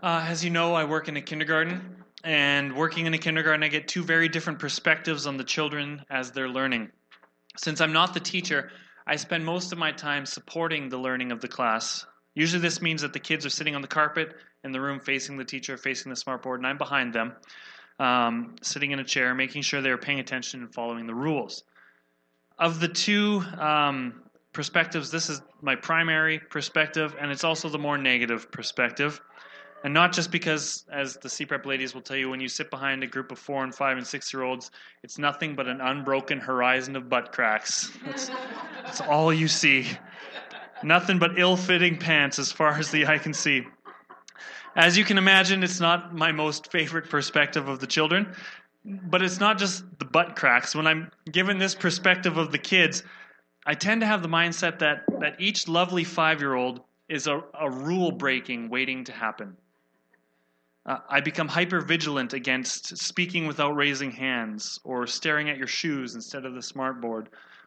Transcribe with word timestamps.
Uh, 0.00 0.24
as 0.28 0.44
you 0.44 0.50
know, 0.50 0.74
I 0.74 0.84
work 0.84 1.08
in 1.08 1.16
a 1.16 1.20
kindergarten, 1.20 2.04
and 2.22 2.76
working 2.76 3.06
in 3.06 3.14
a 3.14 3.18
kindergarten, 3.18 3.64
I 3.64 3.68
get 3.68 3.88
two 3.88 4.04
very 4.04 4.28
different 4.28 4.60
perspectives 4.60 5.26
on 5.26 5.36
the 5.36 5.42
children 5.42 6.04
as 6.08 6.30
they're 6.30 6.48
learning. 6.48 6.90
Since 7.56 7.80
I'm 7.80 7.92
not 7.92 8.14
the 8.14 8.20
teacher, 8.20 8.70
I 9.08 9.16
spend 9.16 9.44
most 9.44 9.72
of 9.72 9.78
my 9.78 9.90
time 9.90 10.24
supporting 10.24 10.88
the 10.88 10.98
learning 10.98 11.32
of 11.32 11.40
the 11.40 11.48
class. 11.48 12.06
Usually, 12.36 12.62
this 12.62 12.80
means 12.80 13.02
that 13.02 13.12
the 13.12 13.18
kids 13.18 13.44
are 13.44 13.50
sitting 13.50 13.74
on 13.74 13.82
the 13.82 13.88
carpet 13.88 14.36
in 14.62 14.70
the 14.70 14.80
room 14.80 15.00
facing 15.00 15.36
the 15.36 15.44
teacher, 15.44 15.76
facing 15.76 16.10
the 16.10 16.16
smartboard, 16.16 16.56
and 16.58 16.66
I'm 16.68 16.78
behind 16.78 17.12
them, 17.12 17.34
um, 17.98 18.54
sitting 18.62 18.92
in 18.92 19.00
a 19.00 19.04
chair, 19.04 19.34
making 19.34 19.62
sure 19.62 19.82
they're 19.82 19.98
paying 19.98 20.20
attention 20.20 20.60
and 20.60 20.72
following 20.72 21.08
the 21.08 21.14
rules. 21.14 21.64
Of 22.56 22.78
the 22.78 22.88
two 22.88 23.42
um, 23.58 24.22
perspectives, 24.52 25.10
this 25.10 25.28
is 25.28 25.42
my 25.60 25.74
primary 25.74 26.38
perspective, 26.38 27.16
and 27.20 27.32
it's 27.32 27.42
also 27.42 27.68
the 27.68 27.78
more 27.78 27.98
negative 27.98 28.52
perspective. 28.52 29.20
And 29.84 29.94
not 29.94 30.12
just 30.12 30.32
because, 30.32 30.84
as 30.90 31.16
the 31.16 31.28
CPREP 31.28 31.64
ladies 31.64 31.94
will 31.94 32.00
tell 32.00 32.16
you, 32.16 32.28
when 32.28 32.40
you 32.40 32.48
sit 32.48 32.68
behind 32.68 33.04
a 33.04 33.06
group 33.06 33.30
of 33.30 33.38
four 33.38 33.62
and 33.62 33.72
five 33.72 33.96
and 33.96 34.06
six 34.06 34.32
year 34.32 34.42
olds, 34.42 34.72
it's 35.04 35.18
nothing 35.18 35.54
but 35.54 35.68
an 35.68 35.80
unbroken 35.80 36.40
horizon 36.40 36.96
of 36.96 37.08
butt 37.08 37.32
cracks. 37.32 37.92
That's, 38.04 38.30
that's 38.82 39.00
all 39.00 39.32
you 39.32 39.46
see. 39.46 39.86
Nothing 40.82 41.18
but 41.18 41.38
ill 41.38 41.56
fitting 41.56 41.96
pants 41.96 42.38
as 42.38 42.50
far 42.50 42.76
as 42.76 42.90
the 42.90 43.06
eye 43.06 43.18
can 43.18 43.32
see. 43.32 43.66
As 44.74 44.98
you 44.98 45.04
can 45.04 45.16
imagine, 45.16 45.62
it's 45.62 45.80
not 45.80 46.14
my 46.14 46.32
most 46.32 46.70
favorite 46.70 47.08
perspective 47.08 47.68
of 47.68 47.78
the 47.80 47.86
children, 47.86 48.34
but 48.84 49.22
it's 49.22 49.40
not 49.40 49.58
just 49.58 49.84
the 49.98 50.04
butt 50.04 50.36
cracks. 50.36 50.74
When 50.74 50.86
I'm 50.86 51.10
given 51.30 51.58
this 51.58 51.74
perspective 51.74 52.36
of 52.36 52.52
the 52.52 52.58
kids, 52.58 53.02
I 53.66 53.74
tend 53.74 54.00
to 54.00 54.06
have 54.06 54.22
the 54.22 54.28
mindset 54.28 54.78
that, 54.80 55.04
that 55.20 55.36
each 55.40 55.68
lovely 55.68 56.04
five 56.04 56.40
year 56.40 56.54
old 56.54 56.80
is 57.08 57.26
a, 57.26 57.42
a 57.58 57.70
rule 57.70 58.12
breaking 58.12 58.68
waiting 58.68 59.04
to 59.04 59.12
happen. 59.12 59.56
Uh, 60.88 61.00
I 61.06 61.20
become 61.20 61.48
hyper 61.48 61.82
vigilant 61.82 62.32
against 62.32 62.96
speaking 62.96 63.46
without 63.46 63.76
raising 63.76 64.10
hands, 64.10 64.80
or 64.84 65.06
staring 65.06 65.50
at 65.50 65.58
your 65.58 65.66
shoes 65.66 66.14
instead 66.14 66.46
of 66.46 66.54
the 66.54 66.60
smartboard, 66.60 67.26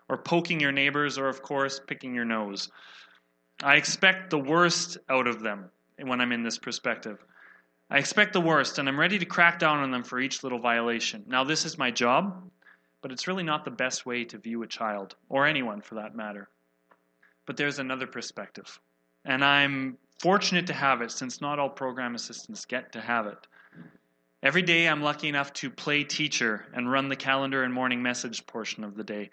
or 0.09 0.17
poking 0.17 0.59
your 0.59 0.71
neighbors, 0.71 1.19
or, 1.19 1.27
of 1.27 1.43
course, 1.43 1.79
picking 1.85 2.15
your 2.15 2.25
nose. 2.25 2.69
I 3.61 3.75
expect 3.75 4.31
the 4.31 4.39
worst 4.39 4.97
out 5.07 5.27
of 5.27 5.39
them 5.39 5.69
when 6.01 6.19
I'm 6.19 6.31
in 6.31 6.41
this 6.41 6.57
perspective. 6.57 7.23
I 7.91 7.99
expect 7.99 8.33
the 8.33 8.41
worst, 8.41 8.79
and 8.79 8.89
I'm 8.89 8.99
ready 8.99 9.19
to 9.19 9.25
crack 9.25 9.59
down 9.59 9.83
on 9.83 9.91
them 9.91 10.03
for 10.03 10.19
each 10.19 10.43
little 10.43 10.59
violation. 10.59 11.23
Now, 11.27 11.43
this 11.43 11.63
is 11.63 11.77
my 11.77 11.91
job, 11.91 12.49
but 13.03 13.11
it's 13.11 13.27
really 13.27 13.43
not 13.43 13.65
the 13.65 13.71
best 13.71 14.03
way 14.03 14.23
to 14.25 14.39
view 14.39 14.63
a 14.63 14.67
child, 14.67 15.15
or 15.29 15.45
anyone 15.45 15.81
for 15.81 15.93
that 15.95 16.15
matter. 16.15 16.49
But 17.45 17.55
there's 17.55 17.77
another 17.77 18.07
perspective, 18.07 18.79
and 19.25 19.45
I'm 19.45 19.99
fortunate 20.21 20.67
to 20.67 20.73
have 20.73 21.01
it 21.01 21.09
since 21.09 21.41
not 21.41 21.57
all 21.57 21.69
program 21.69 22.13
assistants 22.13 22.65
get 22.65 22.91
to 22.91 23.01
have 23.01 23.25
it. 23.25 23.47
Every 24.43 24.61
day 24.61 24.87
I'm 24.87 25.01
lucky 25.01 25.27
enough 25.27 25.51
to 25.53 25.69
play 25.71 26.03
teacher 26.03 26.67
and 26.73 26.91
run 26.91 27.09
the 27.09 27.15
calendar 27.15 27.63
and 27.63 27.73
morning 27.73 28.03
message 28.03 28.45
portion 28.45 28.83
of 28.83 28.95
the 28.95 29.03
day, 29.03 29.31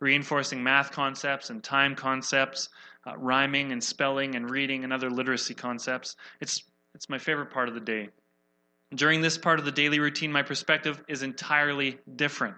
reinforcing 0.00 0.62
math 0.62 0.90
concepts 0.90 1.50
and 1.50 1.62
time 1.62 1.94
concepts, 1.94 2.68
uh, 3.06 3.16
rhyming 3.16 3.70
and 3.70 3.82
spelling 3.82 4.34
and 4.34 4.50
reading 4.50 4.82
and 4.82 4.92
other 4.92 5.08
literacy 5.08 5.54
concepts. 5.54 6.16
It's, 6.40 6.64
it's 6.94 7.08
my 7.08 7.18
favorite 7.18 7.50
part 7.50 7.68
of 7.68 7.74
the 7.74 7.80
day. 7.80 8.08
During 8.92 9.20
this 9.20 9.38
part 9.38 9.60
of 9.60 9.64
the 9.64 9.72
daily 9.72 10.00
routine, 10.00 10.32
my 10.32 10.42
perspective 10.42 11.02
is 11.08 11.22
entirely 11.22 11.98
different. 12.16 12.56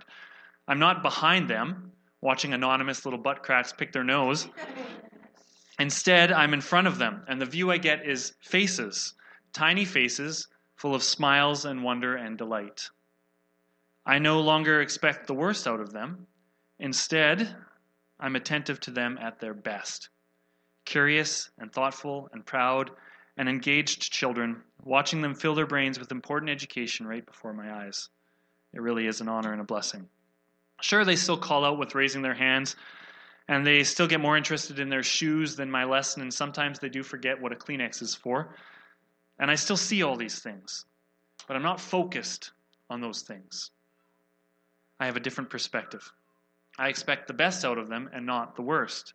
I'm 0.67 0.79
not 0.79 1.03
behind 1.03 1.49
them, 1.49 1.93
watching 2.23 2.55
anonymous 2.55 3.05
little 3.05 3.21
butt 3.21 3.43
cracks 3.43 3.73
pick 3.73 3.93
their 3.93 4.05
nose. 4.05 4.49
Instead, 5.79 6.33
I'm 6.33 6.55
in 6.55 6.61
front 6.61 6.87
of 6.87 6.99
them, 6.99 7.25
and 7.29 7.41
the 7.41 7.47
view 7.47 7.71
I 7.71 7.79
get 7.79 8.07
is 8.07 8.35
faces, 8.41 9.15
tiny 9.53 9.85
faces 9.85 10.49
full 10.77 10.95
of 10.95 11.03
smiles 11.03 11.65
and 11.65 11.83
wonder 11.83 12.17
and 12.17 12.39
delight. 12.39 12.89
I 14.05 14.19
no 14.19 14.41
longer 14.41 14.81
expect 14.81 15.27
the 15.27 15.35
worst 15.35 15.67
out 15.67 15.81
of 15.81 15.93
them. 15.93 16.27
Instead, 16.79 17.57
I'm 18.21 18.37
attentive 18.37 18.81
to 18.81 18.91
them 18.91 19.19
at 19.21 19.41
their 19.41 19.55
best. 19.55 20.09
Curious 20.85 21.51
and 21.59 21.73
thoughtful 21.73 22.29
and 22.33 22.47
proud 22.47 22.91
and 23.37 23.49
engaged 23.49 24.13
children, 24.13 24.63
watching 24.83 25.21
them 25.21 25.35
fill 25.35 25.55
their 25.55 25.67
brains 25.67 25.99
with 25.99 26.13
important 26.13 26.51
education 26.51 27.07
right 27.07 27.27
before 27.27 27.53
my 27.53 27.85
eyes. 27.85 28.09
It 28.73 28.81
really 28.81 29.07
is 29.07 29.21
an 29.21 29.29
honor 29.29 29.53
and 29.53 29.61
a 29.61 29.65
blessing. 29.65 30.09
Sure, 30.81 31.05
they 31.05 31.17
still 31.17 31.37
call 31.37 31.65
out 31.65 31.79
with 31.79 31.95
raising 31.95 32.23
their 32.23 32.35
hands 32.35 32.77
and 33.49 33.67
they 33.67 33.85
still 33.85 34.09
get 34.09 34.21
more 34.21 34.37
interested 34.37 34.79
in 34.79 34.89
their 34.89 35.03
shoes 35.03 35.57
than 35.57 35.71
my 35.71 35.85
lesson, 35.85 36.23
and 36.23 36.33
sometimes 36.33 36.79
they 36.79 36.89
do 36.89 37.03
forget 37.03 37.41
what 37.41 37.53
a 37.53 37.57
Kleenex 37.57 38.03
is 38.03 38.15
for. 38.15 38.55
And 39.39 39.51
I 39.51 39.55
still 39.55 39.77
see 39.77 40.03
all 40.03 40.17
these 40.17 40.41
things, 40.41 40.85
but 41.47 41.57
I'm 41.57 41.63
not 41.63 41.81
focused 41.81 42.53
on 42.91 43.01
those 43.01 43.23
things. 43.23 43.71
I 44.99 45.07
have 45.07 45.17
a 45.17 45.21
different 45.21 45.51
perspective. 45.51 46.11
I 46.79 46.89
expect 46.89 47.27
the 47.27 47.35
best 47.35 47.65
out 47.65 47.79
of 47.79 47.89
them 47.89 48.11
and 48.13 48.27
not 48.27 48.57
the 48.57 48.63
worst. 48.63 49.15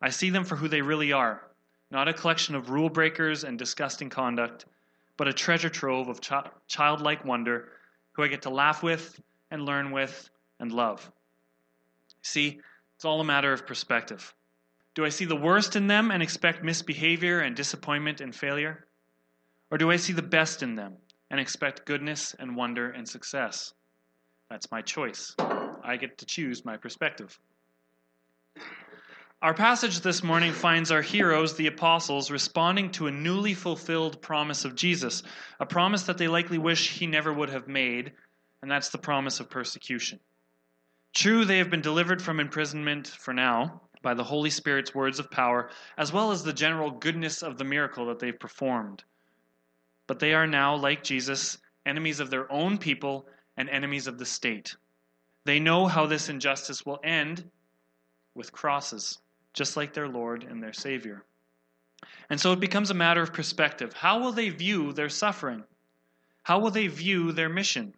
I 0.00 0.10
see 0.10 0.30
them 0.30 0.44
for 0.44 0.56
who 0.56 0.68
they 0.68 0.82
really 0.82 1.12
are, 1.12 1.42
not 1.90 2.08
a 2.08 2.12
collection 2.12 2.54
of 2.54 2.70
rule 2.70 2.88
breakers 2.88 3.44
and 3.44 3.58
disgusting 3.58 4.08
conduct, 4.10 4.66
but 5.16 5.28
a 5.28 5.32
treasure 5.32 5.68
trove 5.68 6.08
of 6.08 6.20
ch- 6.20 6.32
childlike 6.66 7.24
wonder 7.24 7.68
who 8.12 8.22
I 8.22 8.28
get 8.28 8.42
to 8.42 8.50
laugh 8.50 8.82
with 8.82 9.20
and 9.50 9.64
learn 9.64 9.92
with 9.92 10.28
and 10.58 10.72
love. 10.72 11.10
See, 12.22 12.60
it's 13.02 13.06
all 13.06 13.20
a 13.20 13.24
matter 13.24 13.52
of 13.52 13.66
perspective. 13.66 14.32
Do 14.94 15.04
I 15.04 15.08
see 15.08 15.24
the 15.24 15.34
worst 15.34 15.74
in 15.74 15.88
them 15.88 16.12
and 16.12 16.22
expect 16.22 16.62
misbehavior 16.62 17.40
and 17.40 17.56
disappointment 17.56 18.20
and 18.20 18.32
failure? 18.32 18.86
Or 19.72 19.78
do 19.78 19.90
I 19.90 19.96
see 19.96 20.12
the 20.12 20.22
best 20.22 20.62
in 20.62 20.76
them 20.76 20.98
and 21.28 21.40
expect 21.40 21.84
goodness 21.84 22.32
and 22.38 22.54
wonder 22.54 22.92
and 22.92 23.08
success? 23.08 23.74
That's 24.50 24.70
my 24.70 24.82
choice. 24.82 25.34
I 25.40 25.96
get 25.96 26.18
to 26.18 26.26
choose 26.26 26.64
my 26.64 26.76
perspective. 26.76 27.36
Our 29.42 29.54
passage 29.54 29.98
this 30.02 30.22
morning 30.22 30.52
finds 30.52 30.92
our 30.92 31.02
heroes, 31.02 31.56
the 31.56 31.66
apostles, 31.66 32.30
responding 32.30 32.92
to 32.92 33.08
a 33.08 33.10
newly 33.10 33.54
fulfilled 33.54 34.22
promise 34.22 34.64
of 34.64 34.76
Jesus, 34.76 35.24
a 35.58 35.66
promise 35.66 36.04
that 36.04 36.18
they 36.18 36.28
likely 36.28 36.58
wish 36.58 37.00
he 37.00 37.08
never 37.08 37.32
would 37.32 37.50
have 37.50 37.66
made, 37.66 38.12
and 38.62 38.70
that's 38.70 38.90
the 38.90 38.98
promise 38.98 39.40
of 39.40 39.50
persecution. 39.50 40.20
True, 41.14 41.44
they 41.44 41.58
have 41.58 41.70
been 41.70 41.82
delivered 41.82 42.22
from 42.22 42.40
imprisonment 42.40 43.06
for 43.06 43.34
now 43.34 43.82
by 44.00 44.14
the 44.14 44.24
Holy 44.24 44.50
Spirit's 44.50 44.94
words 44.94 45.18
of 45.18 45.30
power, 45.30 45.70
as 45.98 46.12
well 46.12 46.32
as 46.32 46.42
the 46.42 46.52
general 46.52 46.90
goodness 46.90 47.42
of 47.42 47.58
the 47.58 47.64
miracle 47.64 48.06
that 48.06 48.18
they've 48.18 48.38
performed. 48.38 49.04
But 50.06 50.18
they 50.18 50.34
are 50.34 50.46
now, 50.46 50.74
like 50.74 51.04
Jesus, 51.04 51.58
enemies 51.86 52.18
of 52.18 52.30
their 52.30 52.50
own 52.50 52.78
people 52.78 53.26
and 53.56 53.68
enemies 53.68 54.06
of 54.06 54.18
the 54.18 54.26
state. 54.26 54.74
They 55.44 55.60
know 55.60 55.86
how 55.86 56.06
this 56.06 56.28
injustice 56.28 56.86
will 56.86 57.00
end 57.04 57.48
with 58.34 58.52
crosses, 58.52 59.18
just 59.52 59.76
like 59.76 59.92
their 59.92 60.08
Lord 60.08 60.44
and 60.44 60.62
their 60.62 60.72
Savior. 60.72 61.24
And 62.30 62.40
so 62.40 62.52
it 62.52 62.60
becomes 62.60 62.90
a 62.90 62.94
matter 62.94 63.22
of 63.22 63.32
perspective. 63.32 63.92
How 63.92 64.18
will 64.18 64.32
they 64.32 64.48
view 64.48 64.92
their 64.92 65.08
suffering? 65.08 65.64
How 66.42 66.58
will 66.58 66.70
they 66.70 66.86
view 66.86 67.32
their 67.32 67.48
mission? 67.48 67.94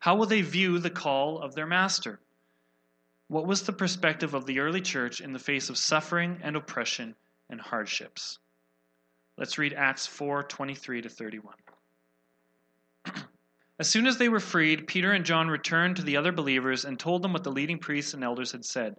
How 0.00 0.16
will 0.16 0.26
they 0.26 0.42
view 0.42 0.78
the 0.78 0.90
call 0.90 1.40
of 1.40 1.54
their 1.54 1.66
Master? 1.66 2.20
What 3.28 3.46
was 3.46 3.62
the 3.62 3.72
perspective 3.74 4.32
of 4.32 4.46
the 4.46 4.58
early 4.58 4.80
church 4.80 5.20
in 5.20 5.34
the 5.34 5.38
face 5.38 5.68
of 5.68 5.76
suffering 5.76 6.40
and 6.42 6.56
oppression 6.56 7.14
and 7.50 7.60
hardships? 7.60 8.38
Let's 9.36 9.58
read 9.58 9.74
Acts 9.74 10.06
4 10.06 10.44
23 10.44 11.02
to 11.02 11.08
31. 11.10 11.54
as 13.78 13.88
soon 13.88 14.06
as 14.06 14.16
they 14.16 14.30
were 14.30 14.40
freed, 14.40 14.86
Peter 14.86 15.12
and 15.12 15.26
John 15.26 15.48
returned 15.48 15.96
to 15.96 16.02
the 16.02 16.16
other 16.16 16.32
believers 16.32 16.86
and 16.86 16.98
told 16.98 17.22
them 17.22 17.34
what 17.34 17.44
the 17.44 17.52
leading 17.52 17.78
priests 17.78 18.14
and 18.14 18.24
elders 18.24 18.52
had 18.52 18.64
said. 18.64 18.96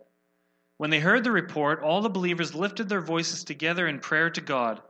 When 0.77 0.91
they 0.91 0.99
heard 0.99 1.23
the 1.23 1.31
report, 1.31 1.81
all 1.81 2.01
the 2.01 2.09
believers 2.09 2.53
lifted 2.53 2.87
their 2.87 3.01
voices 3.01 3.43
together 3.43 3.87
in 3.87 3.99
prayer 3.99 4.29
to 4.29 4.41
God. 4.41 4.81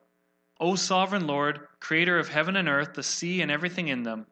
O 0.60 0.76
sovereign 0.76 1.26
Lord, 1.26 1.66
creator 1.80 2.20
of 2.20 2.28
heaven 2.28 2.58
and 2.58 2.68
earth, 2.68 2.94
the 2.94 3.04
sea 3.04 3.42
and 3.42 3.50
everything 3.50 3.88
in 3.88 4.04
them. 4.04 4.28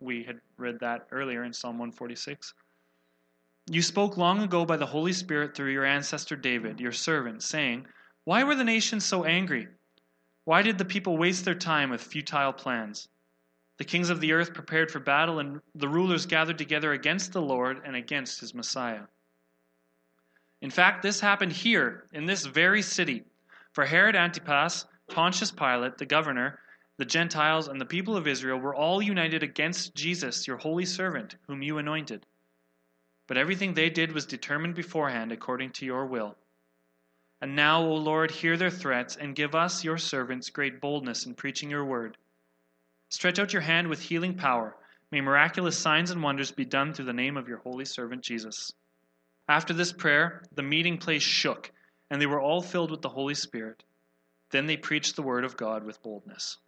We 0.00 0.24
had 0.24 0.40
read 0.56 0.80
that 0.80 1.06
earlier 1.12 1.44
in 1.44 1.52
Psalm 1.52 1.78
146. 1.78 2.54
You 3.68 3.82
spoke 3.82 4.16
long 4.16 4.42
ago 4.42 4.64
by 4.64 4.76
the 4.76 4.86
Holy 4.86 5.12
Spirit 5.12 5.56
through 5.56 5.72
your 5.72 5.84
ancestor 5.84 6.36
David, 6.36 6.78
your 6.78 6.92
servant, 6.92 7.42
saying, 7.42 7.86
Why 8.22 8.44
were 8.44 8.54
the 8.54 8.62
nations 8.62 9.04
so 9.04 9.24
angry? 9.24 9.66
Why 10.44 10.62
did 10.62 10.78
the 10.78 10.84
people 10.84 11.18
waste 11.18 11.44
their 11.44 11.56
time 11.56 11.90
with 11.90 12.00
futile 12.00 12.52
plans? 12.52 13.08
The 13.78 13.84
kings 13.84 14.08
of 14.08 14.20
the 14.20 14.32
earth 14.32 14.54
prepared 14.54 14.92
for 14.92 15.00
battle, 15.00 15.40
and 15.40 15.60
the 15.74 15.88
rulers 15.88 16.26
gathered 16.26 16.58
together 16.58 16.92
against 16.92 17.32
the 17.32 17.42
Lord 17.42 17.82
and 17.84 17.96
against 17.96 18.38
his 18.38 18.54
Messiah. 18.54 19.02
In 20.60 20.70
fact, 20.70 21.02
this 21.02 21.18
happened 21.18 21.52
here, 21.52 22.06
in 22.12 22.24
this 22.24 22.46
very 22.46 22.82
city. 22.82 23.24
For 23.72 23.84
Herod 23.84 24.14
Antipas, 24.14 24.86
Pontius 25.10 25.50
Pilate, 25.50 25.98
the 25.98 26.06
governor, 26.06 26.60
the 26.98 27.04
Gentiles, 27.04 27.66
and 27.66 27.80
the 27.80 27.84
people 27.84 28.16
of 28.16 28.28
Israel 28.28 28.58
were 28.58 28.76
all 28.76 29.02
united 29.02 29.42
against 29.42 29.96
Jesus, 29.96 30.46
your 30.46 30.56
holy 30.56 30.86
servant, 30.86 31.34
whom 31.48 31.62
you 31.62 31.78
anointed. 31.78 32.24
But 33.26 33.36
everything 33.36 33.74
they 33.74 33.90
did 33.90 34.12
was 34.12 34.26
determined 34.26 34.74
beforehand 34.74 35.32
according 35.32 35.72
to 35.72 35.86
your 35.86 36.06
will. 36.06 36.36
And 37.40 37.54
now, 37.54 37.82
O 37.82 37.94
Lord, 37.94 38.30
hear 38.30 38.56
their 38.56 38.70
threats 38.70 39.16
and 39.16 39.34
give 39.34 39.54
us, 39.54 39.84
your 39.84 39.98
servants, 39.98 40.48
great 40.50 40.80
boldness 40.80 41.26
in 41.26 41.34
preaching 41.34 41.70
your 41.70 41.84
word. 41.84 42.16
Stretch 43.08 43.38
out 43.38 43.52
your 43.52 43.62
hand 43.62 43.88
with 43.88 44.00
healing 44.00 44.34
power. 44.34 44.76
May 45.10 45.20
miraculous 45.20 45.78
signs 45.78 46.10
and 46.10 46.22
wonders 46.22 46.50
be 46.50 46.64
done 46.64 46.92
through 46.92 47.04
the 47.04 47.12
name 47.12 47.36
of 47.36 47.48
your 47.48 47.58
holy 47.58 47.84
servant 47.84 48.22
Jesus. 48.22 48.72
After 49.48 49.72
this 49.72 49.92
prayer, 49.92 50.42
the 50.54 50.62
meeting 50.62 50.98
place 50.98 51.22
shook, 51.22 51.70
and 52.10 52.20
they 52.20 52.26
were 52.26 52.40
all 52.40 52.62
filled 52.62 52.90
with 52.90 53.02
the 53.02 53.08
Holy 53.08 53.34
Spirit. 53.34 53.84
Then 54.50 54.66
they 54.66 54.76
preached 54.76 55.14
the 55.14 55.22
word 55.22 55.44
of 55.44 55.56
God 55.56 55.84
with 55.84 56.02
boldness. 56.02 56.58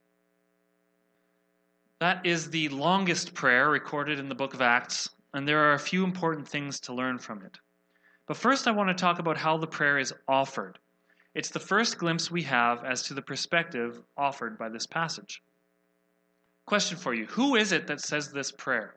That 2.00 2.24
is 2.24 2.50
the 2.50 2.68
longest 2.68 3.34
prayer 3.34 3.68
recorded 3.68 4.20
in 4.20 4.28
the 4.28 4.34
book 4.36 4.54
of 4.54 4.62
Acts, 4.62 5.08
and 5.34 5.46
there 5.46 5.64
are 5.64 5.74
a 5.74 5.78
few 5.78 6.04
important 6.04 6.48
things 6.48 6.80
to 6.80 6.94
learn 6.94 7.18
from 7.18 7.42
it. 7.42 7.58
But 8.26 8.36
first, 8.36 8.68
I 8.68 8.72
want 8.72 8.88
to 8.88 9.00
talk 9.00 9.18
about 9.18 9.36
how 9.36 9.56
the 9.56 9.66
prayer 9.66 9.98
is 9.98 10.12
offered. 10.26 10.78
It's 11.34 11.50
the 11.50 11.60
first 11.60 11.98
glimpse 11.98 12.30
we 12.30 12.42
have 12.42 12.84
as 12.84 13.02
to 13.04 13.14
the 13.14 13.22
perspective 13.22 14.02
offered 14.16 14.58
by 14.58 14.68
this 14.68 14.86
passage. 14.86 15.42
Question 16.66 16.98
for 16.98 17.14
you 17.14 17.26
Who 17.26 17.56
is 17.56 17.72
it 17.72 17.86
that 17.86 18.00
says 18.00 18.30
this 18.30 18.52
prayer? 18.52 18.96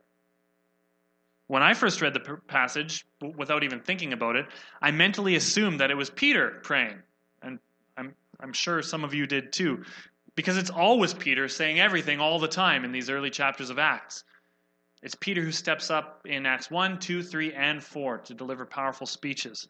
When 1.47 1.63
I 1.63 1.73
first 1.73 2.01
read 2.01 2.13
the 2.13 2.37
passage, 2.47 3.05
without 3.35 3.63
even 3.63 3.81
thinking 3.81 4.13
about 4.13 4.37
it, 4.37 4.45
I 4.81 4.91
mentally 4.91 5.35
assumed 5.35 5.81
that 5.81 5.91
it 5.91 5.97
was 5.97 6.09
Peter 6.09 6.61
praying. 6.63 6.97
And 7.41 7.59
I'm, 7.97 8.15
I'm 8.39 8.53
sure 8.53 8.81
some 8.81 9.03
of 9.03 9.13
you 9.13 9.27
did 9.27 9.51
too, 9.51 9.83
because 10.35 10.57
it's 10.57 10.69
always 10.69 11.13
Peter 11.13 11.49
saying 11.49 11.79
everything 11.79 12.21
all 12.21 12.39
the 12.39 12.47
time 12.47 12.85
in 12.85 12.93
these 12.93 13.09
early 13.09 13.29
chapters 13.29 13.69
of 13.69 13.79
Acts. 13.79 14.23
It's 15.01 15.15
Peter 15.15 15.41
who 15.41 15.51
steps 15.51 15.89
up 15.89 16.21
in 16.25 16.45
Acts 16.45 16.69
1, 16.69 16.99
2, 16.99 17.23
3, 17.23 17.53
and 17.53 17.83
4 17.83 18.19
to 18.19 18.33
deliver 18.33 18.65
powerful 18.65 19.07
speeches. 19.07 19.67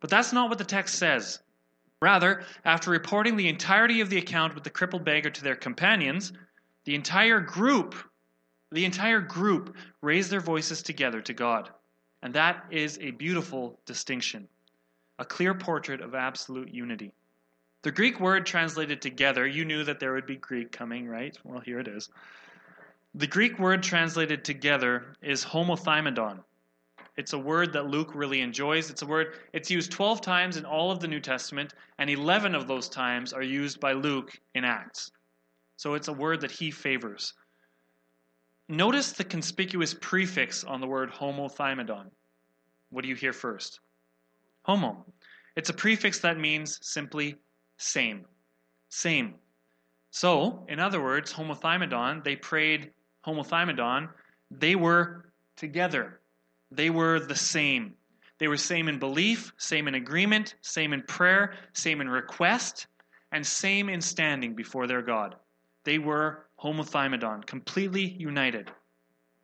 But 0.00 0.10
that's 0.10 0.32
not 0.32 0.48
what 0.48 0.58
the 0.58 0.64
text 0.64 0.96
says. 0.96 1.40
Rather, 2.00 2.44
after 2.64 2.90
reporting 2.90 3.36
the 3.36 3.48
entirety 3.48 4.00
of 4.00 4.10
the 4.10 4.18
account 4.18 4.54
with 4.54 4.64
the 4.64 4.70
crippled 4.70 5.04
beggar 5.04 5.30
to 5.30 5.42
their 5.42 5.56
companions, 5.56 6.32
the 6.84 6.94
entire 6.94 7.40
group, 7.40 7.94
the 8.70 8.84
entire 8.84 9.20
group 9.20 9.76
raised 10.02 10.30
their 10.30 10.40
voices 10.40 10.82
together 10.82 11.20
to 11.22 11.32
God. 11.32 11.70
And 12.22 12.34
that 12.34 12.64
is 12.70 12.98
a 13.00 13.12
beautiful 13.12 13.78
distinction, 13.86 14.48
a 15.18 15.24
clear 15.24 15.54
portrait 15.54 16.00
of 16.00 16.14
absolute 16.14 16.72
unity. 16.72 17.12
The 17.82 17.92
Greek 17.92 18.20
word 18.20 18.46
translated 18.46 19.00
together, 19.00 19.46
you 19.46 19.64
knew 19.64 19.84
that 19.84 20.00
there 20.00 20.12
would 20.12 20.26
be 20.26 20.36
Greek 20.36 20.72
coming, 20.72 21.06
right? 21.06 21.38
Well, 21.44 21.60
here 21.60 21.78
it 21.78 21.88
is. 21.88 22.08
The 23.16 23.26
Greek 23.26 23.58
word 23.58 23.82
translated 23.82 24.44
together 24.44 25.16
is 25.22 25.42
homothymadon. 25.42 26.44
It's 27.16 27.32
a 27.32 27.38
word 27.38 27.72
that 27.72 27.86
Luke 27.86 28.14
really 28.14 28.42
enjoys. 28.42 28.90
It's 28.90 29.00
a 29.00 29.06
word, 29.06 29.38
it's 29.54 29.70
used 29.70 29.90
12 29.90 30.20
times 30.20 30.58
in 30.58 30.66
all 30.66 30.90
of 30.90 31.00
the 31.00 31.08
New 31.08 31.20
Testament, 31.20 31.72
and 31.96 32.10
11 32.10 32.54
of 32.54 32.68
those 32.68 32.90
times 32.90 33.32
are 33.32 33.42
used 33.42 33.80
by 33.80 33.94
Luke 33.94 34.38
in 34.54 34.66
Acts. 34.66 35.10
So 35.78 35.94
it's 35.94 36.08
a 36.08 36.12
word 36.12 36.42
that 36.42 36.50
he 36.50 36.70
favors. 36.70 37.32
Notice 38.68 39.12
the 39.12 39.24
conspicuous 39.24 39.94
prefix 39.94 40.62
on 40.62 40.82
the 40.82 40.86
word 40.86 41.10
homothymadon. 41.10 42.10
What 42.90 43.00
do 43.00 43.08
you 43.08 43.14
hear 43.14 43.32
first? 43.32 43.80
Homo. 44.64 45.06
It's 45.56 45.70
a 45.70 45.74
prefix 45.74 46.18
that 46.18 46.38
means 46.38 46.78
simply 46.82 47.36
same. 47.78 48.26
Same. 48.90 49.36
So, 50.10 50.66
in 50.68 50.80
other 50.80 51.02
words, 51.02 51.32
homothymadon, 51.32 52.22
they 52.22 52.36
prayed 52.36 52.90
homothymadon, 53.26 54.08
they 54.50 54.76
were 54.76 55.26
together. 55.56 56.20
They 56.70 56.90
were 56.90 57.20
the 57.20 57.34
same. 57.34 57.94
They 58.38 58.48
were 58.48 58.56
same 58.56 58.88
in 58.88 58.98
belief, 58.98 59.52
same 59.56 59.88
in 59.88 59.94
agreement, 59.94 60.56
same 60.60 60.92
in 60.92 61.02
prayer, 61.02 61.54
same 61.72 62.00
in 62.00 62.08
request, 62.08 62.86
and 63.32 63.46
same 63.46 63.88
in 63.88 64.00
standing 64.00 64.54
before 64.54 64.86
their 64.86 65.02
God. 65.02 65.36
They 65.84 65.98
were 65.98 66.46
homothymadon, 66.62 67.46
completely 67.46 68.16
united. 68.18 68.70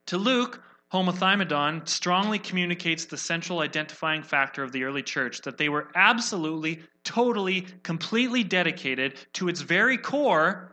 To 0.06 0.19
Luke, 0.19 0.62
homothymadon 0.93 1.88
strongly 1.88 2.38
communicates 2.38 3.06
the 3.06 3.17
central 3.17 3.61
identifying 3.61 4.23
factor 4.23 4.62
of 4.62 4.73
the 4.73 4.84
early 4.84 5.02
church 5.02 5.40
that 5.43 5.56
they 5.56 5.69
were 5.69 5.88
absolutely, 5.94 6.82
totally, 7.05 7.67
completely 7.82 8.44
dedicated 8.44 9.19
to 9.34 9.49
its 9.49 9.62
very 9.62 9.96
core 9.96 10.73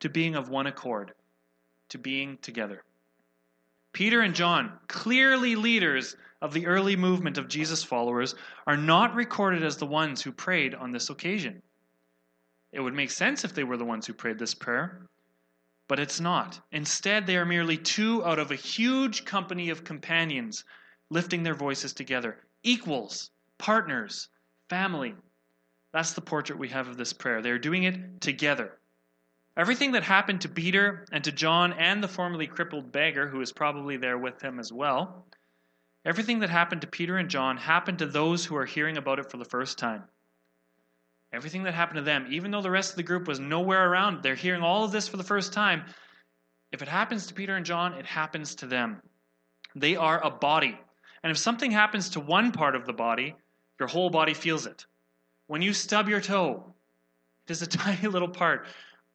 to 0.00 0.08
being 0.08 0.36
of 0.36 0.50
one 0.50 0.66
accord, 0.66 1.12
to 1.90 1.98
being 1.98 2.38
together. 2.42 2.82
Peter 3.92 4.20
and 4.20 4.34
John, 4.34 4.78
clearly 4.88 5.56
leaders 5.56 6.16
of 6.40 6.52
the 6.52 6.66
early 6.66 6.96
movement 6.96 7.38
of 7.38 7.48
Jesus 7.48 7.82
followers, 7.82 8.34
are 8.66 8.76
not 8.76 9.14
recorded 9.14 9.62
as 9.62 9.76
the 9.76 9.86
ones 9.86 10.22
who 10.22 10.32
prayed 10.32 10.74
on 10.74 10.90
this 10.90 11.10
occasion. 11.10 11.62
It 12.72 12.80
would 12.80 12.94
make 12.94 13.10
sense 13.10 13.44
if 13.44 13.52
they 13.52 13.64
were 13.64 13.76
the 13.76 13.84
ones 13.84 14.06
who 14.06 14.14
prayed 14.14 14.38
this 14.38 14.54
prayer, 14.54 15.02
but 15.88 15.98
it's 15.98 16.20
not. 16.20 16.60
Instead, 16.70 17.26
they 17.26 17.36
are 17.36 17.44
merely 17.44 17.76
two 17.76 18.24
out 18.24 18.38
of 18.38 18.52
a 18.52 18.56
huge 18.56 19.24
company 19.24 19.70
of 19.70 19.82
companions 19.82 20.64
lifting 21.10 21.42
their 21.42 21.54
voices 21.54 21.92
together, 21.92 22.38
equals, 22.62 23.30
partners, 23.58 24.28
family. 24.68 25.16
That's 25.92 26.12
the 26.12 26.20
portrait 26.20 26.60
we 26.60 26.68
have 26.68 26.86
of 26.86 26.96
this 26.96 27.12
prayer. 27.12 27.42
They 27.42 27.50
are 27.50 27.58
doing 27.58 27.82
it 27.82 28.20
together. 28.20 28.78
Everything 29.56 29.92
that 29.92 30.04
happened 30.04 30.42
to 30.42 30.48
Peter 30.48 31.04
and 31.12 31.24
to 31.24 31.32
John 31.32 31.72
and 31.72 32.02
the 32.02 32.08
formerly 32.08 32.46
crippled 32.46 32.92
beggar, 32.92 33.28
who 33.28 33.40
is 33.40 33.52
probably 33.52 33.96
there 33.96 34.16
with 34.16 34.40
him 34.40 34.58
as 34.58 34.72
well, 34.72 35.26
everything 36.04 36.38
that 36.40 36.50
happened 36.50 36.82
to 36.82 36.86
Peter 36.86 37.16
and 37.16 37.28
John 37.28 37.56
happened 37.56 37.98
to 37.98 38.06
those 38.06 38.44
who 38.44 38.56
are 38.56 38.64
hearing 38.64 38.96
about 38.96 39.18
it 39.18 39.30
for 39.30 39.36
the 39.36 39.44
first 39.44 39.78
time. 39.78 40.04
Everything 41.32 41.64
that 41.64 41.74
happened 41.74 41.96
to 41.96 42.02
them, 42.02 42.26
even 42.30 42.50
though 42.50 42.62
the 42.62 42.70
rest 42.70 42.90
of 42.90 42.96
the 42.96 43.02
group 43.02 43.28
was 43.28 43.38
nowhere 43.38 43.88
around, 43.88 44.22
they're 44.22 44.34
hearing 44.34 44.62
all 44.62 44.84
of 44.84 44.92
this 44.92 45.08
for 45.08 45.16
the 45.16 45.24
first 45.24 45.52
time. 45.52 45.84
If 46.72 46.82
it 46.82 46.88
happens 46.88 47.26
to 47.26 47.34
Peter 47.34 47.56
and 47.56 47.66
John, 47.66 47.94
it 47.94 48.06
happens 48.06 48.54
to 48.56 48.66
them. 48.66 49.00
They 49.74 49.96
are 49.96 50.24
a 50.24 50.30
body. 50.30 50.78
And 51.22 51.30
if 51.30 51.38
something 51.38 51.70
happens 51.70 52.10
to 52.10 52.20
one 52.20 52.50
part 52.52 52.74
of 52.74 52.86
the 52.86 52.92
body, 52.92 53.36
your 53.78 53.88
whole 53.88 54.10
body 54.10 54.34
feels 54.34 54.66
it. 54.66 54.86
When 55.46 55.62
you 55.62 55.72
stub 55.72 56.08
your 56.08 56.20
toe, 56.20 56.74
it 57.46 57.52
is 57.52 57.62
a 57.62 57.66
tiny 57.78 58.08
little 58.08 58.28
part, 58.28 58.66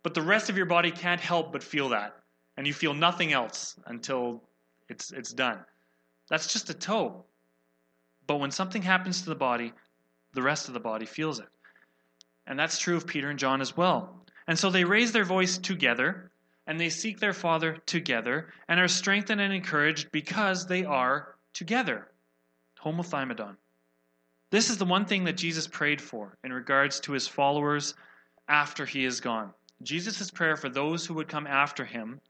but 0.05 0.13
the 0.13 0.21
rest 0.21 0.51
of 0.51 0.55
your 0.55 0.67
body 0.67 0.91
can't 0.91 1.19
help 1.19 1.51
but 1.51 1.63
feel 1.63 1.89
that. 1.89 2.15
And 2.57 2.67
you 2.67 2.75
feel 2.75 2.93
nothing 2.93 3.33
else 3.33 3.75
until 3.87 4.39
it's, 4.87 5.11
it's 5.11 5.33
done. 5.33 5.57
That's 6.29 6.53
just 6.53 6.69
a 6.69 6.75
toe. 6.75 7.25
But 8.27 8.39
when 8.39 8.51
something 8.51 8.83
happens 8.83 9.23
to 9.23 9.29
the 9.29 9.35
body, 9.35 9.73
the 10.35 10.43
rest 10.43 10.67
of 10.67 10.75
the 10.75 10.79
body 10.79 11.07
feels 11.07 11.39
it. 11.39 11.47
And 12.45 12.59
that's 12.59 12.77
true 12.77 12.95
of 12.95 13.07
Peter 13.07 13.31
and 13.31 13.39
John 13.39 13.61
as 13.61 13.75
well. 13.75 14.21
And 14.47 14.59
so 14.59 14.69
they 14.69 14.83
raise 14.83 15.11
their 15.11 15.23
voice 15.23 15.57
together, 15.57 16.29
and 16.67 16.79
they 16.79 16.89
seek 16.89 17.19
their 17.19 17.33
Father 17.33 17.77
together, 17.87 18.49
and 18.67 18.79
are 18.79 18.87
strengthened 18.87 19.41
and 19.41 19.51
encouraged 19.51 20.11
because 20.11 20.67
they 20.67 20.85
are 20.85 21.33
together. 21.53 22.11
Homothymadon. 22.79 23.55
This 24.51 24.69
is 24.69 24.77
the 24.77 24.85
one 24.85 25.05
thing 25.05 25.23
that 25.23 25.35
Jesus 25.35 25.65
prayed 25.65 25.99
for 25.99 26.37
in 26.43 26.53
regards 26.53 26.99
to 26.99 27.11
his 27.11 27.27
followers 27.27 27.95
after 28.47 28.85
he 28.85 29.03
is 29.03 29.19
gone. 29.19 29.51
Jesus' 29.81 30.31
prayer 30.31 30.55
for 30.55 30.69
those 30.69 31.05
who 31.05 31.13
would 31.15 31.27
come 31.27 31.47
after 31.47 31.85
him, 31.85 32.21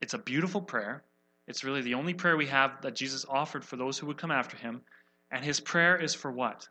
it's 0.00 0.14
a 0.14 0.18
beautiful 0.18 0.62
prayer. 0.62 1.02
It's 1.46 1.64
really 1.64 1.82
the 1.82 1.94
only 1.94 2.14
prayer 2.14 2.36
we 2.36 2.46
have 2.46 2.80
that 2.82 2.94
Jesus 2.94 3.26
offered 3.28 3.64
for 3.64 3.76
those 3.76 3.98
who 3.98 4.06
would 4.06 4.18
come 4.18 4.30
after 4.30 4.56
him. 4.56 4.82
And 5.30 5.44
his 5.44 5.60
prayer 5.60 5.96
is 5.96 6.14
for 6.14 6.30
what? 6.30 6.68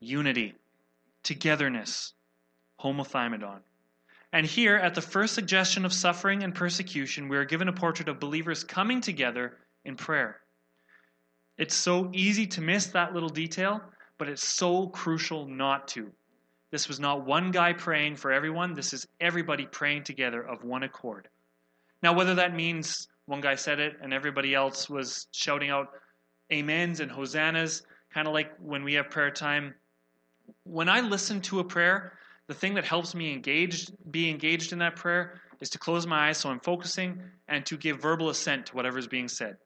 Unity 0.00 0.54
togetherness, 1.22 2.14
homothymadon. 2.80 3.60
And 4.32 4.46
here, 4.46 4.76
at 4.76 4.94
the 4.94 5.00
first 5.00 5.34
suggestion 5.34 5.84
of 5.84 5.92
suffering 5.92 6.44
and 6.44 6.54
persecution, 6.54 7.28
we 7.28 7.36
are 7.36 7.44
given 7.44 7.68
a 7.68 7.72
portrait 7.72 8.08
of 8.08 8.20
believers 8.20 8.64
coming 8.64 9.00
together 9.00 9.56
in 9.84 9.96
prayer. 9.96 10.40
It's 11.58 11.74
so 11.74 12.10
easy 12.14 12.46
to 12.46 12.60
miss 12.60 12.86
that 12.86 13.12
little 13.12 13.28
detail, 13.28 13.82
but 14.18 14.28
it's 14.28 14.44
so 14.44 14.86
crucial 14.88 15.46
not 15.46 15.88
to. 15.88 16.10
This 16.70 16.88
was 16.88 17.00
not 17.00 17.26
one 17.26 17.50
guy 17.50 17.72
praying 17.72 18.16
for 18.16 18.32
everyone, 18.32 18.74
this 18.74 18.92
is 18.92 19.06
everybody 19.20 19.66
praying 19.66 20.04
together 20.04 20.42
of 20.42 20.64
one 20.64 20.84
accord. 20.84 21.28
Now, 22.02 22.14
whether 22.14 22.34
that 22.36 22.54
means 22.54 23.08
one 23.26 23.40
guy 23.40 23.56
said 23.56 23.80
it 23.80 23.96
and 24.02 24.14
everybody 24.14 24.54
else 24.54 24.88
was 24.88 25.26
shouting 25.32 25.70
out 25.70 25.88
amens 26.52 27.00
and 27.00 27.10
hosannas, 27.10 27.82
kind 28.12 28.26
of 28.26 28.34
like 28.34 28.52
when 28.58 28.84
we 28.84 28.94
have 28.94 29.10
prayer 29.10 29.30
time 29.30 29.74
when 30.64 30.88
I 30.88 31.00
listen 31.00 31.40
to 31.42 31.60
a 31.60 31.64
prayer, 31.64 32.12
the 32.46 32.54
thing 32.54 32.74
that 32.74 32.84
helps 32.84 33.14
me 33.14 33.32
engage, 33.32 33.90
be 34.10 34.28
engaged 34.30 34.72
in 34.72 34.78
that 34.80 34.96
prayer 34.96 35.40
is 35.60 35.70
to 35.70 35.78
close 35.78 36.06
my 36.06 36.28
eyes 36.28 36.38
so 36.38 36.48
I'm 36.50 36.60
focusing 36.60 37.20
and 37.48 37.64
to 37.66 37.76
give 37.76 38.00
verbal 38.00 38.30
assent 38.30 38.66
to 38.66 38.76
whatever 38.76 38.98
is 38.98 39.06
being 39.06 39.28
said. 39.28 39.56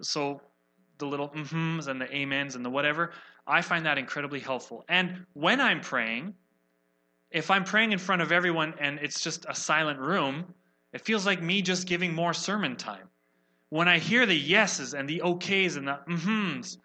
So 0.00 0.40
the 0.98 1.06
little 1.06 1.28
mm-hms 1.28 1.88
and 1.88 2.00
the 2.00 2.22
amens 2.22 2.56
and 2.56 2.64
the 2.64 2.70
whatever, 2.70 3.12
I 3.46 3.62
find 3.62 3.86
that 3.86 3.98
incredibly 3.98 4.40
helpful. 4.40 4.84
And 4.88 5.26
when 5.32 5.60
I'm 5.60 5.80
praying, 5.80 6.34
if 7.30 7.50
I'm 7.50 7.64
praying 7.64 7.92
in 7.92 7.98
front 7.98 8.22
of 8.22 8.32
everyone 8.32 8.74
and 8.80 8.98
it's 9.00 9.20
just 9.20 9.46
a 9.48 9.54
silent 9.54 9.98
room, 9.98 10.54
it 10.92 11.00
feels 11.00 11.26
like 11.26 11.42
me 11.42 11.62
just 11.62 11.86
giving 11.86 12.14
more 12.14 12.34
sermon 12.34 12.76
time. 12.76 13.08
When 13.68 13.86
I 13.86 13.98
hear 13.98 14.26
the 14.26 14.34
yeses 14.34 14.94
and 14.94 15.08
the 15.08 15.22
okays 15.24 15.76
and 15.76 15.86
the 15.86 16.00
mm-hms, 16.08 16.78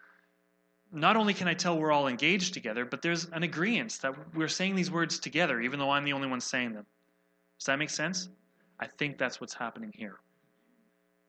not 0.92 1.16
only 1.16 1.34
can 1.34 1.48
I 1.48 1.54
tell 1.54 1.76
we're 1.76 1.90
all 1.90 2.06
engaged 2.06 2.54
together, 2.54 2.84
but 2.84 3.02
there's 3.02 3.26
an 3.32 3.42
agreement 3.42 3.98
that 4.02 4.14
we're 4.34 4.46
saying 4.46 4.76
these 4.76 4.90
words 4.90 5.18
together, 5.18 5.60
even 5.60 5.80
though 5.80 5.90
I'm 5.90 6.04
the 6.04 6.12
only 6.12 6.28
one 6.28 6.40
saying 6.40 6.74
them. 6.74 6.86
Does 7.58 7.66
that 7.66 7.78
make 7.78 7.90
sense? 7.90 8.28
I 8.78 8.86
think 8.86 9.18
that's 9.18 9.40
what's 9.40 9.54
happening 9.54 9.92
here. 9.94 10.20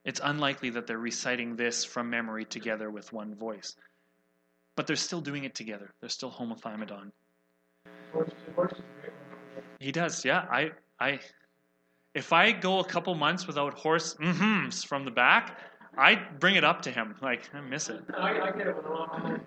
It's 0.05 0.21
unlikely 0.23 0.69
that 0.71 0.85
they're 0.85 0.99
reciting 0.99 1.55
this 1.55 1.83
from 1.83 2.09
memory 2.09 2.45
together 2.45 2.91
with 2.91 3.11
one 3.11 3.35
voice. 3.35 3.75
But 4.77 4.87
they're 4.87 4.95
still 4.95 5.19
doing 5.19 5.43
it 5.43 5.55
together. 5.55 5.91
They're 5.99 6.07
still 6.07 6.31
homothymadon. 6.31 7.11
He 9.79 9.91
does, 9.91 10.23
yeah. 10.23 10.45
I, 10.49 10.71
I, 10.99 11.19
if 12.13 12.31
I 12.31 12.51
go 12.51 12.79
a 12.79 12.85
couple 12.85 13.13
months 13.15 13.47
without 13.47 13.73
horse 13.73 14.13
mm-hms 14.15 14.85
from 14.85 15.03
the 15.03 15.11
back, 15.11 15.59
I 15.97 16.15
bring 16.39 16.55
it 16.55 16.63
up 16.63 16.81
to 16.83 16.91
him. 16.91 17.15
Like 17.21 17.49
I 17.53 17.61
miss 17.61 17.89
it. 17.89 18.03
I, 18.15 18.39
I 18.39 18.51
get 18.51 18.67
it 18.67 18.75
when. 18.75 19.41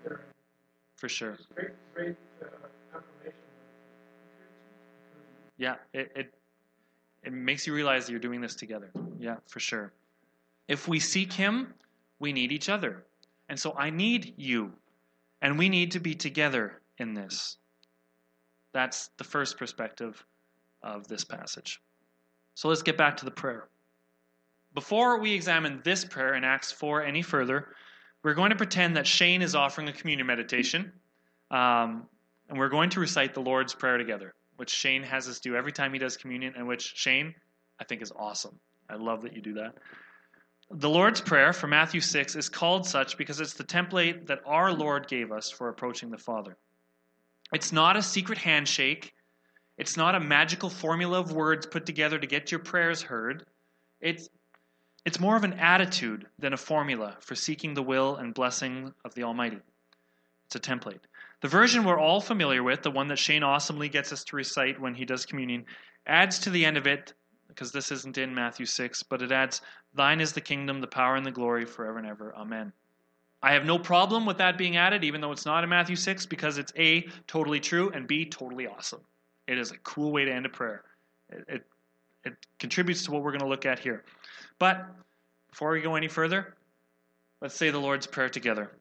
For 0.97 1.09
sure. 1.09 1.37
Great, 1.55 1.71
great 1.95 2.15
uh. 2.43 2.47
Yeah, 5.57 5.75
it, 5.93 6.11
it 6.15 6.33
it 7.23 7.31
makes 7.31 7.65
you 7.65 7.73
realize 7.73 8.05
that 8.05 8.11
you're 8.11 8.19
doing 8.19 8.41
this 8.41 8.55
together. 8.55 8.91
Yeah, 9.19 9.37
for 9.47 9.59
sure. 9.59 9.93
If 10.67 10.87
we 10.87 10.99
seek 10.99 11.31
Him, 11.31 11.73
we 12.19 12.33
need 12.33 12.51
each 12.51 12.67
other. 12.67 13.03
And 13.47 13.59
so 13.59 13.73
I 13.77 13.89
need 13.89 14.33
you. 14.37 14.73
And 15.41 15.57
we 15.57 15.69
need 15.69 15.91
to 15.91 15.99
be 15.99 16.13
together 16.15 16.81
in 16.97 17.13
this. 17.13 17.57
That's 18.73 19.09
the 19.17 19.23
first 19.23 19.57
perspective 19.57 20.23
of 20.83 21.07
this 21.07 21.23
passage. 21.23 21.81
So 22.55 22.69
let's 22.69 22.83
get 22.83 22.97
back 22.97 23.17
to 23.17 23.25
the 23.25 23.31
prayer. 23.31 23.69
Before 24.73 25.19
we 25.19 25.33
examine 25.33 25.81
this 25.83 26.05
prayer 26.05 26.35
in 26.35 26.43
Acts 26.43 26.71
4 26.71 27.03
any 27.03 27.21
further, 27.21 27.69
we're 28.23 28.33
going 28.33 28.51
to 28.51 28.55
pretend 28.55 28.95
that 28.95 29.07
Shane 29.07 29.41
is 29.41 29.55
offering 29.55 29.89
a 29.89 29.93
communion 29.93 30.27
meditation. 30.27 30.91
Um, 31.49 32.07
and 32.49 32.57
we're 32.57 32.69
going 32.69 32.89
to 32.91 32.99
recite 32.99 33.33
the 33.33 33.41
Lord's 33.41 33.73
Prayer 33.73 33.97
together, 33.97 34.33
which 34.57 34.69
Shane 34.69 35.03
has 35.03 35.27
us 35.27 35.39
do 35.39 35.55
every 35.55 35.71
time 35.71 35.93
he 35.93 35.99
does 35.99 36.17
communion, 36.17 36.53
and 36.55 36.67
which 36.67 36.93
Shane, 36.95 37.33
I 37.79 37.83
think, 37.83 38.01
is 38.01 38.11
awesome. 38.15 38.59
I 38.89 38.95
love 38.95 39.21
that 39.23 39.33
you 39.33 39.41
do 39.41 39.53
that. 39.55 39.75
The 40.73 40.89
Lord's 40.89 41.19
Prayer 41.19 41.51
from 41.51 41.71
Matthew 41.71 41.99
6 41.99 42.37
is 42.37 42.47
called 42.47 42.87
such 42.87 43.17
because 43.17 43.41
it's 43.41 43.55
the 43.55 43.63
template 43.63 44.27
that 44.27 44.39
our 44.45 44.71
Lord 44.71 45.07
gave 45.09 45.29
us 45.29 45.49
for 45.49 45.67
approaching 45.67 46.11
the 46.11 46.17
Father. 46.17 46.55
It's 47.51 47.73
not 47.73 47.97
a 47.97 48.01
secret 48.01 48.37
handshake. 48.37 49.13
It's 49.77 49.97
not 49.97 50.15
a 50.15 50.19
magical 50.21 50.69
formula 50.69 51.19
of 51.19 51.33
words 51.33 51.65
put 51.65 51.85
together 51.85 52.17
to 52.17 52.25
get 52.25 52.51
your 52.51 52.61
prayers 52.61 53.01
heard. 53.01 53.45
It's, 53.99 54.29
it's 55.05 55.19
more 55.19 55.35
of 55.35 55.43
an 55.43 55.53
attitude 55.53 56.27
than 56.39 56.53
a 56.53 56.57
formula 56.57 57.17
for 57.19 57.35
seeking 57.35 57.73
the 57.73 57.83
will 57.83 58.15
and 58.15 58.33
blessing 58.33 58.93
of 59.03 59.13
the 59.13 59.23
Almighty. 59.23 59.59
It's 60.45 60.55
a 60.55 60.59
template. 60.59 61.01
The 61.41 61.49
version 61.49 61.83
we're 61.83 61.99
all 61.99 62.21
familiar 62.21 62.63
with, 62.63 62.81
the 62.81 62.91
one 62.91 63.09
that 63.09 63.19
Shane 63.19 63.43
awesomely 63.43 63.89
gets 63.89 64.13
us 64.13 64.23
to 64.25 64.37
recite 64.37 64.79
when 64.79 64.95
he 64.95 65.03
does 65.03 65.25
communion, 65.25 65.65
adds 66.07 66.39
to 66.39 66.49
the 66.49 66.65
end 66.65 66.77
of 66.77 66.87
it, 66.87 67.13
because 67.53 67.71
this 67.71 67.91
isn't 67.91 68.17
in 68.17 68.33
Matthew 68.33 68.65
6, 68.65 69.03
but 69.03 69.21
it 69.21 69.31
adds, 69.31 69.61
Thine 69.93 70.21
is 70.21 70.31
the 70.33 70.41
kingdom, 70.41 70.79
the 70.79 70.87
power, 70.87 71.15
and 71.15 71.25
the 71.25 71.31
glory 71.31 71.65
forever 71.65 71.97
and 71.97 72.07
ever. 72.07 72.33
Amen. 72.35 72.71
I 73.43 73.53
have 73.53 73.65
no 73.65 73.77
problem 73.77 74.25
with 74.25 74.37
that 74.37 74.57
being 74.57 74.77
added, 74.77 75.03
even 75.03 75.19
though 75.19 75.31
it's 75.31 75.45
not 75.45 75.63
in 75.63 75.69
Matthew 75.69 75.95
6, 75.95 76.25
because 76.27 76.57
it's 76.57 76.71
A, 76.77 77.07
totally 77.27 77.59
true, 77.59 77.91
and 77.93 78.07
B, 78.07 78.25
totally 78.25 78.67
awesome. 78.67 79.01
It 79.47 79.57
is 79.57 79.71
a 79.71 79.77
cool 79.79 80.11
way 80.11 80.25
to 80.25 80.31
end 80.31 80.45
a 80.45 80.49
prayer. 80.49 80.83
It, 81.29 81.45
it, 81.47 81.65
it 82.23 82.33
contributes 82.59 83.03
to 83.05 83.11
what 83.11 83.23
we're 83.23 83.31
going 83.31 83.41
to 83.41 83.47
look 83.47 83.65
at 83.65 83.79
here. 83.79 84.03
But 84.59 84.85
before 85.49 85.71
we 85.71 85.81
go 85.81 85.95
any 85.95 86.07
further, 86.07 86.55
let's 87.41 87.55
say 87.55 87.71
the 87.71 87.79
Lord's 87.79 88.07
Prayer 88.07 88.29
together. 88.29 88.71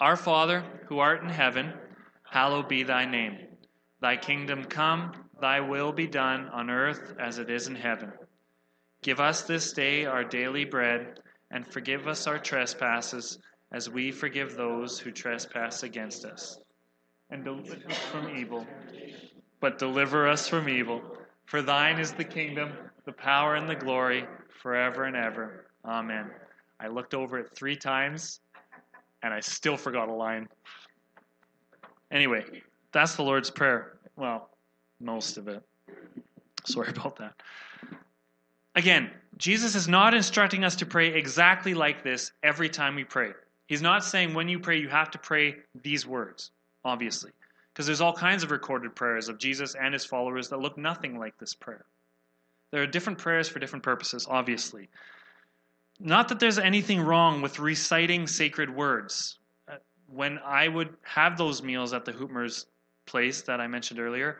Our 0.00 0.16
Father, 0.16 0.64
who 0.86 1.00
art 1.00 1.22
in 1.22 1.28
heaven, 1.28 1.72
hallowed 2.22 2.68
be 2.68 2.84
thy 2.84 3.04
name. 3.04 3.36
Thy 4.00 4.16
kingdom 4.16 4.64
come, 4.64 5.12
thy 5.40 5.60
will 5.60 5.92
be 5.92 6.06
done 6.06 6.48
on 6.48 6.70
earth 6.70 7.14
as 7.18 7.38
it 7.38 7.50
is 7.50 7.66
in 7.66 7.74
heaven. 7.74 8.12
Give 9.02 9.20
us 9.20 9.42
this 9.42 9.72
day 9.72 10.04
our 10.04 10.24
daily 10.24 10.64
bread 10.64 11.20
and 11.50 11.66
forgive 11.66 12.06
us 12.06 12.26
our 12.26 12.38
trespasses 12.38 13.38
as 13.72 13.88
we 13.88 14.12
forgive 14.12 14.56
those 14.56 14.98
who 14.98 15.10
trespass 15.10 15.82
against 15.82 16.24
us. 16.24 16.58
And 17.30 17.44
deliver 17.44 17.76
us 17.88 17.98
from 18.10 18.36
evil. 18.36 18.66
But 19.60 19.78
deliver 19.78 20.28
us 20.28 20.48
from 20.48 20.68
evil. 20.68 21.00
For 21.46 21.62
thine 21.62 21.98
is 21.98 22.12
the 22.12 22.24
kingdom, 22.24 22.72
the 23.04 23.12
power, 23.12 23.54
and 23.54 23.68
the 23.68 23.74
glory 23.76 24.26
forever 24.60 25.04
and 25.04 25.16
ever. 25.16 25.66
Amen. 25.84 26.30
I 26.80 26.88
looked 26.88 27.14
over 27.14 27.38
it 27.38 27.54
three 27.54 27.76
times 27.76 28.40
and 29.22 29.32
I 29.32 29.40
still 29.40 29.76
forgot 29.76 30.08
a 30.08 30.12
line. 30.12 30.48
Anyway, 32.10 32.44
that's 32.92 33.14
the 33.14 33.22
Lord's 33.22 33.50
Prayer. 33.50 33.98
Well, 34.16 34.49
most 35.00 35.36
of 35.36 35.48
it. 35.48 35.62
Sorry 36.64 36.88
about 36.96 37.16
that. 37.16 37.34
Again, 38.76 39.10
Jesus 39.36 39.74
is 39.74 39.88
not 39.88 40.14
instructing 40.14 40.64
us 40.64 40.76
to 40.76 40.86
pray 40.86 41.14
exactly 41.14 41.74
like 41.74 42.04
this 42.04 42.32
every 42.42 42.68
time 42.68 42.94
we 42.94 43.04
pray. 43.04 43.32
He's 43.66 43.82
not 43.82 44.04
saying 44.04 44.34
when 44.34 44.48
you 44.48 44.58
pray, 44.58 44.78
you 44.78 44.88
have 44.88 45.10
to 45.12 45.18
pray 45.18 45.56
these 45.82 46.06
words, 46.06 46.50
obviously, 46.84 47.30
because 47.72 47.86
there's 47.86 48.00
all 48.00 48.12
kinds 48.12 48.42
of 48.42 48.50
recorded 48.50 48.94
prayers 48.94 49.28
of 49.28 49.38
Jesus 49.38 49.74
and 49.74 49.92
his 49.92 50.04
followers 50.04 50.48
that 50.48 50.60
look 50.60 50.76
nothing 50.76 51.18
like 51.18 51.38
this 51.38 51.54
prayer. 51.54 51.84
There 52.70 52.82
are 52.82 52.86
different 52.86 53.18
prayers 53.18 53.48
for 53.48 53.58
different 53.58 53.82
purposes, 53.82 54.26
obviously. 54.28 54.88
Not 55.98 56.28
that 56.28 56.40
there's 56.40 56.58
anything 56.58 57.00
wrong 57.00 57.42
with 57.42 57.58
reciting 57.58 58.26
sacred 58.26 58.74
words. 58.74 59.38
Uh, 59.68 59.76
when 60.06 60.38
I 60.38 60.66
would 60.68 60.96
have 61.02 61.36
those 61.36 61.62
meals 61.62 61.92
at 61.92 62.04
the 62.04 62.12
Hoopmer's 62.12 62.66
place 63.06 63.42
that 63.42 63.60
I 63.60 63.66
mentioned 63.66 64.00
earlier, 64.00 64.38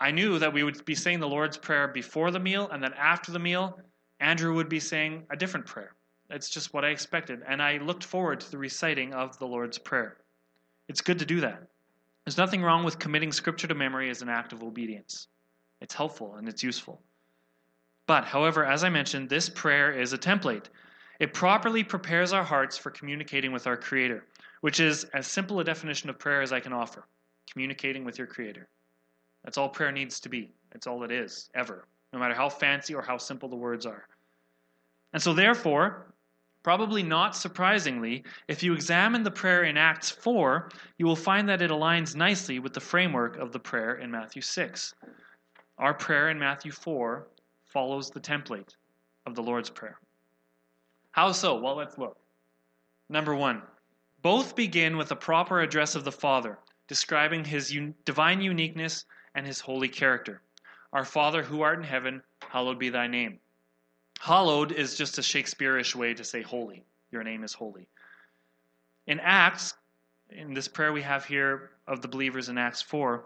I 0.00 0.10
knew 0.10 0.38
that 0.38 0.52
we 0.52 0.64
would 0.64 0.82
be 0.86 0.94
saying 0.94 1.20
the 1.20 1.28
Lord's 1.28 1.58
Prayer 1.58 1.86
before 1.86 2.30
the 2.30 2.40
meal, 2.40 2.70
and 2.72 2.82
then 2.82 2.94
after 2.94 3.30
the 3.30 3.38
meal, 3.38 3.78
Andrew 4.18 4.54
would 4.54 4.70
be 4.70 4.80
saying 4.80 5.26
a 5.30 5.36
different 5.36 5.66
prayer. 5.66 5.94
It's 6.30 6.48
just 6.48 6.72
what 6.72 6.84
I 6.84 6.88
expected. 6.88 7.42
And 7.46 7.62
I 7.62 7.76
looked 7.78 8.04
forward 8.04 8.40
to 8.40 8.50
the 8.50 8.56
reciting 8.56 9.12
of 9.12 9.38
the 9.38 9.46
Lord's 9.46 9.78
Prayer. 9.78 10.16
It's 10.88 11.02
good 11.02 11.18
to 11.18 11.26
do 11.26 11.40
that. 11.40 11.62
There's 12.24 12.38
nothing 12.38 12.62
wrong 12.62 12.82
with 12.82 12.98
committing 12.98 13.30
Scripture 13.30 13.66
to 13.66 13.74
memory 13.74 14.08
as 14.08 14.22
an 14.22 14.28
act 14.28 14.52
of 14.52 14.62
obedience. 14.62 15.28
It's 15.80 15.94
helpful 15.94 16.36
and 16.36 16.48
it's 16.48 16.62
useful. 16.62 17.02
But, 18.06 18.24
however, 18.24 18.64
as 18.64 18.84
I 18.84 18.88
mentioned, 18.88 19.28
this 19.28 19.48
prayer 19.48 19.92
is 19.92 20.12
a 20.12 20.18
template. 20.18 20.66
It 21.18 21.34
properly 21.34 21.84
prepares 21.84 22.32
our 22.32 22.44
hearts 22.44 22.78
for 22.78 22.90
communicating 22.90 23.52
with 23.52 23.66
our 23.66 23.76
Creator, 23.76 24.24
which 24.62 24.80
is 24.80 25.04
as 25.12 25.26
simple 25.26 25.60
a 25.60 25.64
definition 25.64 26.08
of 26.08 26.18
prayer 26.18 26.40
as 26.40 26.52
I 26.52 26.60
can 26.60 26.72
offer 26.72 27.06
communicating 27.52 28.04
with 28.04 28.16
your 28.16 28.28
Creator. 28.28 28.68
That's 29.44 29.58
all 29.58 29.68
prayer 29.68 29.92
needs 29.92 30.20
to 30.20 30.28
be. 30.28 30.50
It's 30.74 30.86
all 30.86 31.02
it 31.02 31.10
is, 31.10 31.50
ever, 31.54 31.86
no 32.12 32.18
matter 32.18 32.34
how 32.34 32.48
fancy 32.48 32.94
or 32.94 33.02
how 33.02 33.16
simple 33.16 33.48
the 33.48 33.56
words 33.56 33.86
are. 33.86 34.06
And 35.12 35.22
so, 35.22 35.32
therefore, 35.32 36.06
probably 36.62 37.02
not 37.02 37.34
surprisingly, 37.34 38.22
if 38.48 38.62
you 38.62 38.72
examine 38.72 39.22
the 39.22 39.30
prayer 39.30 39.64
in 39.64 39.76
Acts 39.76 40.10
4, 40.10 40.70
you 40.98 41.06
will 41.06 41.16
find 41.16 41.48
that 41.48 41.62
it 41.62 41.70
aligns 41.70 42.14
nicely 42.14 42.58
with 42.58 42.74
the 42.74 42.80
framework 42.80 43.36
of 43.38 43.52
the 43.52 43.58
prayer 43.58 43.96
in 43.96 44.10
Matthew 44.10 44.42
6. 44.42 44.94
Our 45.78 45.94
prayer 45.94 46.28
in 46.28 46.38
Matthew 46.38 46.70
4 46.70 47.26
follows 47.64 48.10
the 48.10 48.20
template 48.20 48.76
of 49.26 49.34
the 49.34 49.42
Lord's 49.42 49.70
Prayer. 49.70 49.98
How 51.12 51.32
so? 51.32 51.58
Well, 51.58 51.76
let's 51.76 51.98
look. 51.98 52.16
Number 53.08 53.34
one, 53.34 53.62
both 54.22 54.54
begin 54.54 54.96
with 54.96 55.10
a 55.10 55.16
proper 55.16 55.60
address 55.60 55.94
of 55.94 56.04
the 56.04 56.12
Father, 56.12 56.58
describing 56.86 57.44
his 57.44 57.72
un- 57.72 57.94
divine 58.04 58.40
uniqueness 58.40 59.06
and 59.34 59.46
his 59.46 59.60
holy 59.60 59.88
character. 59.88 60.42
Our 60.92 61.04
Father 61.04 61.42
who 61.42 61.62
art 61.62 61.78
in 61.78 61.84
heaven, 61.84 62.22
hallowed 62.42 62.78
be 62.78 62.88
thy 62.88 63.06
name. 63.06 63.38
Hallowed 64.18 64.72
is 64.72 64.96
just 64.96 65.18
a 65.18 65.22
Shakespeareish 65.22 65.94
way 65.94 66.14
to 66.14 66.24
say 66.24 66.42
holy. 66.42 66.84
Your 67.10 67.22
name 67.24 67.44
is 67.44 67.54
holy. 67.54 67.88
In 69.06 69.20
Acts, 69.20 69.74
in 70.30 70.54
this 70.54 70.68
prayer 70.68 70.92
we 70.92 71.02
have 71.02 71.24
here 71.24 71.70
of 71.86 72.02
the 72.02 72.08
believers 72.08 72.48
in 72.48 72.58
Acts 72.58 72.82
4, 72.82 73.24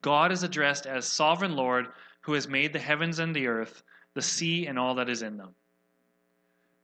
God 0.00 0.32
is 0.32 0.42
addressed 0.42 0.86
as 0.86 1.06
sovereign 1.06 1.56
Lord 1.56 1.88
who 2.20 2.34
has 2.34 2.48
made 2.48 2.72
the 2.72 2.78
heavens 2.78 3.18
and 3.18 3.34
the 3.34 3.46
earth, 3.46 3.82
the 4.14 4.22
sea 4.22 4.66
and 4.66 4.78
all 4.78 4.94
that 4.96 5.08
is 5.08 5.22
in 5.22 5.36
them. 5.36 5.54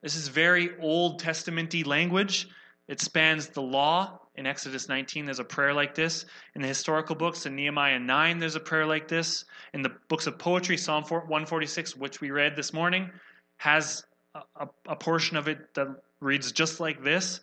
This 0.02 0.16
is 0.16 0.28
very 0.28 0.78
Old 0.80 1.20
Testamenty 1.20 1.84
language. 1.84 2.48
It 2.88 3.00
spans 3.00 3.48
the 3.48 3.62
law 3.62 4.18
in 4.38 4.46
Exodus 4.46 4.88
19, 4.88 5.24
there's 5.24 5.40
a 5.40 5.44
prayer 5.44 5.74
like 5.74 5.96
this. 5.96 6.24
In 6.54 6.62
the 6.62 6.68
historical 6.68 7.16
books, 7.16 7.44
in 7.44 7.56
Nehemiah 7.56 7.98
9, 7.98 8.38
there's 8.38 8.54
a 8.54 8.60
prayer 8.60 8.86
like 8.86 9.08
this. 9.08 9.44
In 9.74 9.82
the 9.82 9.90
books 10.08 10.28
of 10.28 10.38
poetry, 10.38 10.76
Psalm 10.76 11.02
146, 11.02 11.96
which 11.96 12.20
we 12.20 12.30
read 12.30 12.54
this 12.54 12.72
morning, 12.72 13.10
has 13.56 14.04
a, 14.36 14.68
a, 14.86 14.94
portion 14.94 15.36
of 15.36 15.48
it 15.48 15.74
that 15.74 15.88
reads 16.20 16.52
just 16.52 16.78
like 16.78 17.02
this. 17.02 17.40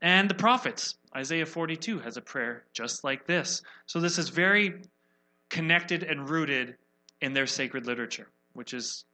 And 0.00 0.30
the 0.30 0.34
prophets, 0.34 0.94
Isaiah 1.16 1.44
42 1.44 1.98
has 1.98 2.16
a 2.16 2.20
prayer 2.20 2.66
just 2.72 3.02
like 3.02 3.26
this. 3.26 3.62
So 3.86 3.98
this 3.98 4.16
is 4.16 4.28
very 4.28 4.82
connected 5.48 6.04
and 6.04 6.30
rooted 6.30 6.76
in 7.20 7.32
their 7.32 7.48
sacred 7.48 7.84
literature, 7.84 8.28
which 8.52 8.74
is 8.74 9.06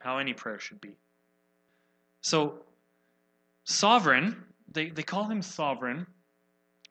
how 0.00 0.18
any 0.18 0.34
prayer 0.34 0.58
should 0.58 0.80
be. 0.82 0.92
So, 2.20 2.64
sovereign, 3.64 4.44
they, 4.70 4.90
they 4.90 5.02
call 5.02 5.24
him 5.24 5.42
sovereign 5.42 6.06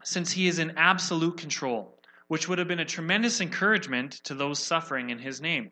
since 0.03 0.31
he 0.31 0.47
is 0.47 0.59
in 0.59 0.77
absolute 0.77 1.37
control, 1.37 1.99
which 2.27 2.47
would 2.47 2.59
have 2.59 2.67
been 2.67 2.79
a 2.79 2.85
tremendous 2.85 3.41
encouragement 3.41 4.13
to 4.23 4.33
those 4.33 4.59
suffering 4.59 5.09
in 5.09 5.19
his 5.19 5.41
name. 5.41 5.71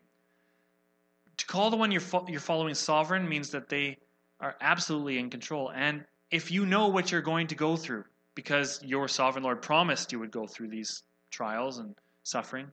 to 1.38 1.46
call 1.46 1.70
the 1.70 1.78
one 1.78 1.92
you're, 1.92 2.02
fo- 2.02 2.26
you're 2.28 2.40
following 2.40 2.74
sovereign 2.74 3.28
means 3.28 3.52
that 3.52 3.70
they 3.70 3.98
are 4.40 4.56
absolutely 4.62 5.20
in 5.20 5.30
control. 5.30 5.72
And 5.72 6.04
if 6.32 6.52
you 6.52 6.66
know 6.66 6.88
what 6.88 7.12
you're 7.12 7.22
going 7.22 7.48
to 7.48 7.56
go 7.56 7.76
through, 7.76 8.04
because 8.36 8.82
your 8.84 9.08
sovereign 9.08 9.44
Lord 9.44 9.62
promised 9.62 10.12
you 10.12 10.20
would 10.20 10.32
go 10.32 10.46
through 10.48 10.70
these 10.70 11.04
trials 11.32 11.78
and 11.80 11.96
suffering, 12.24 12.68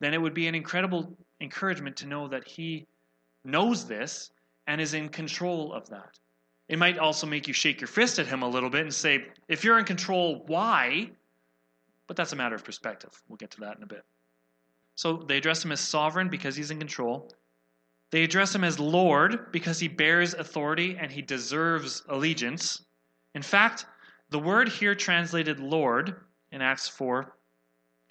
then 0.00 0.14
it 0.14 0.20
would 0.20 0.34
be 0.34 0.46
an 0.46 0.54
incredible 0.54 1.16
encouragement 1.40 1.96
to 1.96 2.06
know 2.06 2.28
that 2.28 2.46
He 2.46 2.86
knows 3.44 3.86
this 3.86 4.30
and 4.66 4.80
is 4.80 4.94
in 4.94 5.08
control 5.08 5.72
of 5.72 5.88
that. 5.90 6.18
It 6.68 6.78
might 6.78 6.98
also 6.98 7.26
make 7.26 7.46
you 7.46 7.54
shake 7.54 7.80
your 7.80 7.88
fist 7.88 8.18
at 8.18 8.26
Him 8.26 8.42
a 8.42 8.48
little 8.48 8.70
bit 8.70 8.82
and 8.82 8.94
say, 8.94 9.26
if 9.48 9.64
you're 9.64 9.78
in 9.78 9.84
control, 9.84 10.44
why? 10.46 11.10
But 12.06 12.16
that's 12.16 12.32
a 12.32 12.36
matter 12.36 12.54
of 12.54 12.64
perspective. 12.64 13.10
We'll 13.28 13.36
get 13.36 13.50
to 13.52 13.60
that 13.60 13.76
in 13.76 13.82
a 13.82 13.86
bit. 13.86 14.04
So 14.94 15.16
they 15.16 15.36
address 15.36 15.64
Him 15.64 15.72
as 15.72 15.80
sovereign 15.80 16.28
because 16.28 16.56
He's 16.56 16.70
in 16.70 16.78
control. 16.78 17.30
They 18.14 18.22
address 18.22 18.54
him 18.54 18.62
as 18.62 18.78
Lord 18.78 19.50
because 19.50 19.80
he 19.80 19.88
bears 19.88 20.34
authority 20.34 20.96
and 21.00 21.10
he 21.10 21.20
deserves 21.20 22.04
allegiance. 22.08 22.84
In 23.34 23.42
fact, 23.42 23.86
the 24.30 24.38
word 24.38 24.68
here 24.68 24.94
translated 24.94 25.58
Lord 25.58 26.20
in 26.52 26.62
Acts 26.62 26.86
4 26.86 27.34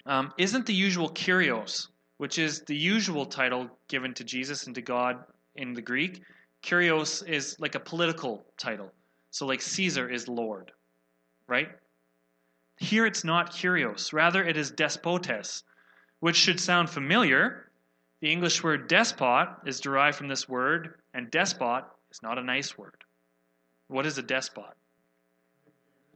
um, 0.04 0.30
isn't 0.36 0.66
the 0.66 0.74
usual 0.74 1.08
Kyrios, 1.08 1.88
which 2.18 2.38
is 2.38 2.60
the 2.66 2.76
usual 2.76 3.24
title 3.24 3.70
given 3.88 4.12
to 4.12 4.24
Jesus 4.24 4.66
and 4.66 4.74
to 4.74 4.82
God 4.82 5.24
in 5.56 5.72
the 5.72 5.80
Greek. 5.80 6.20
Kyrios 6.64 7.26
is 7.28 7.56
like 7.58 7.74
a 7.74 7.80
political 7.80 8.44
title. 8.56 8.90
So, 9.30 9.46
like 9.46 9.60
Caesar 9.60 10.08
is 10.08 10.28
Lord, 10.28 10.72
right? 11.46 11.68
Here 12.78 13.06
it's 13.06 13.24
not 13.24 13.52
Kyrios. 13.52 14.12
Rather, 14.12 14.42
it 14.42 14.56
is 14.56 14.70
despotes, 14.70 15.62
which 16.20 16.36
should 16.36 16.58
sound 16.58 16.88
familiar 16.88 17.70
the 18.24 18.32
English 18.32 18.62
word 18.62 18.88
despot 18.88 19.48
is 19.66 19.80
derived 19.80 20.16
from 20.16 20.28
this 20.28 20.48
word, 20.48 20.94
and 21.12 21.30
despot 21.30 21.84
is 22.10 22.22
not 22.22 22.38
a 22.38 22.42
nice 22.42 22.78
word. 22.78 23.04
What 23.88 24.06
is 24.06 24.16
a 24.16 24.22
despot? 24.22 24.74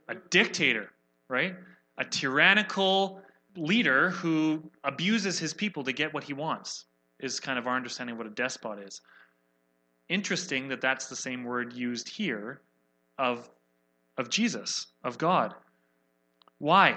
A 0.08 0.14
dictator, 0.30 0.90
right? 1.28 1.54
A 1.98 2.04
tyrannical 2.06 3.20
leader 3.56 4.08
who 4.08 4.62
abuses 4.84 5.38
his 5.38 5.52
people 5.52 5.84
to 5.84 5.92
get 5.92 6.14
what 6.14 6.24
he 6.24 6.32
wants, 6.32 6.86
is 7.20 7.40
kind 7.40 7.58
of 7.58 7.66
our 7.66 7.76
understanding 7.76 8.12
of 8.12 8.18
what 8.18 8.26
a 8.26 8.30
despot 8.30 8.78
is. 8.78 9.02
Interesting 10.08 10.68
that 10.68 10.80
that's 10.80 11.06
the 11.06 11.16
same 11.16 11.44
word 11.44 11.72
used 11.72 12.08
here 12.08 12.60
of, 13.18 13.48
of 14.16 14.30
Jesus, 14.30 14.86
of 15.04 15.18
God. 15.18 15.54
Why? 16.58 16.96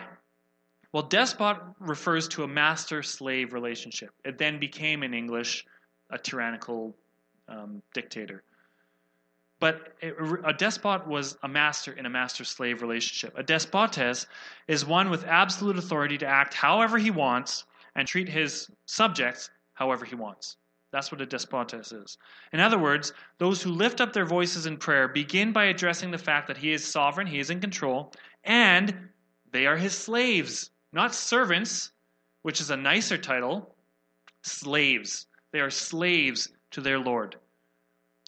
Well, 0.94 1.04
despot 1.04 1.58
refers 1.80 2.28
to 2.30 2.44
a 2.44 2.48
master 2.48 3.04
slave 3.04 3.54
relationship. 3.54 4.12
It 4.26 4.38
then 4.38 4.60
became, 4.60 5.04
in 5.04 5.14
English, 5.14 5.66
a 6.10 6.18
tyrannical 6.18 6.96
um, 7.48 7.82
dictator. 7.94 8.44
But 9.60 9.94
it, 10.02 10.16
a 10.44 10.54
despot 10.54 11.08
was 11.08 11.38
a 11.44 11.48
master 11.48 11.94
in 11.94 12.08
a 12.08 12.10
master 12.10 12.44
slave 12.44 12.82
relationship. 12.82 13.38
A 13.38 13.44
despotes 13.44 14.26
is 14.68 14.86
one 14.86 15.10
with 15.10 15.24
absolute 15.26 15.78
authority 15.78 16.18
to 16.18 16.26
act 16.26 16.54
however 16.54 16.98
he 16.98 17.12
wants 17.12 17.66
and 17.96 18.08
treat 18.08 18.28
his 18.28 18.70
subjects 18.86 19.50
however 19.74 20.04
he 20.04 20.16
wants. 20.16 20.58
That's 20.92 21.12
what 21.12 21.22
a 21.22 21.26
despotes 21.26 21.92
is. 21.94 22.18
In 22.52 22.60
other 22.60 22.78
words, 22.78 23.14
those 23.38 23.62
who 23.62 23.72
lift 23.72 24.02
up 24.02 24.12
their 24.12 24.26
voices 24.26 24.66
in 24.66 24.78
prayer 24.78 25.08
begin 25.08 25.54
by 25.54 25.66
addressing 25.66 26.12
the 26.12 26.18
fact 26.18 26.48
that 26.48 26.58
he 26.58 26.74
is 26.74 26.86
sovereign, 26.86 27.28
he 27.28 27.40
is 27.40 27.50
in 27.50 27.62
control, 27.62 28.14
and 28.44 29.10
they 29.52 29.66
are 29.66 29.78
his 29.78 29.98
slaves. 29.98 30.72
Not 30.92 31.16
servants, 31.16 31.92
which 32.42 32.60
is 32.60 32.70
a 32.70 32.78
nicer 32.78 33.18
title, 33.18 33.76
slaves. 34.42 35.28
They 35.52 35.62
are 35.62 35.70
slaves 35.70 36.50
to 36.72 36.82
their 36.82 37.00
Lord. 37.00 37.38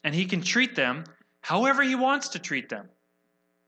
And 0.05 0.15
he 0.15 0.25
can 0.25 0.41
treat 0.41 0.75
them 0.75 1.03
however 1.41 1.84
he 1.84 1.95
wants 1.95 2.30
to 2.30 2.39
treat 2.39 2.69
them. 2.69 2.88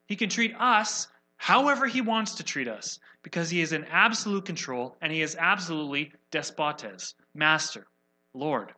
He 0.07 0.15
can 0.15 0.29
treat 0.29 0.55
us 0.57 1.07
however 1.37 1.87
he 1.87 1.99
wants 1.99 2.35
to 2.35 2.43
treat 2.43 2.67
us 2.67 2.99
because 3.23 3.49
he 3.49 3.61
is 3.61 3.73
in 3.73 3.83
absolute 3.85 4.45
control 4.45 4.95
and 5.01 5.11
he 5.11 5.21
is 5.21 5.35
absolutely 5.35 6.13
despotes, 6.31 7.15
master, 7.33 7.87
Lord. 8.33 8.73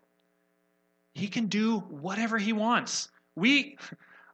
He 1.17 1.27
can 1.27 1.47
do 1.47 1.79
whatever 1.79 2.37
he 2.37 2.53
wants. 2.53 3.09
We 3.35 3.77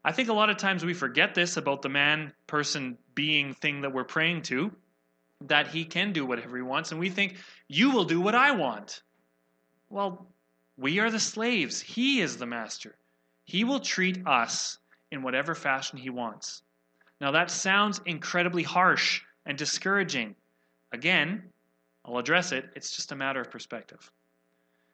I 0.05 0.11
think 0.11 0.27
a 0.27 0.33
lot 0.33 0.49
of 0.49 0.57
times 0.57 0.83
we 0.83 0.93
forget 0.93 1.33
this 1.33 1.55
about 1.55 1.81
the 1.81 1.87
man, 1.89 2.33
person, 2.45 2.97
being 3.15 3.53
thing 3.53 3.81
that 3.81 3.93
we're 3.93 4.03
praying 4.03 4.41
to 4.43 4.69
that 5.47 5.67
he 5.67 5.85
can 5.85 6.11
do 6.11 6.25
whatever 6.25 6.57
he 6.57 6.61
wants, 6.61 6.91
and 6.91 6.99
we 6.99 7.09
think, 7.09 7.37
you 7.67 7.91
will 7.91 8.03
do 8.03 8.19
what 8.19 8.35
I 8.35 8.51
want. 8.51 9.01
Well, 9.89 10.27
we 10.77 10.99
are 10.99 11.09
the 11.09 11.19
slaves. 11.19 11.81
He 11.81 12.21
is 12.21 12.37
the 12.37 12.45
master. 12.45 12.95
He 13.45 13.63
will 13.63 13.79
treat 13.79 14.25
us 14.25 14.79
in 15.11 15.21
whatever 15.21 15.53
fashion 15.55 15.97
he 15.97 16.09
wants. 16.09 16.63
Now, 17.21 17.31
that 17.31 17.51
sounds 17.51 18.01
incredibly 18.05 18.63
harsh 18.63 19.21
and 19.45 19.57
discouraging. 19.57 20.35
Again, 20.91 21.43
I'll 22.05 22.17
address 22.17 22.51
it. 22.51 22.69
It's 22.75 22.95
just 22.95 23.11
a 23.11 23.15
matter 23.15 23.41
of 23.41 23.51
perspective. 23.51 24.11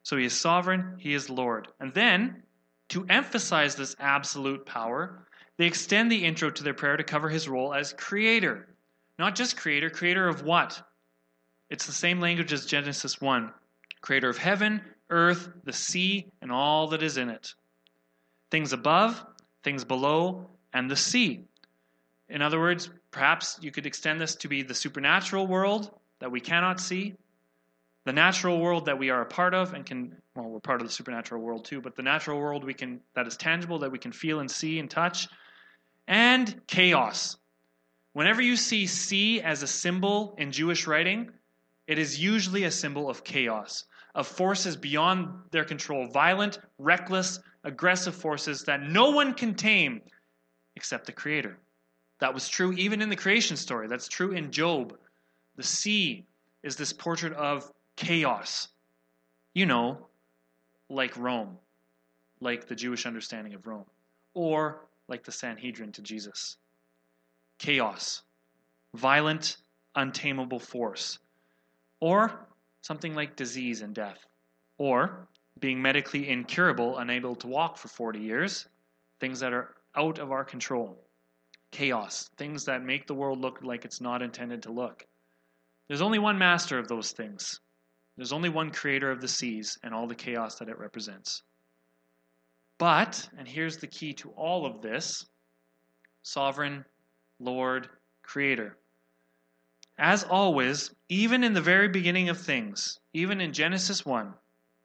So 0.10 0.18
he 0.18 0.26
is 0.26 0.34
sovereign, 0.34 0.96
he 0.98 1.14
is 1.14 1.30
Lord. 1.30 1.68
And 1.80 1.94
then, 1.94 2.42
to 2.88 3.06
emphasize 3.10 3.76
this 3.76 3.96
absolute 4.00 4.66
power, 4.66 5.28
they 5.58 5.68
extend 5.68 6.12
the 6.12 6.26
intro 6.26 6.50
to 6.50 6.64
their 6.64 6.74
prayer 6.74 6.98
to 6.98 7.04
cover 7.04 7.30
his 7.30 7.48
role 7.48 7.76
as 7.76 7.94
creator. 7.94 8.70
Not 9.20 9.36
just 9.36 9.56
creator, 9.56 9.92
creator 9.92 10.28
of 10.28 10.42
what? 10.42 10.82
It's 11.70 11.86
the 11.86 11.92
same 11.92 12.20
language 12.20 12.52
as 12.52 12.66
Genesis 12.66 13.22
1 13.22 13.54
creator 14.02 14.30
of 14.30 14.40
heaven, 14.40 14.82
earth, 15.12 15.52
the 15.64 15.74
sea, 15.74 16.26
and 16.42 16.52
all 16.52 16.88
that 16.88 17.04
is 17.04 17.18
in 17.18 17.30
it. 17.30 17.54
Things 18.50 18.74
above, 18.74 19.24
things 19.64 19.86
below, 19.86 20.50
and 20.74 20.90
the 20.90 20.96
sea. 20.96 21.44
In 22.30 22.42
other 22.42 22.60
words, 22.60 22.90
perhaps 23.12 23.60
you 23.62 23.70
could 23.70 23.86
extend 23.86 24.20
this 24.20 24.34
to 24.38 24.48
be 24.48 24.64
the 24.64 24.74
supernatural 24.74 25.46
world 25.46 25.92
that 26.18 26.32
we 26.32 26.42
cannot 26.42 26.80
see, 26.80 27.14
the 28.10 28.14
natural 28.14 28.60
world 28.60 28.86
that 28.86 28.98
we 28.98 29.10
are 29.10 29.22
a 29.22 29.26
part 29.26 29.54
of 29.54 29.74
and 29.74 29.86
can 29.86 30.16
well 30.36 30.50
we're 30.50 30.60
part 30.60 30.82
of 30.82 30.88
the 30.88 30.94
supernatural 30.94 31.42
world 31.42 31.64
too 31.64 31.80
but 31.80 31.96
the 31.96 32.02
natural 32.02 32.40
world 32.40 32.64
we 32.64 32.74
can 32.74 33.00
that 33.16 33.28
is 33.28 33.38
tangible 33.38 33.78
that 33.80 33.92
we 33.92 34.00
can 34.00 34.12
feel 34.12 34.40
and 34.40 34.50
see 34.50 34.80
and 34.80 34.90
touch 34.90 35.28
and 36.08 36.60
chaos 36.68 37.38
Whenever 38.14 38.42
you 38.42 38.56
see 38.56 38.88
sea 38.88 39.42
as 39.42 39.62
a 39.62 39.68
symbol 39.68 40.34
in 40.38 40.52
Jewish 40.52 40.88
writing, 40.88 41.32
it 41.88 42.00
is 42.00 42.20
usually 42.20 42.64
a 42.64 42.72
symbol 42.72 43.10
of 43.10 43.24
chaos, 43.24 43.86
of 44.16 44.28
forces 44.28 44.76
beyond 44.76 45.30
their 45.52 45.64
control, 45.64 46.08
violent, 46.08 46.60
reckless, 46.80 47.40
aggressive 47.64 48.16
forces 48.16 48.64
that 48.64 48.82
no 48.82 49.12
one 49.12 49.34
can 49.34 49.54
tame 49.54 50.02
except 50.76 51.06
the 51.06 51.12
Creator. 51.12 51.58
That 52.20 52.34
was 52.34 52.50
true 52.50 52.74
even 52.74 53.02
in 53.02 53.10
the 53.10 53.16
creation 53.16 53.56
story. 53.56 53.88
That's 53.88 54.08
true 54.08 54.32
in 54.32 54.52
Job. 54.52 54.98
The 55.56 55.64
sea 55.64 56.26
is 56.64 56.76
this 56.76 56.92
portrait 56.92 57.34
of 57.34 57.72
chaos. 58.00 58.70
You 59.54 59.66
know, 59.66 60.08
like 60.90 61.16
Rome, 61.18 61.58
like 62.40 62.68
the 62.68 62.76
Jewish 62.76 63.06
understanding 63.06 63.54
of 63.54 63.68
Rome, 63.68 63.86
or 64.34 64.88
like 65.08 65.24
the 65.24 65.32
Sanhedrin 65.32 65.92
to 65.94 66.02
Jesus. 66.02 66.58
Chaos, 67.60 68.24
violent, 68.96 69.58
untamable 69.96 70.60
force, 70.60 71.20
or 72.00 72.48
something 72.82 73.14
like 73.14 73.36
disease 73.36 73.82
and 73.82 73.94
death, 73.94 74.26
or 74.78 75.28
being 75.60 75.82
medically 75.82 76.30
incurable, 76.30 77.00
unable 77.00 77.36
to 77.36 77.48
walk 77.48 77.78
for 77.78 77.90
40 77.90 78.20
years, 78.20 78.66
things 79.20 79.42
that 79.42 79.52
are 79.52 79.76
out 79.96 80.20
of 80.20 80.32
our 80.32 80.46
control, 80.46 80.98
chaos, 81.72 82.30
things 82.38 82.64
that 82.66 82.82
make 82.82 83.08
the 83.08 83.14
world 83.14 83.42
look 83.42 83.60
like 83.62 83.84
it's 83.84 84.00
not 84.00 84.22
intended 84.22 84.64
to 84.64 84.72
look. 84.72 85.06
There's 85.90 86.02
only 86.02 86.20
one 86.20 86.38
master 86.38 86.80
of 86.80 86.88
those 86.88 87.12
things. 87.12 87.60
There's 88.20 88.34
only 88.34 88.50
one 88.50 88.72
creator 88.72 89.12
of 89.12 89.22
the 89.22 89.30
seas 89.30 89.80
and 89.82 89.94
all 89.94 90.06
the 90.06 90.14
chaos 90.14 90.60
that 90.60 90.68
it 90.68 90.78
represents. 90.78 91.44
But, 92.78 93.30
and 93.38 93.48
here's 93.48 93.78
the 93.78 93.88
key 93.88 94.12
to 94.16 94.32
all 94.32 94.66
of 94.66 94.82
this 94.82 95.26
sovereign, 96.22 96.84
Lord, 97.40 97.88
Creator. 98.22 98.78
As 99.98 100.26
always, 100.26 100.94
even 101.08 101.46
in 101.46 101.54
the 101.54 101.62
very 101.62 101.88
beginning 101.88 102.28
of 102.28 102.38
things, 102.38 103.00
even 103.14 103.40
in 103.40 103.54
Genesis 103.54 104.06
1, 104.06 104.34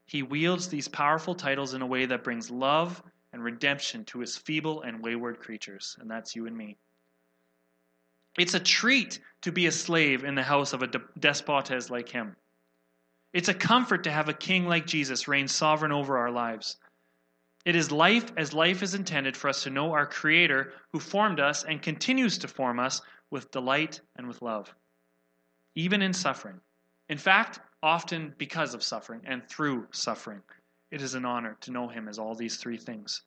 he 0.07 0.23
wields 0.23 0.69
these 0.69 0.87
powerful 0.87 1.35
titles 1.35 1.75
in 1.75 1.83
a 1.83 1.87
way 1.87 2.07
that 2.07 2.23
brings 2.23 2.53
love 2.53 3.03
and 3.33 3.43
redemption 3.43 4.05
to 4.05 4.21
his 4.21 4.37
feeble 4.37 4.83
and 4.83 5.03
wayward 5.03 5.41
creatures, 5.41 5.97
and 5.99 6.09
that's 6.09 6.37
you 6.37 6.47
and 6.47 6.57
me. 6.57 6.77
It's 8.39 8.55
a 8.55 8.61
treat 8.61 9.19
to 9.41 9.51
be 9.51 9.67
a 9.67 9.73
slave 9.73 10.23
in 10.23 10.37
the 10.37 10.45
house 10.45 10.73
of 10.73 10.83
a 10.85 10.87
despotes 11.19 11.91
like 11.91 12.09
him. 12.09 12.37
It's 13.35 13.49
a 13.49 13.55
comfort 13.55 14.05
to 14.05 14.13
have 14.13 14.29
a 14.29 14.33
king 14.33 14.67
like 14.69 14.87
Jesus 14.87 15.27
reign 15.27 15.49
sovereign 15.49 15.91
over 15.91 16.19
our 16.19 16.31
lives. 16.31 16.77
It 17.65 17.75
is 17.75 17.91
life 17.91 18.31
as 18.37 18.55
life 18.55 18.81
is 18.81 18.95
intended 18.95 19.37
for 19.37 19.49
us 19.49 19.65
to 19.65 19.71
know 19.71 19.93
our 19.93 20.07
Creator 20.07 20.73
who 20.93 21.01
formed 21.01 21.41
us 21.41 21.65
and 21.65 21.83
continues 21.83 22.39
to 22.39 22.49
form 22.49 22.79
us 22.79 23.03
with 23.31 23.51
delight 23.51 24.01
and 24.15 24.29
with 24.29 24.41
love, 24.41 24.73
even 25.75 26.01
in 26.01 26.13
suffering. 26.13 26.61
In 27.09 27.19
fact, 27.19 27.59
often 27.83 28.33
because 28.39 28.73
of 28.73 28.85
suffering 28.85 29.23
and 29.25 29.47
through 29.49 29.89
suffering. 29.91 30.41
it 30.93 31.03
is 31.03 31.15
an 31.15 31.25
honor 31.25 31.57
to 31.63 31.73
know 31.73 31.89
him 31.89 32.07
as 32.07 32.21
all 32.21 32.37
these 32.37 32.57
three 32.59 32.79
things. 32.79 33.23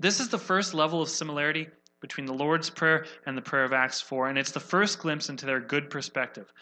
This 0.00 0.20
is 0.20 0.28
the 0.28 0.38
first 0.38 0.74
level 0.74 1.00
of 1.00 1.08
similarity 1.08 1.66
between 2.00 2.26
the 2.26 2.34
Lord's 2.34 2.68
Prayer 2.68 3.06
and 3.24 3.38
the 3.38 3.42
prayer 3.42 3.64
of 3.64 3.72
Acts 3.72 4.02
4, 4.02 4.28
and 4.28 4.36
it's 4.36 4.50
the 4.50 4.60
first 4.60 4.98
glimpse 4.98 5.30
into 5.30 5.46
their 5.46 5.60
good 5.60 5.88
perspective. 5.88 6.52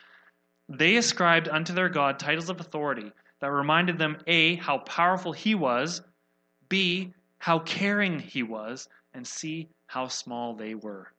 They 0.70 0.96
ascribed 0.96 1.48
unto 1.48 1.72
their 1.72 1.88
God 1.88 2.20
titles 2.20 2.48
of 2.48 2.60
authority 2.60 3.10
that 3.40 3.50
reminded 3.50 3.98
them 3.98 4.18
A, 4.28 4.54
how 4.54 4.78
powerful 4.78 5.32
he 5.32 5.56
was, 5.56 6.00
B, 6.68 7.12
how 7.38 7.58
caring 7.58 8.20
he 8.20 8.44
was, 8.44 8.88
and 9.12 9.26
C, 9.26 9.68
how 9.86 10.06
small 10.06 10.54
they 10.54 10.76
were. 10.76 11.12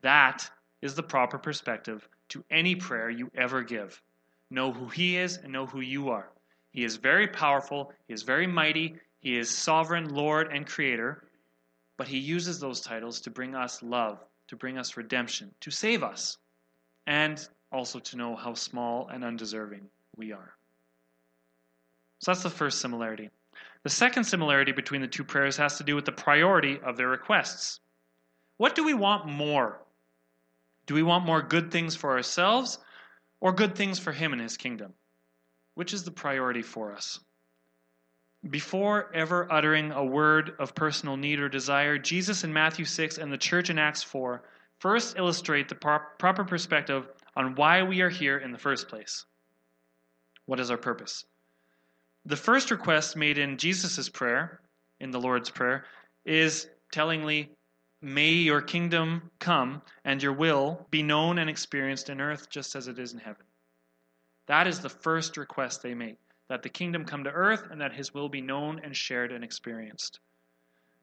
That 0.00 0.50
is 0.80 0.94
the 0.94 1.02
proper 1.02 1.36
perspective 1.36 2.08
to 2.30 2.44
any 2.50 2.74
prayer 2.74 3.10
you 3.10 3.30
ever 3.34 3.62
give. 3.62 4.00
Know 4.48 4.72
who 4.72 4.86
he 4.86 5.18
is 5.18 5.36
and 5.36 5.52
know 5.52 5.66
who 5.66 5.80
you 5.80 6.08
are. 6.08 6.30
He 6.70 6.82
is 6.82 6.96
very 6.96 7.28
powerful, 7.28 7.92
he 8.08 8.14
is 8.14 8.22
very 8.22 8.46
mighty, 8.46 8.96
he 9.18 9.36
is 9.36 9.50
sovereign, 9.50 10.14
Lord, 10.14 10.50
and 10.50 10.66
creator, 10.66 11.24
but 11.98 12.08
he 12.08 12.18
uses 12.18 12.58
those 12.58 12.80
titles 12.80 13.20
to 13.20 13.30
bring 13.30 13.54
us 13.54 13.82
love, 13.82 14.24
to 14.48 14.56
bring 14.56 14.78
us 14.78 14.96
redemption, 14.96 15.54
to 15.60 15.70
save 15.70 16.02
us, 16.02 16.38
and 17.06 17.46
also 17.72 17.98
to 17.98 18.16
know 18.16 18.36
how 18.36 18.54
small 18.54 19.08
and 19.08 19.24
undeserving 19.24 19.88
we 20.16 20.32
are. 20.32 20.54
So 22.20 22.30
that's 22.30 22.42
the 22.42 22.50
first 22.50 22.80
similarity. 22.80 23.30
The 23.82 23.90
second 23.90 24.24
similarity 24.24 24.72
between 24.72 25.00
the 25.00 25.06
two 25.06 25.24
prayers 25.24 25.56
has 25.58 25.78
to 25.78 25.84
do 25.84 25.94
with 25.94 26.04
the 26.04 26.12
priority 26.12 26.80
of 26.84 26.96
their 26.96 27.08
requests. 27.08 27.80
What 28.56 28.74
do 28.74 28.84
we 28.84 28.94
want 28.94 29.26
more? 29.26 29.80
Do 30.86 30.94
we 30.94 31.02
want 31.02 31.26
more 31.26 31.42
good 31.42 31.70
things 31.70 31.94
for 31.94 32.12
ourselves 32.12 32.78
or 33.40 33.52
good 33.52 33.74
things 33.74 33.98
for 33.98 34.12
Him 34.12 34.32
and 34.32 34.40
His 34.40 34.56
kingdom? 34.56 34.94
Which 35.74 35.92
is 35.92 36.04
the 36.04 36.10
priority 36.10 36.62
for 36.62 36.92
us? 36.92 37.20
Before 38.48 39.12
ever 39.12 39.50
uttering 39.52 39.90
a 39.92 40.04
word 40.04 40.54
of 40.58 40.74
personal 40.74 41.16
need 41.16 41.40
or 41.40 41.48
desire, 41.48 41.98
Jesus 41.98 42.44
in 42.44 42.52
Matthew 42.52 42.84
6 42.84 43.18
and 43.18 43.32
the 43.32 43.38
church 43.38 43.70
in 43.70 43.78
Acts 43.78 44.02
4 44.02 44.42
first 44.78 45.16
illustrate 45.18 45.68
the 45.68 45.74
proper 45.74 46.44
perspective 46.44 47.08
on 47.36 47.54
why 47.54 47.82
we 47.82 48.00
are 48.00 48.08
here 48.10 48.38
in 48.38 48.50
the 48.50 48.58
first 48.58 48.88
place. 48.88 49.24
What 50.46 50.58
is 50.58 50.70
our 50.70 50.78
purpose? 50.78 51.24
The 52.24 52.36
first 52.36 52.70
request 52.70 53.16
made 53.16 53.38
in 53.38 53.58
Jesus' 53.58 54.08
prayer, 54.08 54.60
in 54.98 55.10
the 55.10 55.20
Lord's 55.20 55.50
Prayer, 55.50 55.84
is 56.24 56.68
tellingly, 56.90 57.50
May 58.02 58.30
your 58.30 58.60
kingdom 58.60 59.30
come 59.38 59.82
and 60.04 60.22
your 60.22 60.32
will 60.32 60.86
be 60.90 61.02
known 61.02 61.38
and 61.38 61.48
experienced 61.48 62.10
in 62.10 62.20
earth 62.20 62.50
just 62.50 62.74
as 62.74 62.88
it 62.88 62.98
is 62.98 63.12
in 63.12 63.18
heaven. 63.18 63.44
That 64.46 64.66
is 64.66 64.80
the 64.80 64.88
first 64.88 65.36
request 65.36 65.82
they 65.82 65.94
make 65.94 66.18
that 66.48 66.62
the 66.62 66.68
kingdom 66.68 67.04
come 67.04 67.24
to 67.24 67.30
earth 67.30 67.64
and 67.70 67.80
that 67.80 67.94
his 67.94 68.14
will 68.14 68.28
be 68.28 68.40
known 68.40 68.80
and 68.84 68.94
shared 68.94 69.32
and 69.32 69.42
experienced. 69.42 70.20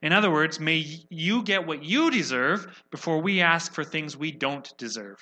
In 0.02 0.14
other 0.14 0.32
words, 0.32 0.60
may 0.60 0.86
you 1.10 1.44
get 1.44 1.66
what 1.66 1.84
you 1.84 2.12
deserve 2.12 2.84
before 2.92 3.22
we 3.22 3.42
ask 3.42 3.74
for 3.74 3.84
things 3.84 4.16
we 4.16 4.32
don't 4.32 4.72
deserve. 4.78 5.18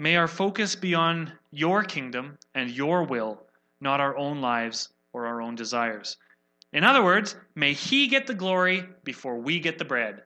May 0.00 0.16
our 0.16 0.28
focus 0.28 0.76
be 0.76 0.94
on 0.94 1.30
your 1.50 1.84
kingdom 1.84 2.38
and 2.54 2.70
your 2.70 3.04
will 3.04 3.42
not 3.82 4.00
our 4.00 4.16
own 4.16 4.40
lives 4.40 4.88
or 5.12 5.26
our 5.26 5.42
own 5.42 5.56
desires. 5.56 6.16
In 6.72 6.84
other 6.84 7.04
words, 7.04 7.36
may 7.54 7.74
He 7.74 8.06
get 8.06 8.26
the 8.26 8.32
glory 8.32 8.86
before 9.04 9.36
we 9.36 9.60
get 9.60 9.76
the 9.76 9.84
bread. 9.84 10.22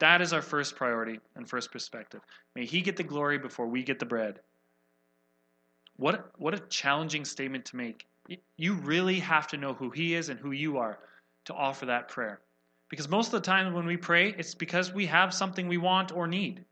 That 0.00 0.20
is 0.20 0.34
our 0.34 0.42
first 0.42 0.76
priority 0.76 1.18
and 1.34 1.48
first 1.48 1.72
perspective. 1.72 2.20
May 2.54 2.66
He 2.66 2.82
get 2.82 2.98
the 2.98 3.02
glory 3.02 3.38
before 3.38 3.66
we 3.66 3.82
get 3.82 3.98
the 3.98 4.04
bread. 4.04 4.40
What, 5.96 6.32
what 6.36 6.52
a 6.52 6.60
challenging 6.68 7.24
statement 7.24 7.64
to 7.64 7.76
make. 7.76 8.06
You 8.58 8.74
really 8.74 9.18
have 9.18 9.46
to 9.46 9.56
know 9.56 9.72
who 9.72 9.88
He 9.88 10.14
is 10.14 10.28
and 10.28 10.38
who 10.38 10.50
you 10.50 10.76
are 10.76 10.98
to 11.46 11.54
offer 11.54 11.86
that 11.86 12.10
prayer. 12.10 12.42
Because 12.90 13.08
most 13.08 13.28
of 13.28 13.40
the 13.40 13.46
time 13.46 13.72
when 13.72 13.86
we 13.86 13.96
pray, 13.96 14.34
it's 14.36 14.54
because 14.54 14.92
we 14.92 15.06
have 15.06 15.32
something 15.32 15.68
we 15.68 15.78
want 15.78 16.12
or 16.12 16.26
need. 16.26 16.66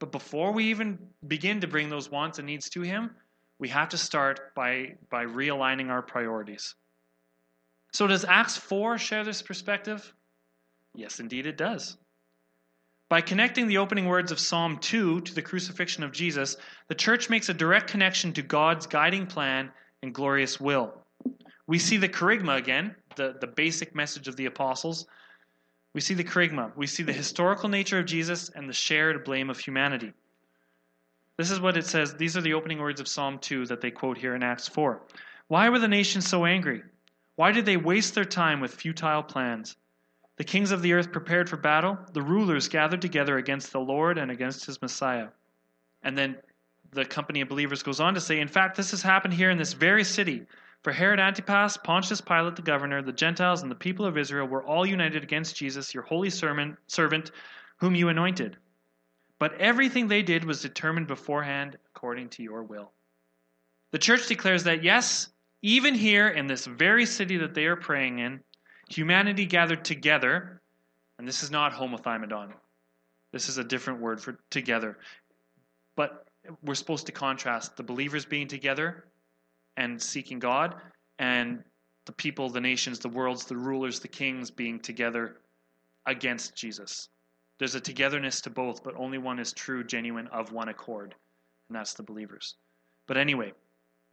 But 0.00 0.10
before 0.10 0.50
we 0.50 0.64
even 0.64 0.98
begin 1.28 1.60
to 1.60 1.68
bring 1.68 1.88
those 1.88 2.10
wants 2.10 2.38
and 2.38 2.46
needs 2.46 2.68
to 2.70 2.80
Him, 2.80 3.10
we 3.60 3.68
have 3.68 3.90
to 3.90 3.98
start 3.98 4.54
by, 4.54 4.94
by 5.10 5.26
realigning 5.26 5.90
our 5.90 6.02
priorities. 6.02 6.74
So, 7.92 8.06
does 8.06 8.24
Acts 8.24 8.56
4 8.56 8.98
share 8.98 9.24
this 9.24 9.42
perspective? 9.42 10.12
Yes, 10.94 11.20
indeed, 11.20 11.46
it 11.46 11.56
does. 11.56 11.96
By 13.10 13.20
connecting 13.20 13.66
the 13.66 13.78
opening 13.78 14.06
words 14.06 14.32
of 14.32 14.38
Psalm 14.38 14.78
2 14.78 15.20
to 15.22 15.34
the 15.34 15.42
crucifixion 15.42 16.02
of 16.02 16.12
Jesus, 16.12 16.56
the 16.88 16.94
church 16.94 17.28
makes 17.28 17.48
a 17.48 17.54
direct 17.54 17.90
connection 17.90 18.32
to 18.34 18.42
God's 18.42 18.86
guiding 18.86 19.26
plan 19.26 19.70
and 20.02 20.14
glorious 20.14 20.58
will. 20.60 20.94
We 21.66 21.78
see 21.78 21.96
the 21.96 22.08
kerygma 22.08 22.56
again, 22.56 22.94
the, 23.16 23.36
the 23.40 23.48
basic 23.48 23.94
message 23.94 24.28
of 24.28 24.36
the 24.36 24.46
apostles. 24.46 25.06
We 25.92 26.00
see 26.00 26.14
the 26.14 26.24
kerygma. 26.24 26.72
We 26.76 26.86
see 26.86 27.02
the 27.02 27.12
historical 27.12 27.68
nature 27.68 27.98
of 27.98 28.06
Jesus 28.06 28.48
and 28.50 28.68
the 28.68 28.72
shared 28.72 29.24
blame 29.24 29.50
of 29.50 29.58
humanity. 29.58 30.12
This 31.36 31.50
is 31.50 31.60
what 31.60 31.76
it 31.76 31.86
says. 31.86 32.14
These 32.14 32.36
are 32.36 32.42
the 32.42 32.54
opening 32.54 32.78
words 32.78 33.00
of 33.00 33.08
Psalm 33.08 33.38
2 33.38 33.66
that 33.66 33.80
they 33.80 33.90
quote 33.90 34.18
here 34.18 34.34
in 34.34 34.42
Acts 34.42 34.68
4. 34.68 35.00
Why 35.48 35.68
were 35.68 35.78
the 35.78 35.88
nations 35.88 36.28
so 36.28 36.44
angry? 36.44 36.82
Why 37.36 37.50
did 37.50 37.64
they 37.64 37.76
waste 37.76 38.14
their 38.14 38.24
time 38.24 38.60
with 38.60 38.74
futile 38.74 39.22
plans? 39.22 39.76
The 40.36 40.44
kings 40.44 40.70
of 40.70 40.82
the 40.82 40.92
earth 40.92 41.12
prepared 41.12 41.48
for 41.48 41.56
battle. 41.56 41.98
The 42.12 42.22
rulers 42.22 42.68
gathered 42.68 43.02
together 43.02 43.36
against 43.38 43.72
the 43.72 43.80
Lord 43.80 44.18
and 44.18 44.30
against 44.30 44.66
his 44.66 44.80
Messiah. 44.80 45.28
And 46.02 46.16
then 46.16 46.36
the 46.92 47.04
company 47.04 47.40
of 47.40 47.48
believers 47.48 47.82
goes 47.82 48.00
on 48.00 48.14
to 48.14 48.20
say, 48.20 48.40
In 48.40 48.48
fact, 48.48 48.76
this 48.76 48.90
has 48.90 49.02
happened 49.02 49.34
here 49.34 49.50
in 49.50 49.58
this 49.58 49.72
very 49.72 50.04
city. 50.04 50.46
For 50.82 50.92
Herod 50.92 51.20
Antipas, 51.20 51.76
Pontius 51.76 52.22
Pilate 52.22 52.56
the 52.56 52.62
governor, 52.62 53.02
the 53.02 53.12
Gentiles, 53.12 53.60
and 53.62 53.70
the 53.70 53.74
people 53.74 54.06
of 54.06 54.16
Israel 54.16 54.46
were 54.46 54.64
all 54.64 54.86
united 54.86 55.22
against 55.22 55.56
Jesus, 55.56 55.92
your 55.92 56.02
holy 56.04 56.30
servant, 56.30 57.30
whom 57.76 57.94
you 57.94 58.08
anointed. 58.08 58.56
But 59.38 59.54
everything 59.60 60.08
they 60.08 60.22
did 60.22 60.44
was 60.44 60.62
determined 60.62 61.06
beforehand 61.06 61.76
according 61.94 62.30
to 62.30 62.42
your 62.42 62.62
will. 62.62 62.92
The 63.90 63.98
church 63.98 64.26
declares 64.26 64.64
that, 64.64 64.82
yes, 64.82 65.28
even 65.62 65.94
here 65.94 66.28
in 66.28 66.46
this 66.46 66.64
very 66.64 67.04
city 67.04 67.36
that 67.36 67.52
they 67.52 67.66
are 67.66 67.76
praying 67.76 68.20
in, 68.20 68.40
humanity 68.88 69.44
gathered 69.44 69.84
together, 69.84 70.62
and 71.18 71.28
this 71.28 71.42
is 71.42 71.50
not 71.50 71.72
homothymadon. 71.72 72.52
This 73.32 73.50
is 73.50 73.58
a 73.58 73.64
different 73.64 74.00
word 74.00 74.20
for 74.20 74.38
together. 74.48 74.96
But 75.94 76.26
we're 76.62 76.74
supposed 76.74 77.04
to 77.06 77.12
contrast 77.12 77.76
the 77.76 77.82
believers 77.82 78.24
being 78.24 78.48
together 78.48 79.04
and 79.80 80.00
seeking 80.00 80.38
God, 80.38 80.74
and 81.18 81.64
the 82.04 82.12
people, 82.12 82.50
the 82.50 82.60
nations, 82.60 82.98
the 82.98 83.08
worlds, 83.08 83.46
the 83.46 83.56
rulers, 83.56 83.98
the 83.98 84.08
kings 84.08 84.50
being 84.50 84.78
together 84.78 85.38
against 86.04 86.54
Jesus. 86.54 87.08
There's 87.58 87.74
a 87.74 87.80
togetherness 87.80 88.42
to 88.42 88.50
both, 88.50 88.84
but 88.84 88.94
only 88.96 89.16
one 89.16 89.38
is 89.38 89.54
true, 89.54 89.82
genuine, 89.82 90.26
of 90.28 90.52
one 90.52 90.68
accord, 90.68 91.14
and 91.68 91.76
that's 91.76 91.94
the 91.94 92.02
believers. 92.02 92.56
But 93.06 93.16
anyway, 93.16 93.54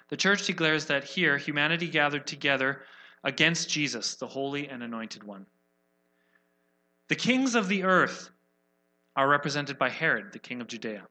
the 0.07 0.15
church 0.15 0.47
declares 0.47 0.85
that 0.85 1.03
here 1.03 1.37
humanity 1.37 1.89
gathered 1.89 2.25
together 2.25 2.83
against 3.25 3.69
Jesus, 3.69 4.15
the 4.15 4.27
holy 4.27 4.69
and 4.69 4.81
anointed 4.81 5.23
one. 5.25 5.45
The 7.09 7.15
kings 7.15 7.55
of 7.55 7.67
the 7.67 7.83
earth 7.83 8.29
are 9.17 9.27
represented 9.27 9.77
by 9.77 9.89
Herod, 9.89 10.31
the 10.31 10.39
king 10.39 10.61
of 10.61 10.67
Judea. 10.67 11.03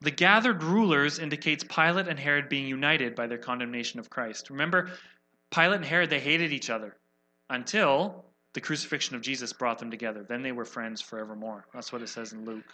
The 0.00 0.10
gathered 0.10 0.62
rulers 0.62 1.18
indicates 1.18 1.64
Pilate 1.64 2.08
and 2.08 2.18
Herod 2.18 2.48
being 2.48 2.66
united 2.66 3.14
by 3.14 3.26
their 3.26 3.38
condemnation 3.38 3.98
of 3.98 4.10
Christ. 4.10 4.50
Remember, 4.50 4.90
Pilate 5.50 5.76
and 5.76 5.84
Herod, 5.84 6.10
they 6.10 6.20
hated 6.20 6.52
each 6.52 6.70
other 6.70 6.96
until 7.48 8.24
the 8.52 8.60
crucifixion 8.60 9.16
of 9.16 9.22
Jesus 9.22 9.52
brought 9.52 9.78
them 9.78 9.90
together. 9.90 10.22
Then 10.22 10.42
they 10.42 10.52
were 10.52 10.64
friends 10.64 11.00
forevermore. 11.00 11.66
That's 11.72 11.92
what 11.92 12.02
it 12.02 12.08
says 12.08 12.32
in 12.32 12.44
Luke. 12.44 12.64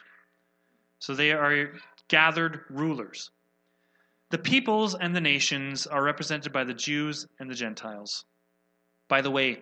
So 0.99 1.15
they 1.15 1.33
are 1.33 1.73
gathered 2.09 2.65
rulers. 2.71 3.31
The 4.31 4.39
peoples 4.39 4.95
and 4.95 5.15
the 5.15 5.21
nations 5.21 5.87
are 5.87 6.03
represented 6.03 6.53
by 6.53 6.65
the 6.65 6.75
Jews 6.75 7.27
and 7.39 7.51
the 7.51 7.55
Gentiles. 7.55 8.25
By 9.09 9.21
the 9.21 9.31
way, 9.31 9.61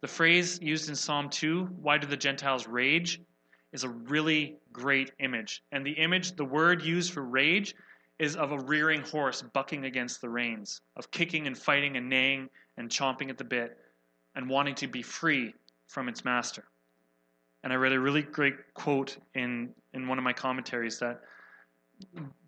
the 0.00 0.08
phrase 0.08 0.60
used 0.62 0.88
in 0.88 0.94
Psalm 0.94 1.28
2, 1.28 1.64
why 1.82 1.98
do 1.98 2.06
the 2.06 2.16
Gentiles 2.16 2.66
rage, 2.66 3.20
is 3.72 3.84
a 3.84 3.88
really 3.88 4.56
great 4.72 5.12
image. 5.20 5.62
And 5.72 5.84
the 5.84 5.92
image, 5.92 6.36
the 6.36 6.44
word 6.44 6.82
used 6.82 7.12
for 7.12 7.22
rage, 7.22 7.74
is 8.18 8.34
of 8.36 8.52
a 8.52 8.58
rearing 8.58 9.02
horse 9.02 9.42
bucking 9.42 9.84
against 9.84 10.20
the 10.20 10.28
reins, 10.28 10.80
of 10.96 11.10
kicking 11.10 11.46
and 11.46 11.56
fighting 11.56 11.96
and 11.96 12.08
neighing 12.08 12.48
and 12.76 12.88
chomping 12.88 13.30
at 13.30 13.38
the 13.38 13.44
bit 13.44 13.78
and 14.34 14.48
wanting 14.48 14.74
to 14.76 14.86
be 14.86 15.02
free 15.02 15.54
from 15.86 16.08
its 16.08 16.24
master. 16.24 16.64
And 17.62 17.72
I 17.72 17.76
read 17.76 17.92
a 17.92 18.00
really 18.00 18.22
great 18.22 18.54
quote 18.74 19.18
in, 19.34 19.70
in 19.92 20.06
one 20.06 20.18
of 20.18 20.24
my 20.24 20.32
commentaries 20.32 20.98
that 21.00 21.20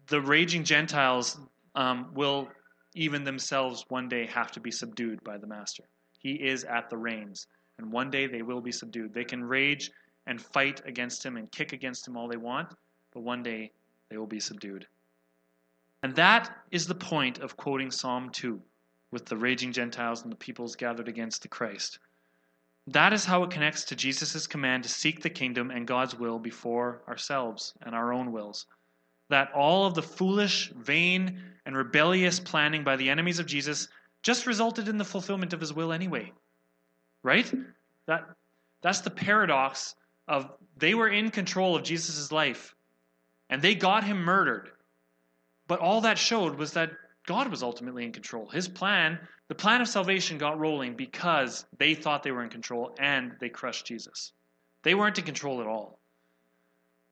the 0.06 0.20
raging 0.20 0.64
Gentiles 0.64 1.38
um, 1.74 2.10
will 2.14 2.48
even 2.94 3.24
themselves 3.24 3.84
one 3.88 4.08
day 4.08 4.26
have 4.26 4.50
to 4.52 4.60
be 4.60 4.70
subdued 4.70 5.22
by 5.24 5.38
the 5.38 5.46
master. 5.46 5.84
He 6.18 6.32
is 6.32 6.64
at 6.64 6.90
the 6.90 6.96
reins, 6.96 7.46
and 7.78 7.90
one 7.92 8.10
day 8.10 8.26
they 8.26 8.42
will 8.42 8.60
be 8.60 8.72
subdued. 8.72 9.14
They 9.14 9.24
can 9.24 9.42
rage 9.42 9.90
and 10.26 10.40
fight 10.40 10.82
against 10.86 11.24
him 11.24 11.36
and 11.36 11.50
kick 11.50 11.72
against 11.72 12.06
him 12.06 12.16
all 12.16 12.28
they 12.28 12.36
want, 12.36 12.74
but 13.12 13.20
one 13.20 13.42
day 13.42 13.72
they 14.08 14.16
will 14.16 14.26
be 14.26 14.40
subdued. 14.40 14.86
And 16.02 16.14
that 16.16 16.50
is 16.70 16.86
the 16.86 16.94
point 16.94 17.38
of 17.38 17.56
quoting 17.56 17.90
Psalm 17.90 18.30
2. 18.30 18.60
with 19.10 19.26
the 19.26 19.36
raging 19.36 19.72
Gentiles 19.72 20.22
and 20.22 20.30
the 20.30 20.36
peoples 20.36 20.76
gathered 20.76 21.08
against 21.08 21.42
the 21.42 21.48
Christ. 21.48 21.98
That 22.86 23.12
is 23.12 23.24
how 23.24 23.42
it 23.42 23.50
connects 23.50 23.84
to 23.84 23.96
Jesus' 23.96 24.46
command 24.46 24.84
to 24.84 24.88
seek 24.88 25.20
the 25.20 25.30
kingdom 25.30 25.70
and 25.70 25.86
God's 25.86 26.16
will 26.16 26.38
before 26.38 27.02
ourselves 27.08 27.74
and 27.82 27.94
our 27.94 28.12
own 28.12 28.32
wills. 28.32 28.66
That 29.28 29.52
all 29.52 29.84
of 29.84 29.94
the 29.94 30.02
foolish, 30.02 30.70
vain, 30.70 31.42
and 31.66 31.76
rebellious 31.76 32.40
planning 32.40 32.82
by 32.82 32.96
the 32.96 33.10
enemies 33.10 33.38
of 33.38 33.46
Jesus 33.46 33.88
just 34.22 34.46
resulted 34.46 34.88
in 34.88 34.96
the 34.96 35.04
fulfillment 35.04 35.52
of 35.52 35.60
his 35.60 35.72
will 35.72 35.92
anyway. 35.92 36.32
Right? 37.22 37.52
That, 38.06 38.28
that's 38.80 39.00
the 39.00 39.10
paradox 39.10 39.94
of 40.30 40.50
they 40.78 40.94
were 40.94 41.08
in 41.08 41.30
control 41.30 41.76
of 41.76 41.82
Jesus' 41.82 42.32
life 42.32 42.74
and 43.50 43.60
they 43.60 43.74
got 43.74 44.04
him 44.04 44.22
murdered. 44.22 44.70
But 45.66 45.80
all 45.80 46.00
that 46.02 46.16
showed 46.16 46.54
was 46.54 46.72
that 46.72 46.92
God 47.26 47.48
was 47.48 47.62
ultimately 47.62 48.04
in 48.04 48.12
control. 48.12 48.48
His 48.48 48.68
plan, 48.68 49.18
the 49.48 49.54
plan 49.54 49.80
of 49.80 49.88
salvation, 49.88 50.38
got 50.38 50.58
rolling 50.58 50.94
because 50.94 51.66
they 51.76 51.94
thought 51.94 52.22
they 52.22 52.30
were 52.30 52.44
in 52.44 52.48
control 52.48 52.94
and 52.98 53.32
they 53.40 53.48
crushed 53.48 53.86
Jesus. 53.86 54.32
They 54.82 54.94
weren't 54.94 55.18
in 55.18 55.24
control 55.24 55.60
at 55.60 55.66
all. 55.66 55.98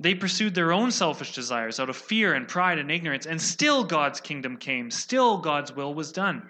They 0.00 0.14
pursued 0.14 0.54
their 0.54 0.72
own 0.72 0.92
selfish 0.92 1.35
desires 1.35 1.81
out 1.81 1.90
of 1.90 1.96
fear 1.96 2.35
and 2.35 2.46
pride 2.46 2.78
and 2.78 2.90
ignorance, 2.90 3.26
and 3.26 3.42
still 3.42 3.83
God's 3.83 4.20
kingdom 4.20 4.57
came. 4.57 4.92
Still 4.92 5.38
God's 5.38 5.74
will 5.74 5.92
was 5.92 6.12
done. 6.12 6.48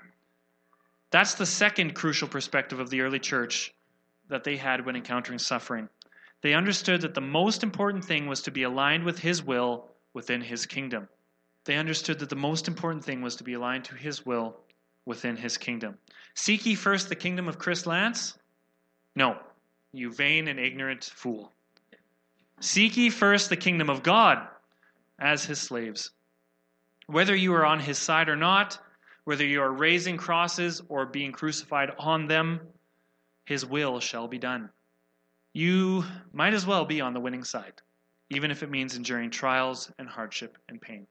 That's 1.10 1.34
the 1.34 1.46
second 1.46 1.94
crucial 1.94 2.28
perspective 2.28 2.78
of 2.78 2.90
the 2.90 3.00
early 3.00 3.18
church 3.18 3.72
that 4.28 4.44
they 4.44 4.58
had 4.58 4.84
when 4.84 4.96
encountering 4.96 5.38
suffering. 5.38 5.88
They 6.40 6.54
understood 6.54 7.00
that 7.00 7.14
the 7.14 7.20
most 7.20 7.62
important 7.62 8.04
thing 8.04 8.26
was 8.26 8.42
to 8.42 8.50
be 8.50 8.62
aligned 8.62 9.04
with 9.04 9.18
His 9.18 9.42
will 9.42 9.88
within 10.14 10.40
His 10.40 10.66
kingdom. 10.66 11.08
They 11.64 11.76
understood 11.76 12.18
that 12.20 12.30
the 12.30 12.36
most 12.36 12.68
important 12.68 13.04
thing 13.04 13.20
was 13.20 13.36
to 13.36 13.44
be 13.44 13.54
aligned 13.54 13.84
to 13.86 13.94
His 13.94 14.24
will 14.24 14.56
within 15.04 15.36
His 15.36 15.56
kingdom. 15.56 15.98
Seek 16.34 16.64
ye 16.64 16.74
first 16.74 17.08
the 17.08 17.16
kingdom 17.16 17.48
of 17.48 17.58
Chris 17.58 17.86
Lance? 17.86 18.38
No, 19.16 19.36
you 19.92 20.12
vain 20.12 20.48
and 20.48 20.60
ignorant 20.60 21.04
fool. 21.04 21.52
Seek 22.60 22.96
ye 22.96 23.10
first 23.10 23.48
the 23.48 23.56
kingdom 23.56 23.90
of 23.90 24.02
God 24.02 24.46
as 25.18 25.44
His 25.44 25.60
slaves. 25.60 26.10
Whether 27.06 27.34
you 27.34 27.54
are 27.54 27.66
on 27.66 27.80
His 27.80 27.98
side 27.98 28.28
or 28.28 28.36
not, 28.36 28.78
whether 29.28 29.44
you 29.44 29.60
are 29.60 29.70
raising 29.70 30.16
crosses 30.16 30.80
or 30.88 31.04
being 31.04 31.32
crucified 31.32 31.92
on 31.98 32.28
them, 32.28 32.60
his 33.44 33.66
will 33.66 34.00
shall 34.00 34.26
be 34.26 34.38
done. 34.38 34.70
You 35.58 36.04
might 36.32 36.54
as 36.54 36.66
well 36.66 36.84
be 36.84 37.00
on 37.00 37.14
the 37.14 37.18
winning 37.18 37.42
side, 37.42 37.82
even 38.30 38.52
if 38.52 38.62
it 38.62 38.70
means 38.70 38.94
enduring 38.94 39.30
trials 39.30 39.90
and 39.98 40.08
hardship 40.08 40.56
and 40.68 40.80
pain. 40.80 41.04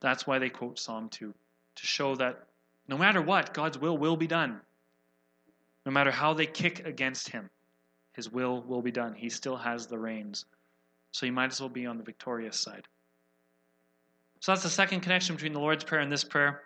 That's 0.00 0.26
why 0.26 0.38
they 0.38 0.48
quote 0.48 0.78
Psalm 0.78 1.10
2, 1.10 1.34
to 1.74 1.86
show 1.86 2.14
that 2.14 2.46
no 2.88 2.96
matter 2.96 3.20
what, 3.20 3.52
God's 3.52 3.76
will 3.76 3.98
will 3.98 4.16
be 4.16 4.26
done. 4.26 4.62
No 5.84 5.92
matter 5.92 6.10
how 6.10 6.32
they 6.32 6.46
kick 6.46 6.86
against 6.86 7.28
him, 7.28 7.50
his 8.14 8.32
will 8.32 8.62
will 8.62 8.80
be 8.80 8.90
done. 8.90 9.12
He 9.12 9.28
still 9.28 9.58
has 9.58 9.86
the 9.86 9.98
reins. 9.98 10.46
So 11.10 11.26
you 11.26 11.32
might 11.32 11.52
as 11.52 11.60
well 11.60 11.68
be 11.68 11.84
on 11.84 11.98
the 11.98 12.02
victorious 12.02 12.58
side. 12.58 12.88
So 14.40 14.52
that's 14.52 14.62
the 14.62 14.70
second 14.70 15.00
connection 15.00 15.34
between 15.34 15.52
the 15.52 15.60
Lord's 15.60 15.84
Prayer 15.84 16.00
and 16.00 16.10
this 16.10 16.24
prayer. 16.24 16.62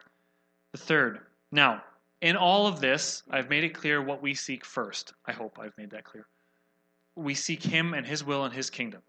The 0.70 0.78
third. 0.78 1.22
Now, 1.50 1.82
in 2.20 2.36
all 2.36 2.68
of 2.68 2.80
this, 2.80 3.24
I've 3.28 3.50
made 3.50 3.64
it 3.64 3.74
clear 3.74 4.00
what 4.00 4.22
we 4.22 4.34
seek 4.34 4.64
first. 4.64 5.12
I 5.26 5.32
hope 5.32 5.58
I've 5.58 5.76
made 5.76 5.90
that 5.90 6.04
clear. 6.04 6.28
We 7.16 7.34
seek 7.34 7.62
Him 7.62 7.94
and 7.94 8.06
His 8.06 8.22
will 8.22 8.44
and 8.44 8.54
His 8.54 8.70
kingdom. 8.70 9.02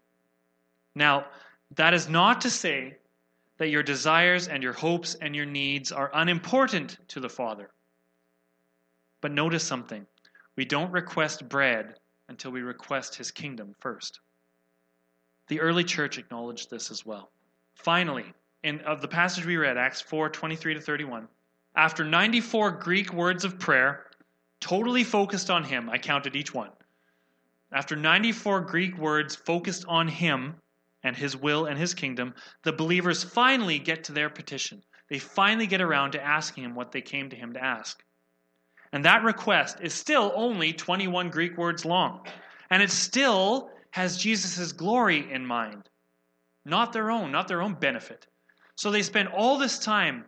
Now, 0.94 1.26
that 1.76 1.94
is 1.94 2.08
not 2.08 2.40
to 2.40 2.50
say 2.50 2.96
that 3.58 3.68
your 3.68 3.82
desires 3.82 4.48
and 4.48 4.62
your 4.62 4.72
hopes 4.72 5.14
and 5.14 5.36
your 5.36 5.46
needs 5.46 5.92
are 5.92 6.10
unimportant 6.14 6.96
to 7.08 7.20
the 7.20 7.28
Father. 7.28 7.70
But 9.20 9.32
notice 9.32 9.64
something 9.64 10.06
we 10.56 10.64
don't 10.64 10.90
request 10.90 11.48
bread 11.48 11.94
until 12.28 12.50
we 12.50 12.62
request 12.62 13.14
His 13.14 13.30
kingdom 13.30 13.74
first. 13.78 14.20
The 15.48 15.60
early 15.60 15.84
church 15.84 16.18
acknowledged 16.18 16.70
this 16.70 16.90
as 16.90 17.06
well. 17.06 17.30
Finally, 17.74 18.32
in 18.62 18.80
of 18.80 19.00
the 19.00 19.08
passage 19.08 19.46
we 19.46 19.56
read, 19.56 19.76
Acts 19.76 20.00
4 20.00 20.28
23 20.30 20.74
to 20.74 20.80
31, 20.80 21.28
after 21.76 22.04
94 22.04 22.72
Greek 22.72 23.12
words 23.12 23.44
of 23.44 23.58
prayer, 23.58 24.06
totally 24.60 25.04
focused 25.04 25.50
on 25.50 25.64
Him, 25.64 25.88
I 25.88 25.98
counted 25.98 26.34
each 26.36 26.52
one. 26.52 26.70
After 27.72 27.96
94 27.96 28.62
Greek 28.62 28.96
words 28.96 29.36
focused 29.36 29.84
on 29.86 30.08
Him 30.08 30.56
and 31.02 31.16
His 31.16 31.36
will 31.36 31.66
and 31.66 31.78
His 31.78 31.94
kingdom, 31.94 32.34
the 32.64 32.72
believers 32.72 33.22
finally 33.22 33.78
get 33.78 34.04
to 34.04 34.12
their 34.12 34.30
petition. 34.30 34.82
They 35.10 35.18
finally 35.18 35.66
get 35.66 35.80
around 35.80 36.12
to 36.12 36.24
asking 36.24 36.64
Him 36.64 36.74
what 36.74 36.92
they 36.92 37.00
came 37.00 37.30
to 37.30 37.36
Him 37.36 37.52
to 37.54 37.64
ask. 37.64 38.02
And 38.92 39.04
that 39.04 39.22
request 39.22 39.78
is 39.82 39.92
still 39.92 40.32
only 40.34 40.72
21 40.72 41.30
Greek 41.30 41.58
words 41.58 41.84
long. 41.84 42.26
And 42.70 42.82
it 42.82 42.90
still 42.90 43.70
has 43.90 44.16
Jesus' 44.16 44.72
glory 44.72 45.30
in 45.30 45.44
mind, 45.44 45.88
not 46.64 46.92
their 46.92 47.10
own, 47.10 47.32
not 47.32 47.48
their 47.48 47.62
own 47.62 47.74
benefit. 47.74 48.26
So 48.76 48.90
they 48.90 49.02
spend 49.02 49.28
all 49.28 49.58
this 49.58 49.78
time 49.78 50.24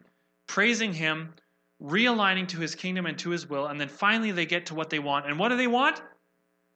praising 0.47 0.93
Him, 0.93 1.35
realigning 1.83 2.49
to 2.49 2.59
His 2.59 2.75
kingdom 2.75 3.07
and 3.07 3.19
to 3.19 3.31
His 3.31 3.49
will, 3.49 3.67
and 3.67 3.81
then 3.81 3.89
finally 3.89 4.33
they 4.33 4.47
get 4.47 4.67
to 4.67 4.75
what 4.75 4.91
they 4.91 4.99
want. 4.99 5.27
And 5.27 5.39
what 5.39 5.49
do 5.49 5.57
they 5.57 5.67
want? 5.67 6.03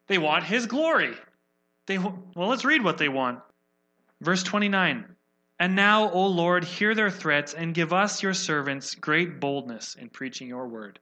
They 0.07 0.19
want 0.19 0.45
His 0.45 0.67
glory. 0.67 1.15
They, 1.87 1.99
well, 1.99 2.23
let's 2.37 2.65
read 2.65 2.83
what 2.83 2.99
they 2.99 3.09
want. 3.09 3.41
Verse 4.21 4.43
29 4.43 5.05
And 5.59 5.77
now, 5.77 6.11
O 6.11 6.27
Lord, 6.27 6.65
hear 6.65 6.95
their 6.95 7.11
threats 7.11 7.55
and 7.55 7.75
give 7.75 7.93
us, 7.93 8.23
your 8.23 8.35
servants, 8.35 8.95
great 8.95 9.41
boldness 9.41 9.97
in 9.97 10.09
preaching 10.09 10.49
your 10.49 10.69
word. 10.69 10.99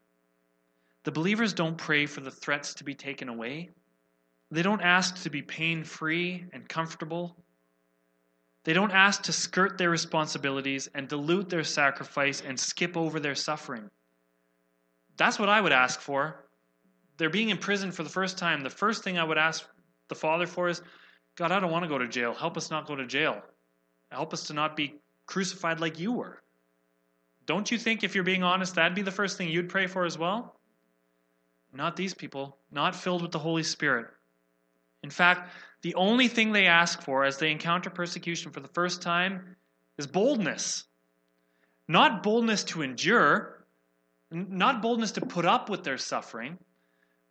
The 1.04 1.12
believers 1.12 1.52
don't 1.52 1.76
pray 1.76 2.06
for 2.06 2.20
the 2.20 2.30
threats 2.30 2.74
to 2.74 2.84
be 2.84 2.94
taken 2.94 3.28
away. 3.28 3.70
They 4.50 4.62
don't 4.62 4.82
ask 4.82 5.22
to 5.22 5.30
be 5.30 5.42
pain 5.42 5.82
free 5.82 6.44
and 6.52 6.68
comfortable. 6.68 7.36
They 8.64 8.72
don't 8.72 8.92
ask 8.92 9.22
to 9.22 9.32
skirt 9.32 9.78
their 9.78 9.90
responsibilities 9.90 10.88
and 10.94 11.08
dilute 11.08 11.48
their 11.48 11.64
sacrifice 11.64 12.42
and 12.42 12.58
skip 12.58 12.96
over 12.96 13.18
their 13.18 13.34
suffering. 13.34 13.90
That's 15.16 15.38
what 15.38 15.48
I 15.48 15.60
would 15.60 15.72
ask 15.72 16.00
for. 16.00 16.41
They're 17.22 17.30
being 17.30 17.50
imprisoned 17.50 17.94
for 17.94 18.02
the 18.02 18.08
first 18.08 18.37
time. 18.37 18.64
The 18.64 18.68
first 18.68 19.04
thing 19.04 19.16
I 19.16 19.22
would 19.22 19.38
ask 19.38 19.64
the 20.08 20.16
Father 20.16 20.44
for 20.44 20.68
is 20.68 20.82
God, 21.37 21.52
I 21.52 21.61
don't 21.61 21.70
want 21.70 21.85
to 21.85 21.88
go 21.88 21.96
to 21.96 22.08
jail. 22.08 22.35
Help 22.35 22.56
us 22.56 22.68
not 22.68 22.85
go 22.85 22.96
to 22.96 23.06
jail. 23.06 23.40
Help 24.11 24.32
us 24.32 24.48
to 24.48 24.54
not 24.54 24.74
be 24.74 24.96
crucified 25.26 25.78
like 25.78 26.00
you 26.00 26.11
were. 26.11 26.42
Don't 27.46 27.70
you 27.70 27.78
think, 27.78 28.02
if 28.02 28.16
you're 28.16 28.24
being 28.24 28.42
honest, 28.42 28.74
that'd 28.74 28.96
be 28.96 29.02
the 29.02 29.12
first 29.12 29.38
thing 29.38 29.48
you'd 29.48 29.68
pray 29.68 29.87
for 29.87 30.04
as 30.04 30.18
well? 30.18 30.58
Not 31.72 31.94
these 31.94 32.12
people, 32.12 32.58
not 32.72 32.96
filled 32.96 33.22
with 33.22 33.30
the 33.30 33.38
Holy 33.38 33.62
Spirit. 33.62 34.06
In 35.04 35.11
fact, 35.11 35.48
the 35.82 35.94
only 35.94 36.26
thing 36.26 36.50
they 36.50 36.66
ask 36.66 37.02
for 37.02 37.24
as 37.24 37.38
they 37.38 37.52
encounter 37.52 37.88
persecution 37.88 38.50
for 38.50 38.58
the 38.58 38.74
first 38.74 39.00
time 39.00 39.54
is 39.96 40.08
boldness. 40.08 40.87
Not 41.87 42.24
boldness 42.24 42.64
to 42.64 42.82
endure, 42.82 43.64
not 44.32 44.82
boldness 44.82 45.12
to 45.12 45.20
put 45.20 45.44
up 45.44 45.70
with 45.70 45.85
their 45.85 45.98
suffering, 45.98 46.58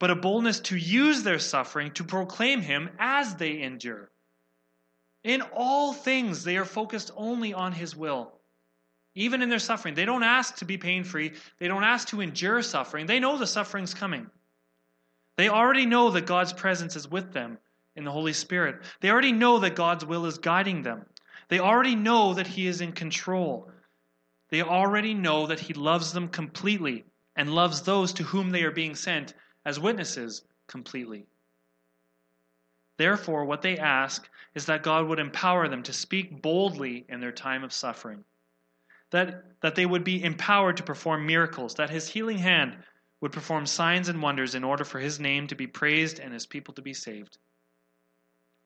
but 0.01 0.09
a 0.09 0.15
boldness 0.15 0.59
to 0.59 0.75
use 0.75 1.21
their 1.21 1.37
suffering 1.37 1.91
to 1.91 2.03
proclaim 2.03 2.59
Him 2.59 2.89
as 2.97 3.35
they 3.35 3.61
endure. 3.61 4.09
In 5.23 5.43
all 5.53 5.93
things, 5.93 6.43
they 6.43 6.57
are 6.57 6.65
focused 6.65 7.11
only 7.15 7.53
on 7.53 7.71
His 7.71 7.95
will. 7.95 8.33
Even 9.13 9.43
in 9.43 9.49
their 9.49 9.59
suffering, 9.59 9.93
they 9.93 10.05
don't 10.05 10.23
ask 10.23 10.55
to 10.55 10.65
be 10.65 10.75
pain 10.75 11.03
free. 11.03 11.33
They 11.59 11.67
don't 11.67 11.83
ask 11.83 12.07
to 12.07 12.21
endure 12.21 12.63
suffering. 12.63 13.05
They 13.05 13.19
know 13.19 13.37
the 13.37 13.45
suffering's 13.45 13.93
coming. 13.93 14.25
They 15.37 15.49
already 15.49 15.85
know 15.85 16.09
that 16.09 16.25
God's 16.25 16.53
presence 16.53 16.95
is 16.95 17.07
with 17.07 17.31
them 17.31 17.59
in 17.95 18.03
the 18.03 18.11
Holy 18.11 18.33
Spirit. 18.33 18.81
They 19.01 19.11
already 19.11 19.31
know 19.31 19.59
that 19.59 19.75
God's 19.75 20.03
will 20.03 20.25
is 20.25 20.39
guiding 20.39 20.81
them. 20.81 21.05
They 21.47 21.59
already 21.59 21.93
know 21.93 22.33
that 22.33 22.47
He 22.47 22.65
is 22.65 22.81
in 22.81 22.93
control. 22.93 23.71
They 24.49 24.63
already 24.63 25.13
know 25.13 25.45
that 25.45 25.59
He 25.59 25.75
loves 25.75 26.11
them 26.11 26.27
completely 26.27 27.05
and 27.35 27.53
loves 27.53 27.83
those 27.83 28.13
to 28.13 28.23
whom 28.23 28.49
they 28.49 28.63
are 28.63 28.71
being 28.71 28.95
sent 28.95 29.35
as 29.65 29.79
witnesses 29.79 30.43
completely. 30.67 31.25
Therefore, 32.97 33.45
what 33.45 33.61
they 33.61 33.77
ask 33.77 34.29
is 34.53 34.65
that 34.65 34.83
God 34.83 35.07
would 35.07 35.19
empower 35.19 35.67
them 35.67 35.83
to 35.83 35.93
speak 35.93 36.41
boldly 36.41 37.05
in 37.09 37.19
their 37.19 37.31
time 37.31 37.63
of 37.63 37.73
suffering, 37.73 38.23
that, 39.11 39.43
that 39.61 39.75
they 39.75 39.85
would 39.85 40.03
be 40.03 40.23
empowered 40.23 40.77
to 40.77 40.83
perform 40.83 41.25
miracles, 41.25 41.75
that 41.75 41.89
His 41.89 42.07
healing 42.07 42.37
hand 42.37 42.77
would 43.21 43.31
perform 43.31 43.65
signs 43.65 44.09
and 44.09 44.21
wonders 44.21 44.55
in 44.55 44.63
order 44.63 44.83
for 44.83 44.99
His 44.99 45.19
name 45.19 45.47
to 45.47 45.55
be 45.55 45.67
praised 45.67 46.19
and 46.19 46.33
His 46.33 46.45
people 46.45 46.73
to 46.75 46.81
be 46.81 46.93
saved. 46.93 47.37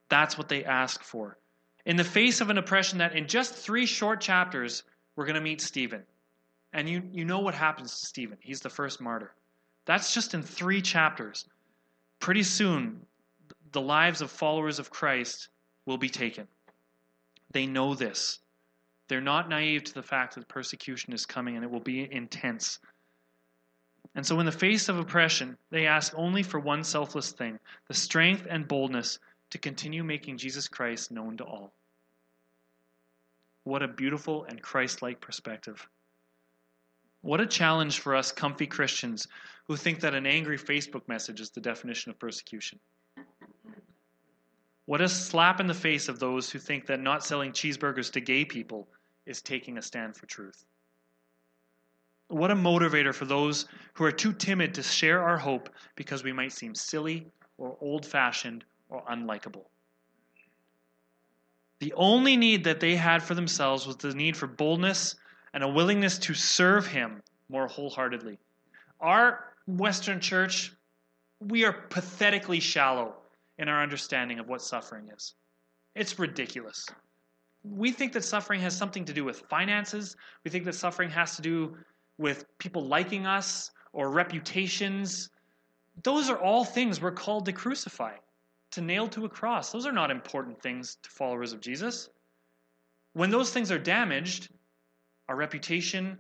That's 0.10 0.38
what 0.38 0.50
they 0.50 0.66
ask 0.66 1.04
for. 1.04 1.38
In 1.86 1.98
the 1.98 2.04
face 2.04 2.42
of 2.42 2.50
an 2.50 2.58
oppression 2.58 2.98
that 3.00 3.16
in 3.16 3.28
just 3.28 3.54
three 3.54 3.86
short 3.86 4.22
chapters, 4.22 4.84
we're 5.16 5.26
going 5.26 5.36
to 5.36 5.42
meet 5.42 5.62
Stephen. 5.62 6.04
And 6.74 6.90
you, 6.90 7.04
you 7.14 7.26
know 7.26 7.40
what 7.40 7.56
happens 7.56 8.00
to 8.00 8.06
Stephen. 8.06 8.38
He's 8.42 8.62
the 8.62 8.70
first 8.70 9.00
martyr. 9.00 9.32
That's 9.86 10.14
just 10.14 10.34
in 10.34 10.42
three 10.42 10.82
chapters. 10.82 11.46
Pretty 12.20 12.44
soon, 12.44 13.06
the 13.72 13.82
lives 13.82 14.22
of 14.22 14.32
followers 14.32 14.80
of 14.80 14.90
Christ 14.90 15.50
will 15.86 15.98
be 15.98 16.10
taken. 16.10 16.48
They 17.52 17.68
know 17.68 17.94
this. 17.94 18.40
They're 19.08 19.22
not 19.22 19.50
naive 19.50 19.84
to 19.84 19.94
the 19.94 20.04
fact 20.04 20.36
that 20.36 20.48
persecution 20.48 21.14
is 21.14 21.26
coming 21.26 21.56
and 21.56 21.64
it 21.64 21.70
will 21.70 21.80
be 21.80 22.12
intense. 22.12 22.80
And 24.16 24.26
so, 24.26 24.40
in 24.40 24.46
the 24.46 24.52
face 24.52 24.90
of 24.90 24.98
oppression, 24.98 25.58
they 25.70 25.86
ask 25.86 26.14
only 26.16 26.42
for 26.42 26.60
one 26.60 26.84
selfless 26.84 27.32
thing 27.32 27.60
the 27.88 27.94
strength 27.94 28.48
and 28.50 28.68
boldness 28.68 29.20
to 29.52 29.58
continue 29.58 30.04
making 30.04 30.38
Jesus 30.38 30.68
Christ 30.68 31.12
known 31.12 31.38
to 31.38 31.44
all. 31.44 31.74
What 33.64 33.84
a 33.84 33.88
beautiful 33.88 34.46
and 34.46 34.62
Christ 34.62 35.02
like 35.02 35.20
perspective. 35.20 35.88
What 37.22 37.42
a 37.42 37.46
challenge 37.46 38.00
for 38.00 38.16
us 38.16 38.32
comfy 38.32 38.68
Christians 38.68 39.28
who 39.68 39.76
think 39.76 40.00
that 40.00 40.14
an 40.14 40.26
angry 40.26 40.58
Facebook 40.58 41.08
message 41.08 41.42
is 41.42 41.50
the 41.50 41.62
definition 41.62 42.12
of 42.12 42.20
persecution. 42.20 42.80
What 44.86 45.02
a 45.02 45.10
slap 45.10 45.60
in 45.60 45.66
the 45.66 45.74
face 45.74 46.08
of 46.08 46.20
those 46.20 46.50
who 46.50 46.60
think 46.60 46.86
that 46.86 47.00
not 47.00 47.26
selling 47.26 47.52
cheeseburgers 47.52 48.12
to 48.14 48.22
gay 48.22 48.46
people 48.46 48.88
is 49.26 49.42
taking 49.42 49.78
a 49.78 49.82
stand 49.82 50.16
for 50.16 50.28
truth. 50.28 50.64
What 52.28 52.52
a 52.52 52.56
motivator 52.56 53.14
for 53.14 53.26
those 53.26 53.68
who 53.94 54.04
are 54.04 54.12
too 54.12 54.34
timid 54.34 54.74
to 54.76 54.84
share 54.84 55.24
our 55.24 55.38
hope 55.38 55.70
because 55.96 56.24
we 56.24 56.34
might 56.34 56.52
seem 56.52 56.76
silly 56.76 57.28
or 57.58 57.78
old 57.82 58.06
fashioned 58.06 58.64
or 58.90 59.04
unlikable. 59.10 59.66
The 61.80 61.94
only 61.94 62.38
need 62.38 62.64
that 62.64 62.80
they 62.80 62.96
had 62.96 63.22
for 63.22 63.34
themselves 63.34 63.86
was 63.86 63.98
the 63.98 64.14
need 64.14 64.38
for 64.38 64.48
boldness 64.48 65.16
and 65.54 65.64
a 65.64 65.68
willingness 65.68 66.18
to 66.20 66.34
serve 66.34 66.88
Him 66.88 67.22
more 67.50 67.68
wholeheartedly. 67.68 68.38
Our 69.00 69.55
Western 69.68 70.20
church, 70.20 70.74
we 71.40 71.66
are 71.66 71.74
pathetically 71.74 72.60
shallow 72.60 73.16
in 73.58 73.68
our 73.68 73.82
understanding 73.82 74.40
of 74.40 74.48
what 74.48 74.62
suffering 74.62 75.10
is. 75.16 75.34
It's 75.96 76.20
ridiculous. 76.20 76.86
We 77.64 77.92
think 77.92 78.14
that 78.14 78.24
suffering 78.24 78.62
has 78.62 78.78
something 78.78 79.06
to 79.06 79.14
do 79.14 79.24
with 79.24 79.40
finances. 79.50 80.16
We 80.44 80.52
think 80.52 80.66
that 80.66 80.76
suffering 80.76 81.10
has 81.10 81.36
to 81.38 81.42
do 81.42 81.78
with 82.18 82.46
people 82.60 82.86
liking 82.86 83.26
us 83.26 83.72
or 83.94 84.12
reputations. 84.12 85.30
Those 86.04 86.30
are 86.30 86.38
all 86.38 86.64
things 86.64 87.02
we're 87.02 87.12
called 87.12 87.46
to 87.46 87.54
crucify, 87.54 88.14
to 88.72 88.82
nail 88.82 89.08
to 89.10 89.26
a 89.26 89.30
cross. 89.30 89.72
Those 89.72 89.86
are 89.86 89.92
not 89.92 90.12
important 90.12 90.62
things 90.62 90.98
to 91.02 91.10
followers 91.10 91.54
of 91.54 91.62
Jesus. 91.62 92.10
When 93.14 93.30
those 93.30 93.52
things 93.52 93.72
are 93.72 93.80
damaged, 93.80 94.50
our 95.30 95.36
reputation, 95.36 96.20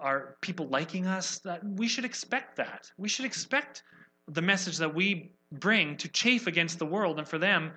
our 0.00 0.36
people 0.40 0.68
liking 0.68 1.06
us, 1.06 1.38
that 1.38 1.64
we 1.64 1.88
should 1.88 2.04
expect 2.04 2.56
that. 2.56 2.90
We 2.98 3.08
should 3.08 3.24
expect 3.24 3.82
the 4.28 4.42
message 4.42 4.78
that 4.78 4.94
we 4.94 5.32
bring 5.52 5.96
to 5.98 6.08
chafe 6.08 6.46
against 6.46 6.78
the 6.78 6.86
world 6.86 7.18
and 7.18 7.28
for 7.28 7.38
them 7.38 7.72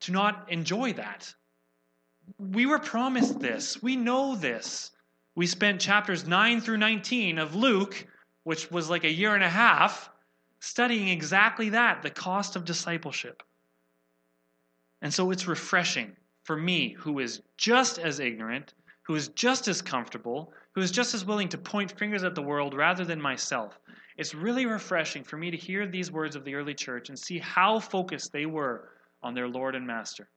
to 0.00 0.12
not 0.12 0.46
enjoy 0.50 0.92
that. 0.94 1.32
We 2.38 2.66
were 2.66 2.78
promised 2.78 3.38
this. 3.38 3.82
We 3.82 3.96
know 3.96 4.34
this. 4.34 4.90
We 5.34 5.46
spent 5.46 5.80
chapters 5.80 6.26
9 6.26 6.60
through 6.60 6.78
19 6.78 7.38
of 7.38 7.54
Luke, 7.54 8.06
which 8.44 8.70
was 8.70 8.90
like 8.90 9.04
a 9.04 9.12
year 9.12 9.34
and 9.34 9.44
a 9.44 9.48
half, 9.48 10.10
studying 10.60 11.08
exactly 11.08 11.68
that 11.70 12.02
the 12.02 12.10
cost 12.10 12.56
of 12.56 12.64
discipleship. 12.64 13.42
And 15.02 15.12
so 15.12 15.30
it's 15.30 15.46
refreshing 15.46 16.16
for 16.44 16.56
me, 16.56 16.92
who 16.92 17.18
is 17.18 17.42
just 17.56 17.98
as 17.98 18.18
ignorant, 18.18 18.72
who 19.02 19.14
is 19.14 19.28
just 19.28 19.68
as 19.68 19.82
comfortable, 19.82 20.52
who 20.76 20.82
is 20.82 20.90
just 20.90 21.14
as 21.14 21.24
willing 21.24 21.48
to 21.48 21.56
point 21.56 21.98
fingers 21.98 22.22
at 22.22 22.34
the 22.34 22.42
world 22.42 22.74
rather 22.74 23.02
than 23.02 23.20
myself. 23.20 23.80
It's 24.18 24.34
really 24.34 24.66
refreshing 24.66 25.24
for 25.24 25.38
me 25.38 25.50
to 25.50 25.56
hear 25.56 25.86
these 25.86 26.12
words 26.12 26.36
of 26.36 26.44
the 26.44 26.54
early 26.54 26.74
church 26.74 27.08
and 27.08 27.18
see 27.18 27.38
how 27.38 27.80
focused 27.80 28.30
they 28.30 28.44
were 28.44 28.90
on 29.22 29.32
their 29.32 29.48
Lord 29.48 29.74
and 29.74 29.86
Master. 29.86 30.28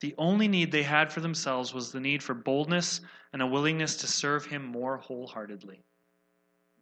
The 0.00 0.14
only 0.18 0.48
need 0.48 0.70
they 0.70 0.82
had 0.82 1.10
for 1.10 1.20
themselves 1.20 1.72
was 1.72 1.90
the 1.90 2.00
need 2.00 2.22
for 2.22 2.34
boldness 2.34 3.00
and 3.32 3.40
a 3.40 3.46
willingness 3.46 3.96
to 3.96 4.06
serve 4.06 4.44
Him 4.44 4.62
more 4.66 4.98
wholeheartedly. 4.98 5.82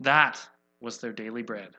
That 0.00 0.44
was 0.80 0.98
their 0.98 1.12
daily 1.12 1.42
bread. 1.42 1.76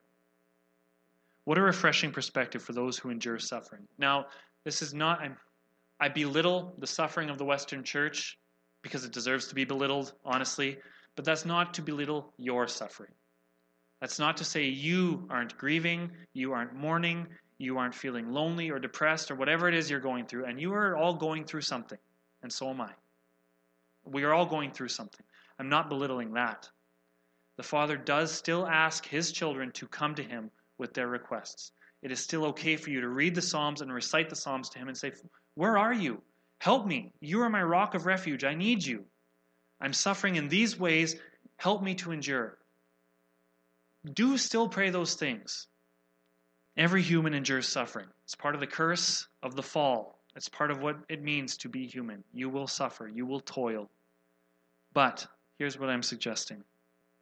What 1.44 1.58
a 1.58 1.62
refreshing 1.62 2.14
perspective 2.14 2.64
for 2.64 2.72
those 2.72 2.98
who 2.98 3.10
endure 3.10 3.40
suffering. 3.40 3.86
Now, 3.98 4.28
this 4.64 4.82
is 4.82 4.94
not, 4.94 5.20
I'm, 5.20 5.36
I 6.00 6.08
belittle 6.08 6.74
the 6.78 6.88
suffering 6.88 7.30
of 7.30 7.38
the 7.38 7.46
Western 7.46 7.84
church 7.84 8.38
because 8.86 9.04
it 9.04 9.12
deserves 9.12 9.48
to 9.48 9.56
be 9.56 9.66
belittled, 9.66 10.14
honestly, 10.24 10.78
but 11.16 11.26
that's 11.26 11.44
not 11.44 11.74
to 11.74 11.82
belittle 11.82 12.32
your 12.38 12.68
suffering. 12.68 13.10
That's 14.00 14.20
not 14.20 14.38
to 14.38 14.44
say 14.44 14.66
you 14.66 15.26
aren't 15.32 15.58
grieving, 15.58 16.12
you 16.34 16.54
aren't 16.54 16.76
mourning, 16.76 17.26
you 17.58 17.80
aren't 17.80 17.96
feeling 17.96 18.32
lonely 18.32 18.70
or 18.70 18.78
depressed 18.78 19.32
or 19.32 19.36
whatever 19.36 19.68
it 19.68 19.74
is 19.74 19.90
you're 19.90 20.00
going 20.00 20.28
through, 20.28 20.46
and 20.46 20.62
you 20.62 20.72
are 20.72 20.96
all 20.96 21.16
going 21.16 21.46
through 21.46 21.62
something, 21.62 21.98
and 22.44 22.54
so 22.54 22.70
am 22.70 22.80
I. 22.80 22.92
We 24.04 24.24
are 24.24 24.36
all 24.36 24.46
going 24.46 24.70
through 24.70 24.90
something. 24.90 25.26
I'm 25.58 25.68
not 25.68 25.90
belittling 25.90 26.34
that. 26.34 26.70
The 27.58 27.64
Father 27.64 27.98
does 27.98 28.32
still 28.32 28.68
ask 28.68 29.08
His 29.08 29.32
children 29.32 29.72
to 29.72 29.88
come 29.88 30.14
to 30.14 30.24
Him 30.24 30.52
with 30.78 30.94
their 30.94 31.08
requests. 31.08 31.72
It 32.04 32.12
is 32.12 32.20
still 32.20 32.46
okay 32.46 32.76
for 32.76 32.92
you 32.92 33.02
to 33.02 33.10
read 33.10 33.34
the 33.34 33.42
Psalms 33.42 33.82
and 33.82 33.92
recite 33.92 34.30
the 34.30 34.36
Psalms 34.36 34.70
to 34.70 34.78
Him 34.78 34.90
and 34.90 34.96
say, 34.96 35.12
Where 35.56 35.76
are 35.76 35.94
you? 35.94 36.22
Help 36.60 36.86
me. 36.86 37.12
You 37.20 37.42
are 37.42 37.50
my 37.50 37.62
rock 37.62 37.94
of 37.96 38.06
refuge. 38.06 38.44
I 38.44 38.56
need 38.56 38.86
you. 38.86 39.06
I'm 39.80 39.94
suffering 39.94 40.36
in 40.36 40.48
these 40.48 40.80
ways. 40.80 41.16
Help 41.58 41.84
me 41.84 41.96
to 41.96 42.12
endure. 42.12 42.58
Do 44.12 44.38
still 44.38 44.70
pray 44.70 44.90
those 44.90 45.16
things. 45.16 45.68
Every 46.78 47.02
human 47.02 47.34
endures 47.34 47.68
suffering. 47.68 48.08
It's 48.24 48.36
part 48.36 48.56
of 48.56 48.62
the 48.62 48.68
curse 48.68 49.28
of 49.42 49.56
the 49.56 49.64
fall. 49.64 50.20
It's 50.36 50.50
part 50.50 50.72
of 50.72 50.82
what 50.82 50.98
it 51.08 51.24
means 51.24 51.58
to 51.58 51.70
be 51.70 51.88
human. 51.88 52.24
You 52.34 52.50
will 52.50 52.68
suffer, 52.68 53.08
you 53.08 53.26
will 53.26 53.40
toil. 53.40 53.90
But 54.94 55.28
here's 55.58 55.80
what 55.80 55.90
I'm 55.90 56.04
suggesting 56.04 56.64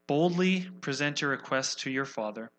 boldly 0.07 0.67
present 0.81 1.21
your 1.21 1.31
request 1.31 1.79
to 1.81 1.91
your 1.91 2.05
Father, 2.05 2.51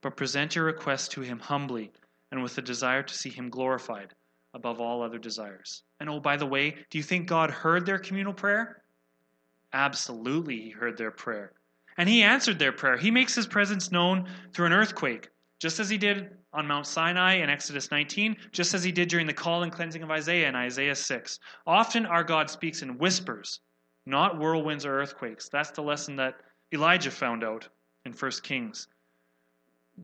but 0.00 0.16
present 0.16 0.56
your 0.56 0.64
request 0.64 1.12
to 1.12 1.20
Him 1.20 1.38
humbly 1.38 1.92
and 2.30 2.42
with 2.42 2.56
a 2.58 2.62
desire 2.62 3.02
to 3.02 3.14
see 3.14 3.30
Him 3.30 3.50
glorified 3.50 4.14
above 4.54 4.80
all 4.80 5.02
other 5.02 5.18
desires. 5.18 5.82
And 6.00 6.08
oh, 6.08 6.20
by 6.20 6.36
the 6.36 6.46
way, 6.46 6.76
do 6.90 6.98
you 6.98 7.04
think 7.04 7.26
God 7.26 7.50
heard 7.50 7.86
their 7.86 7.98
communal 7.98 8.34
prayer? 8.34 8.82
Absolutely, 9.72 10.60
He 10.60 10.70
heard 10.70 10.98
their 10.98 11.10
prayer. 11.10 11.52
And 11.96 12.08
He 12.08 12.22
answered 12.22 12.58
their 12.58 12.72
prayer. 12.72 12.96
He 12.96 13.10
makes 13.10 13.34
His 13.34 13.46
presence 13.46 13.90
known 13.90 14.28
through 14.52 14.66
an 14.66 14.72
earthquake 14.72 15.28
just 15.62 15.78
as 15.78 15.88
he 15.88 15.96
did 15.96 16.30
on 16.52 16.66
Mount 16.66 16.88
Sinai 16.88 17.34
in 17.34 17.48
Exodus 17.48 17.92
19, 17.92 18.36
just 18.50 18.74
as 18.74 18.82
he 18.82 18.90
did 18.90 19.08
during 19.08 19.28
the 19.28 19.32
call 19.32 19.62
and 19.62 19.70
cleansing 19.70 20.02
of 20.02 20.10
Isaiah 20.10 20.48
in 20.48 20.56
Isaiah 20.56 20.96
6. 20.96 21.38
Often 21.68 22.04
our 22.06 22.24
God 22.24 22.50
speaks 22.50 22.82
in 22.82 22.98
whispers, 22.98 23.60
not 24.04 24.40
whirlwinds 24.40 24.84
or 24.84 25.00
earthquakes. 25.00 25.48
That's 25.48 25.70
the 25.70 25.80
lesson 25.80 26.16
that 26.16 26.34
Elijah 26.74 27.12
found 27.12 27.44
out 27.44 27.68
in 28.04 28.12
1 28.12 28.30
Kings. 28.42 28.88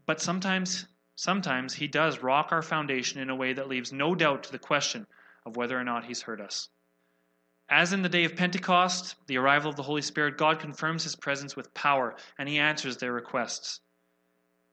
But 0.07 0.21
sometimes, 0.21 0.87
sometimes 1.19 1.75
he 1.75 1.89
does 1.89 2.23
rock 2.23 2.53
our 2.53 2.63
foundation 2.63 3.21
in 3.21 3.29
a 3.29 3.35
way 3.35 3.53
that 3.53 3.69
leaves 3.69 3.93
no 3.93 4.15
doubt 4.15 4.45
to 4.45 4.53
the 4.53 4.59
question 4.59 5.05
of 5.45 5.57
whether 5.57 5.77
or 5.77 5.83
not 5.83 6.05
he's 6.05 6.23
heard 6.23 6.41
us. 6.41 6.69
As 7.69 7.93
in 7.93 8.03
the 8.03 8.09
day 8.09 8.23
of 8.23 8.37
Pentecost, 8.37 9.17
the 9.27 9.37
arrival 9.37 9.69
of 9.69 9.75
the 9.75 9.83
Holy 9.83 10.01
Spirit, 10.01 10.39
God 10.39 10.61
confirms 10.61 11.03
his 11.03 11.17
presence 11.17 11.57
with 11.57 11.75
power 11.75 12.15
and 12.39 12.49
he 12.49 12.61
answers 12.61 12.97
their 12.97 13.13
requests. 13.13 13.81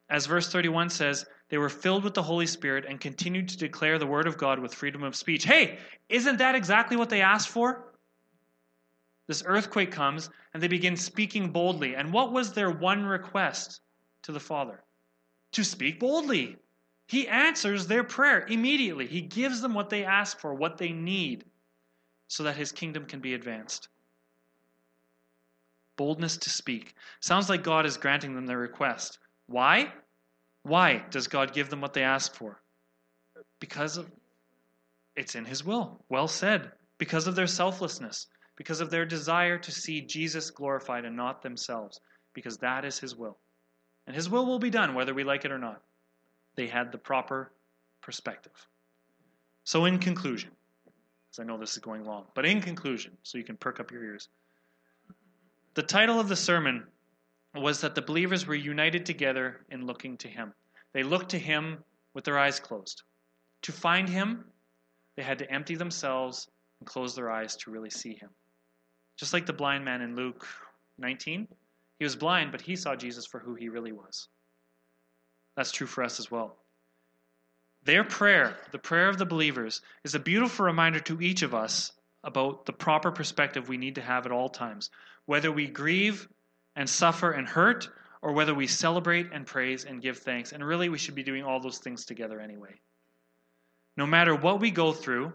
As 0.08 0.28
verse 0.28 0.52
31 0.52 0.92
says, 0.92 1.26
they 1.50 1.58
were 1.58 1.68
filled 1.68 2.04
with 2.04 2.14
the 2.14 2.22
Holy 2.22 2.46
Spirit 2.46 2.86
and 2.88 3.02
continued 3.02 3.50
to 3.50 3.58
declare 3.58 3.98
the 3.98 4.06
word 4.06 4.28
of 4.28 4.38
God 4.38 4.60
with 4.60 4.72
freedom 4.72 5.02
of 5.02 5.16
speech. 5.16 5.46
Hey, 5.46 5.80
isn't 6.10 6.38
that 6.38 6.54
exactly 6.54 6.96
what 6.96 7.10
they 7.10 7.22
asked 7.22 7.50
for? 7.50 7.96
This 9.28 9.42
earthquake 9.48 9.92
comes 9.92 10.30
and 10.54 10.62
they 10.62 10.68
begin 10.68 10.96
speaking 10.96 11.50
boldly. 11.50 11.96
And 11.96 12.14
what 12.14 12.32
was 12.32 12.54
their 12.54 12.70
one 12.70 13.04
request 13.04 13.82
to 14.22 14.32
the 14.32 14.40
Father? 14.40 14.85
To 15.56 15.64
speak 15.64 16.02
boldly. 16.02 16.58
He 17.08 17.30
answers 17.30 17.88
their 17.88 18.04
prayer 18.04 18.46
immediately. 18.46 19.08
He 19.08 19.22
gives 19.22 19.62
them 19.62 19.74
what 19.74 19.90
they 19.90 20.04
ask 20.04 20.38
for, 20.38 20.54
what 20.54 20.78
they 20.78 20.92
need, 20.92 21.46
so 22.28 22.44
that 22.44 22.58
his 22.58 22.74
kingdom 22.74 23.06
can 23.06 23.22
be 23.22 23.34
advanced. 23.34 23.88
Boldness 25.96 26.36
to 26.36 26.50
speak. 26.50 26.94
Sounds 27.22 27.48
like 27.48 27.64
God 27.64 27.86
is 27.86 27.96
granting 27.96 28.36
them 28.36 28.46
their 28.46 28.58
request. 28.58 29.18
Why? 29.48 29.94
Why 30.64 31.06
does 31.10 31.28
God 31.28 31.54
give 31.54 31.70
them 31.70 31.80
what 31.80 31.94
they 31.94 32.04
ask 32.04 32.36
for? 32.36 32.62
Because 33.62 33.96
of 33.96 34.12
it's 35.16 35.36
in 35.36 35.46
his 35.46 35.64
will. 35.64 36.04
Well 36.10 36.28
said. 36.28 36.74
Because 36.98 37.28
of 37.28 37.36
their 37.38 37.48
selflessness, 37.48 38.28
because 38.58 38.82
of 38.82 38.90
their 38.90 39.06
desire 39.06 39.58
to 39.60 39.72
see 39.72 40.02
Jesus 40.02 40.52
glorified 40.52 41.06
and 41.06 41.16
not 41.16 41.42
themselves, 41.42 42.02
because 42.34 42.58
that 42.58 42.84
is 42.84 43.00
his 43.00 43.16
will. 43.16 43.38
And 44.08 44.16
his 44.16 44.30
will 44.30 44.46
will 44.46 44.60
be 44.60 44.70
done 44.70 44.94
whether 44.94 45.14
we 45.14 45.24
like 45.24 45.46
it 45.46 45.52
or 45.52 45.58
not. 45.58 45.82
They 46.56 46.68
had 46.68 46.92
the 46.92 46.98
proper 46.98 47.52
perspective. 48.02 48.54
So, 49.64 49.86
in 49.86 49.98
conclusion, 49.98 50.52
because 50.86 51.40
I 51.40 51.44
know 51.44 51.58
this 51.58 51.74
is 51.74 51.80
going 51.80 52.06
long, 52.06 52.26
but 52.36 52.46
in 52.46 52.62
conclusion, 52.62 53.18
so 53.24 53.38
you 53.38 53.44
can 53.44 53.58
perk 53.58 53.80
up 53.80 53.92
your 53.92 54.04
ears, 54.04 54.30
the 55.74 55.84
title 55.84 56.20
of 56.20 56.30
the 56.30 56.36
sermon 56.36 56.86
was 57.56 57.82
that 57.82 57.96
the 57.96 58.02
believers 58.02 58.46
were 58.46 58.56
united 58.56 59.06
together 59.06 59.66
in 59.70 59.86
looking 59.86 60.18
to 60.18 60.28
him. 60.28 60.54
They 60.94 61.04
looked 61.04 61.30
to 61.30 61.40
him 61.40 61.84
with 62.14 62.24
their 62.24 62.38
eyes 62.38 62.60
closed. 62.60 63.04
To 63.64 63.72
find 63.72 64.08
him, 64.08 64.46
they 65.16 65.24
had 65.24 65.40
to 65.40 65.52
empty 65.52 65.76
themselves 65.76 66.48
and 66.80 66.88
close 66.88 67.16
their 67.16 67.32
eyes 67.32 67.56
to 67.58 67.72
really 67.72 67.90
see 67.90 68.14
him. 68.14 68.30
Just 69.18 69.34
like 69.34 69.46
the 69.46 69.54
blind 69.54 69.84
man 69.84 70.02
in 70.02 70.16
Luke 70.16 70.46
19, 70.98 71.48
He 72.00 72.06
was 72.06 72.16
blind, 72.16 72.52
but 72.52 72.62
he 72.62 72.76
saw 72.76 72.96
Jesus 72.96 73.26
for 73.26 73.40
who 73.40 73.56
he 73.56 73.70
really 73.70 73.92
was. 73.92 74.28
That's 75.56 75.72
true 75.72 75.88
for 75.88 76.04
us 76.04 76.20
as 76.20 76.30
well. 76.30 76.58
Their 77.84 78.04
prayer, 78.04 78.58
the 78.72 78.80
prayer 78.80 79.10
of 79.10 79.18
the 79.18 79.26
believers, 79.26 79.82
is 80.04 80.16
a 80.16 80.20
beautiful 80.20 80.66
reminder 80.66 81.00
to 81.02 81.22
each 81.22 81.44
of 81.44 81.54
us 81.54 81.92
about 82.24 82.66
the 82.66 82.74
proper 82.74 83.12
perspective 83.12 83.70
we 83.70 83.78
need 83.78 83.96
to 83.96 84.02
have 84.02 84.26
at 84.26 84.32
all 84.32 84.50
times, 84.50 84.90
whether 85.26 85.52
we 85.52 85.68
grieve 85.68 86.28
and 86.76 86.90
suffer 86.90 87.32
and 87.32 87.48
hurt, 87.48 87.90
or 88.22 88.34
whether 88.34 88.56
we 88.56 88.66
celebrate 88.66 89.32
and 89.32 89.46
praise 89.46 89.86
and 89.86 90.02
give 90.02 90.18
thanks. 90.18 90.52
And 90.52 90.66
really, 90.66 90.90
we 90.90 90.98
should 90.98 91.14
be 91.14 91.24
doing 91.24 91.44
all 91.44 91.60
those 91.60 91.78
things 91.78 92.06
together 92.06 92.40
anyway. 92.40 92.74
No 93.98 94.08
matter 94.08 94.36
what 94.36 94.60
we 94.60 94.72
go 94.72 94.92
through, 94.92 95.32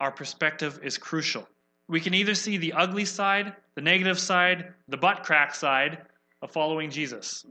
our 0.00 0.12
perspective 0.12 0.78
is 0.82 0.98
crucial. 0.98 1.48
We 1.88 2.00
can 2.00 2.14
either 2.14 2.34
see 2.34 2.56
the 2.56 2.72
ugly 2.72 3.04
side, 3.04 3.54
the 3.74 3.82
negative 3.82 4.18
side, 4.18 4.72
the 4.88 4.96
butt 4.96 5.22
crack 5.22 5.54
side 5.54 5.98
of 6.42 6.50
following 6.50 6.90
Jesus. 6.90 7.44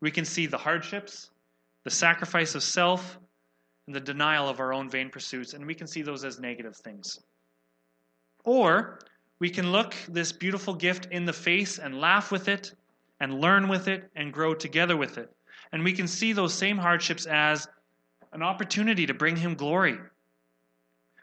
We 0.00 0.10
can 0.10 0.24
see 0.24 0.46
the 0.46 0.58
hardships, 0.58 1.30
the 1.84 1.90
sacrifice 1.90 2.54
of 2.54 2.62
self, 2.62 3.18
and 3.86 3.94
the 3.94 4.00
denial 4.00 4.48
of 4.48 4.60
our 4.60 4.72
own 4.72 4.90
vain 4.90 5.10
pursuits, 5.10 5.54
and 5.54 5.66
we 5.66 5.74
can 5.74 5.86
see 5.86 6.02
those 6.02 6.24
as 6.24 6.38
negative 6.38 6.76
things. 6.76 7.20
Or 8.44 8.98
we 9.38 9.50
can 9.50 9.72
look 9.72 9.94
this 10.08 10.32
beautiful 10.32 10.74
gift 10.74 11.06
in 11.10 11.24
the 11.24 11.32
face 11.32 11.78
and 11.78 12.00
laugh 12.00 12.30
with 12.30 12.48
it 12.48 12.74
and 13.20 13.40
learn 13.40 13.68
with 13.68 13.88
it 13.88 14.10
and 14.16 14.32
grow 14.32 14.54
together 14.54 14.96
with 14.96 15.18
it. 15.18 15.30
And 15.72 15.82
we 15.82 15.92
can 15.92 16.06
see 16.06 16.32
those 16.32 16.54
same 16.54 16.78
hardships 16.78 17.26
as 17.26 17.68
an 18.32 18.42
opportunity 18.42 19.06
to 19.06 19.14
bring 19.14 19.36
Him 19.36 19.54
glory. 19.54 19.98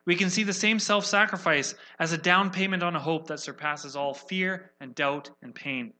We 0.05 0.15
can 0.15 0.29
see 0.29 0.43
the 0.43 0.53
same 0.53 0.79
self 0.79 1.05
sacrifice 1.05 1.75
as 1.99 2.11
a 2.11 2.17
down 2.17 2.49
payment 2.49 2.83
on 2.83 2.95
a 2.95 2.99
hope 2.99 3.27
that 3.27 3.39
surpasses 3.39 3.95
all 3.95 4.13
fear 4.13 4.71
and 4.79 4.93
doubt 4.93 5.29
and 5.41 5.55
pain. 5.55 5.93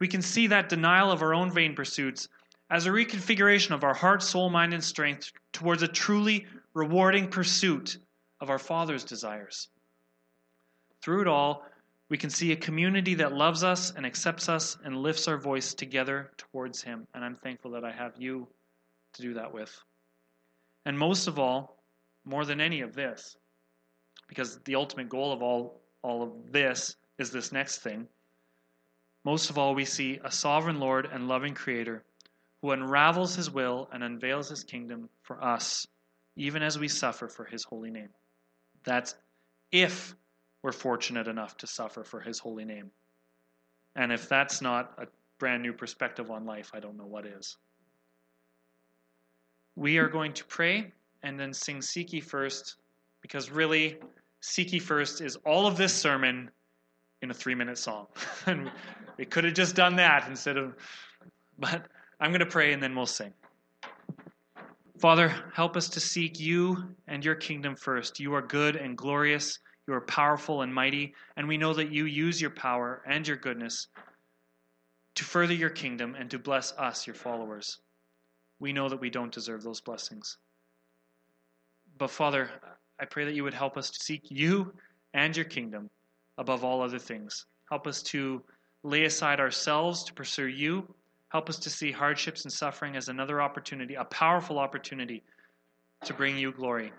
We 0.00 0.08
can 0.08 0.22
see 0.22 0.46
that 0.48 0.68
denial 0.68 1.12
of 1.12 1.22
our 1.22 1.34
own 1.34 1.50
vain 1.50 1.74
pursuits 1.74 2.28
as 2.70 2.86
a 2.86 2.90
reconfiguration 2.90 3.72
of 3.72 3.84
our 3.84 3.94
heart, 3.94 4.22
soul, 4.22 4.48
mind, 4.48 4.72
and 4.72 4.82
strength 4.82 5.30
towards 5.52 5.82
a 5.82 5.88
truly 5.88 6.46
rewarding 6.74 7.28
pursuit 7.28 7.98
of 8.40 8.48
our 8.48 8.58
Father's 8.58 9.04
desires. 9.04 9.68
Through 11.02 11.22
it 11.22 11.28
all, 11.28 11.66
we 12.08 12.16
can 12.16 12.30
see 12.30 12.52
a 12.52 12.56
community 12.56 13.14
that 13.14 13.34
loves 13.34 13.62
us 13.62 13.92
and 13.94 14.06
accepts 14.06 14.48
us 14.48 14.76
and 14.84 14.96
lifts 14.96 15.28
our 15.28 15.36
voice 15.36 15.74
together 15.74 16.30
towards 16.36 16.82
Him. 16.82 17.06
And 17.14 17.24
I'm 17.24 17.36
thankful 17.36 17.70
that 17.72 17.84
I 17.84 17.92
have 17.92 18.14
you 18.18 18.48
to 19.14 19.22
do 19.22 19.34
that 19.34 19.52
with. 19.52 19.78
And 20.86 20.98
most 20.98 21.26
of 21.26 21.38
all, 21.38 21.81
more 22.24 22.44
than 22.44 22.60
any 22.60 22.80
of 22.80 22.94
this, 22.94 23.36
because 24.28 24.58
the 24.64 24.74
ultimate 24.74 25.08
goal 25.08 25.32
of 25.32 25.42
all, 25.42 25.80
all 26.02 26.22
of 26.22 26.52
this 26.52 26.96
is 27.18 27.30
this 27.30 27.52
next 27.52 27.78
thing. 27.78 28.06
Most 29.24 29.50
of 29.50 29.58
all, 29.58 29.74
we 29.74 29.84
see 29.84 30.18
a 30.24 30.30
sovereign 30.30 30.80
Lord 30.80 31.08
and 31.12 31.28
loving 31.28 31.54
Creator 31.54 32.04
who 32.60 32.70
unravels 32.70 33.34
His 33.34 33.50
will 33.50 33.88
and 33.92 34.02
unveils 34.02 34.48
His 34.48 34.64
kingdom 34.64 35.08
for 35.22 35.42
us, 35.42 35.86
even 36.36 36.62
as 36.62 36.78
we 36.78 36.88
suffer 36.88 37.28
for 37.28 37.44
His 37.44 37.64
holy 37.64 37.90
name. 37.90 38.08
That's 38.84 39.14
if 39.70 40.14
we're 40.62 40.72
fortunate 40.72 41.26
enough 41.28 41.56
to 41.58 41.66
suffer 41.66 42.04
for 42.04 42.20
his 42.20 42.38
holy 42.38 42.64
name. 42.64 42.90
And 43.96 44.12
if 44.12 44.28
that's 44.28 44.62
not 44.62 44.92
a 44.98 45.06
brand 45.38 45.62
new 45.62 45.72
perspective 45.72 46.30
on 46.30 46.46
life, 46.46 46.70
I 46.72 46.80
don't 46.80 46.96
know 46.96 47.06
what 47.06 47.26
is. 47.26 47.56
We 49.74 49.98
are 49.98 50.08
going 50.08 50.34
to 50.34 50.44
pray 50.44 50.92
and 51.22 51.38
then 51.38 51.52
sing 51.52 51.80
Seek 51.80 52.12
Ye 52.12 52.20
First, 52.20 52.76
because 53.20 53.50
really, 53.50 53.98
Seek 54.40 54.72
Ye 54.72 54.78
First 54.78 55.20
is 55.20 55.36
all 55.46 55.66
of 55.66 55.76
this 55.76 55.94
sermon 55.94 56.50
in 57.22 57.30
a 57.30 57.34
three 57.34 57.54
minute 57.54 57.78
song. 57.78 58.06
and 58.46 58.70
we 59.16 59.24
could 59.24 59.44
have 59.44 59.54
just 59.54 59.76
done 59.76 59.96
that 59.96 60.28
instead 60.28 60.56
of. 60.56 60.74
But 61.58 61.86
I'm 62.20 62.30
going 62.30 62.40
to 62.40 62.46
pray 62.46 62.72
and 62.72 62.82
then 62.82 62.94
we'll 62.94 63.06
sing. 63.06 63.32
Father, 64.98 65.34
help 65.52 65.76
us 65.76 65.88
to 65.90 66.00
seek 66.00 66.38
you 66.38 66.94
and 67.08 67.24
your 67.24 67.34
kingdom 67.34 67.74
first. 67.74 68.20
You 68.20 68.34
are 68.34 68.42
good 68.42 68.76
and 68.76 68.96
glorious. 68.96 69.58
You 69.88 69.94
are 69.94 70.00
powerful 70.02 70.62
and 70.62 70.72
mighty, 70.72 71.12
and 71.36 71.48
we 71.48 71.58
know 71.58 71.74
that 71.74 71.90
you 71.90 72.04
use 72.04 72.40
your 72.40 72.50
power 72.50 73.02
and 73.04 73.26
your 73.26 73.36
goodness 73.36 73.88
to 75.16 75.24
further 75.24 75.54
your 75.54 75.70
kingdom 75.70 76.14
and 76.14 76.30
to 76.30 76.38
bless 76.38 76.72
us, 76.74 77.04
your 77.04 77.14
followers. 77.14 77.80
We 78.60 78.72
know 78.72 78.88
that 78.88 79.00
we 79.00 79.10
don't 79.10 79.32
deserve 79.32 79.64
those 79.64 79.80
blessings. 79.80 80.38
But 82.02 82.10
Father, 82.10 82.50
I 82.98 83.04
pray 83.04 83.24
that 83.26 83.34
you 83.36 83.44
would 83.44 83.54
help 83.54 83.76
us 83.76 83.88
to 83.88 84.00
seek 84.00 84.22
you 84.28 84.74
and 85.14 85.36
your 85.36 85.44
kingdom 85.44 85.88
above 86.36 86.64
all 86.64 86.82
other 86.82 86.98
things. 86.98 87.46
Help 87.70 87.86
us 87.86 88.02
to 88.02 88.42
lay 88.82 89.04
aside 89.04 89.38
ourselves 89.38 90.02
to 90.02 90.12
pursue 90.12 90.48
you. 90.48 90.92
Help 91.28 91.48
us 91.48 91.60
to 91.60 91.70
see 91.70 91.92
hardships 91.92 92.42
and 92.42 92.52
suffering 92.52 92.96
as 92.96 93.08
another 93.08 93.40
opportunity, 93.40 93.94
a 93.94 94.04
powerful 94.06 94.58
opportunity 94.58 95.22
to 96.04 96.12
bring 96.12 96.36
you 96.36 96.50
glory. 96.50 96.92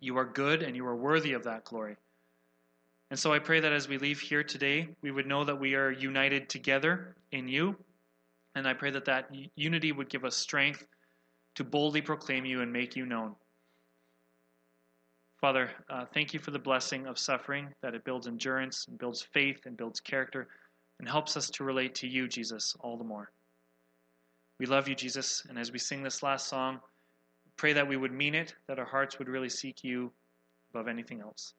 You 0.00 0.18
are 0.18 0.24
good 0.24 0.64
and 0.64 0.74
you 0.74 0.84
are 0.88 0.96
worthy 0.96 1.32
of 1.34 1.44
that 1.44 1.64
glory. 1.64 1.94
And 3.12 3.18
so 3.18 3.32
I 3.32 3.38
pray 3.38 3.60
that 3.60 3.72
as 3.72 3.86
we 3.86 3.96
leave 3.96 4.18
here 4.18 4.42
today, 4.42 4.88
we 5.02 5.12
would 5.12 5.28
know 5.28 5.44
that 5.44 5.60
we 5.60 5.76
are 5.76 5.92
united 5.92 6.48
together 6.48 7.14
in 7.30 7.46
you. 7.46 7.76
And 8.56 8.66
I 8.66 8.74
pray 8.74 8.90
that 8.90 9.04
that 9.04 9.30
unity 9.54 9.92
would 9.92 10.08
give 10.08 10.24
us 10.24 10.36
strength 10.36 10.84
to 11.54 11.62
boldly 11.62 12.02
proclaim 12.02 12.44
you 12.44 12.62
and 12.62 12.72
make 12.72 12.96
you 12.96 13.06
known. 13.06 13.36
Father, 15.40 15.70
uh, 15.88 16.04
thank 16.12 16.34
you 16.34 16.40
for 16.40 16.50
the 16.50 16.58
blessing 16.58 17.06
of 17.06 17.18
suffering, 17.18 17.68
that 17.82 17.94
it 17.94 18.04
builds 18.04 18.26
endurance 18.26 18.86
and 18.88 18.98
builds 18.98 19.22
faith 19.22 19.64
and 19.64 19.76
builds 19.76 20.00
character 20.00 20.48
and 20.98 21.08
helps 21.08 21.36
us 21.36 21.48
to 21.50 21.64
relate 21.64 21.94
to 21.96 22.06
you, 22.06 22.28
Jesus, 22.28 22.76
all 22.80 22.96
the 22.96 23.04
more. 23.04 23.30
We 24.58 24.66
love 24.66 24.86
you, 24.86 24.94
Jesus. 24.94 25.44
And 25.48 25.58
as 25.58 25.72
we 25.72 25.78
sing 25.78 26.02
this 26.02 26.22
last 26.22 26.48
song, 26.48 26.80
Pray 27.60 27.74
that 27.74 27.86
we 27.86 27.98
would 27.98 28.10
mean 28.10 28.34
it, 28.34 28.54
that 28.68 28.78
our 28.78 28.86
hearts 28.86 29.18
would 29.18 29.28
really 29.28 29.50
seek 29.50 29.84
you 29.84 30.10
above 30.72 30.88
anything 30.88 31.20
else. 31.20 31.52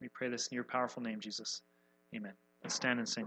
We 0.00 0.06
pray 0.06 0.28
this 0.28 0.46
in 0.46 0.54
your 0.54 0.62
powerful 0.62 1.02
name, 1.02 1.18
Jesus. 1.18 1.62
Amen. 2.14 2.34
Let's 2.62 2.76
stand 2.76 3.00
and 3.00 3.08
sing. 3.08 3.26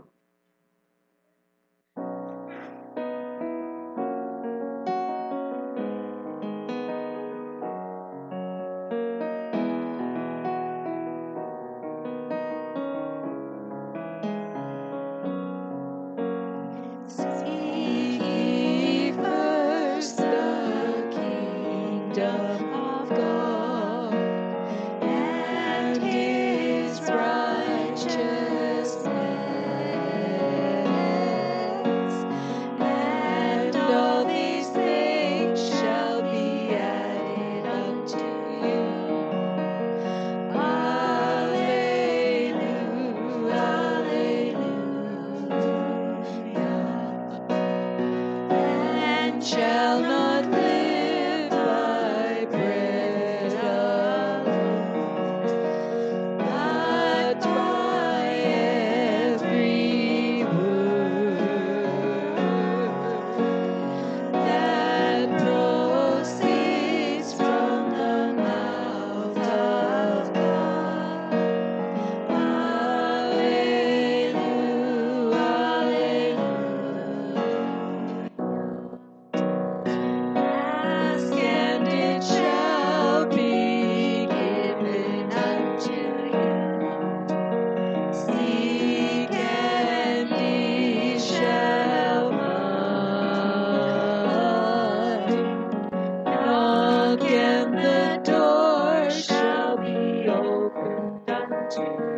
team. 101.74 102.11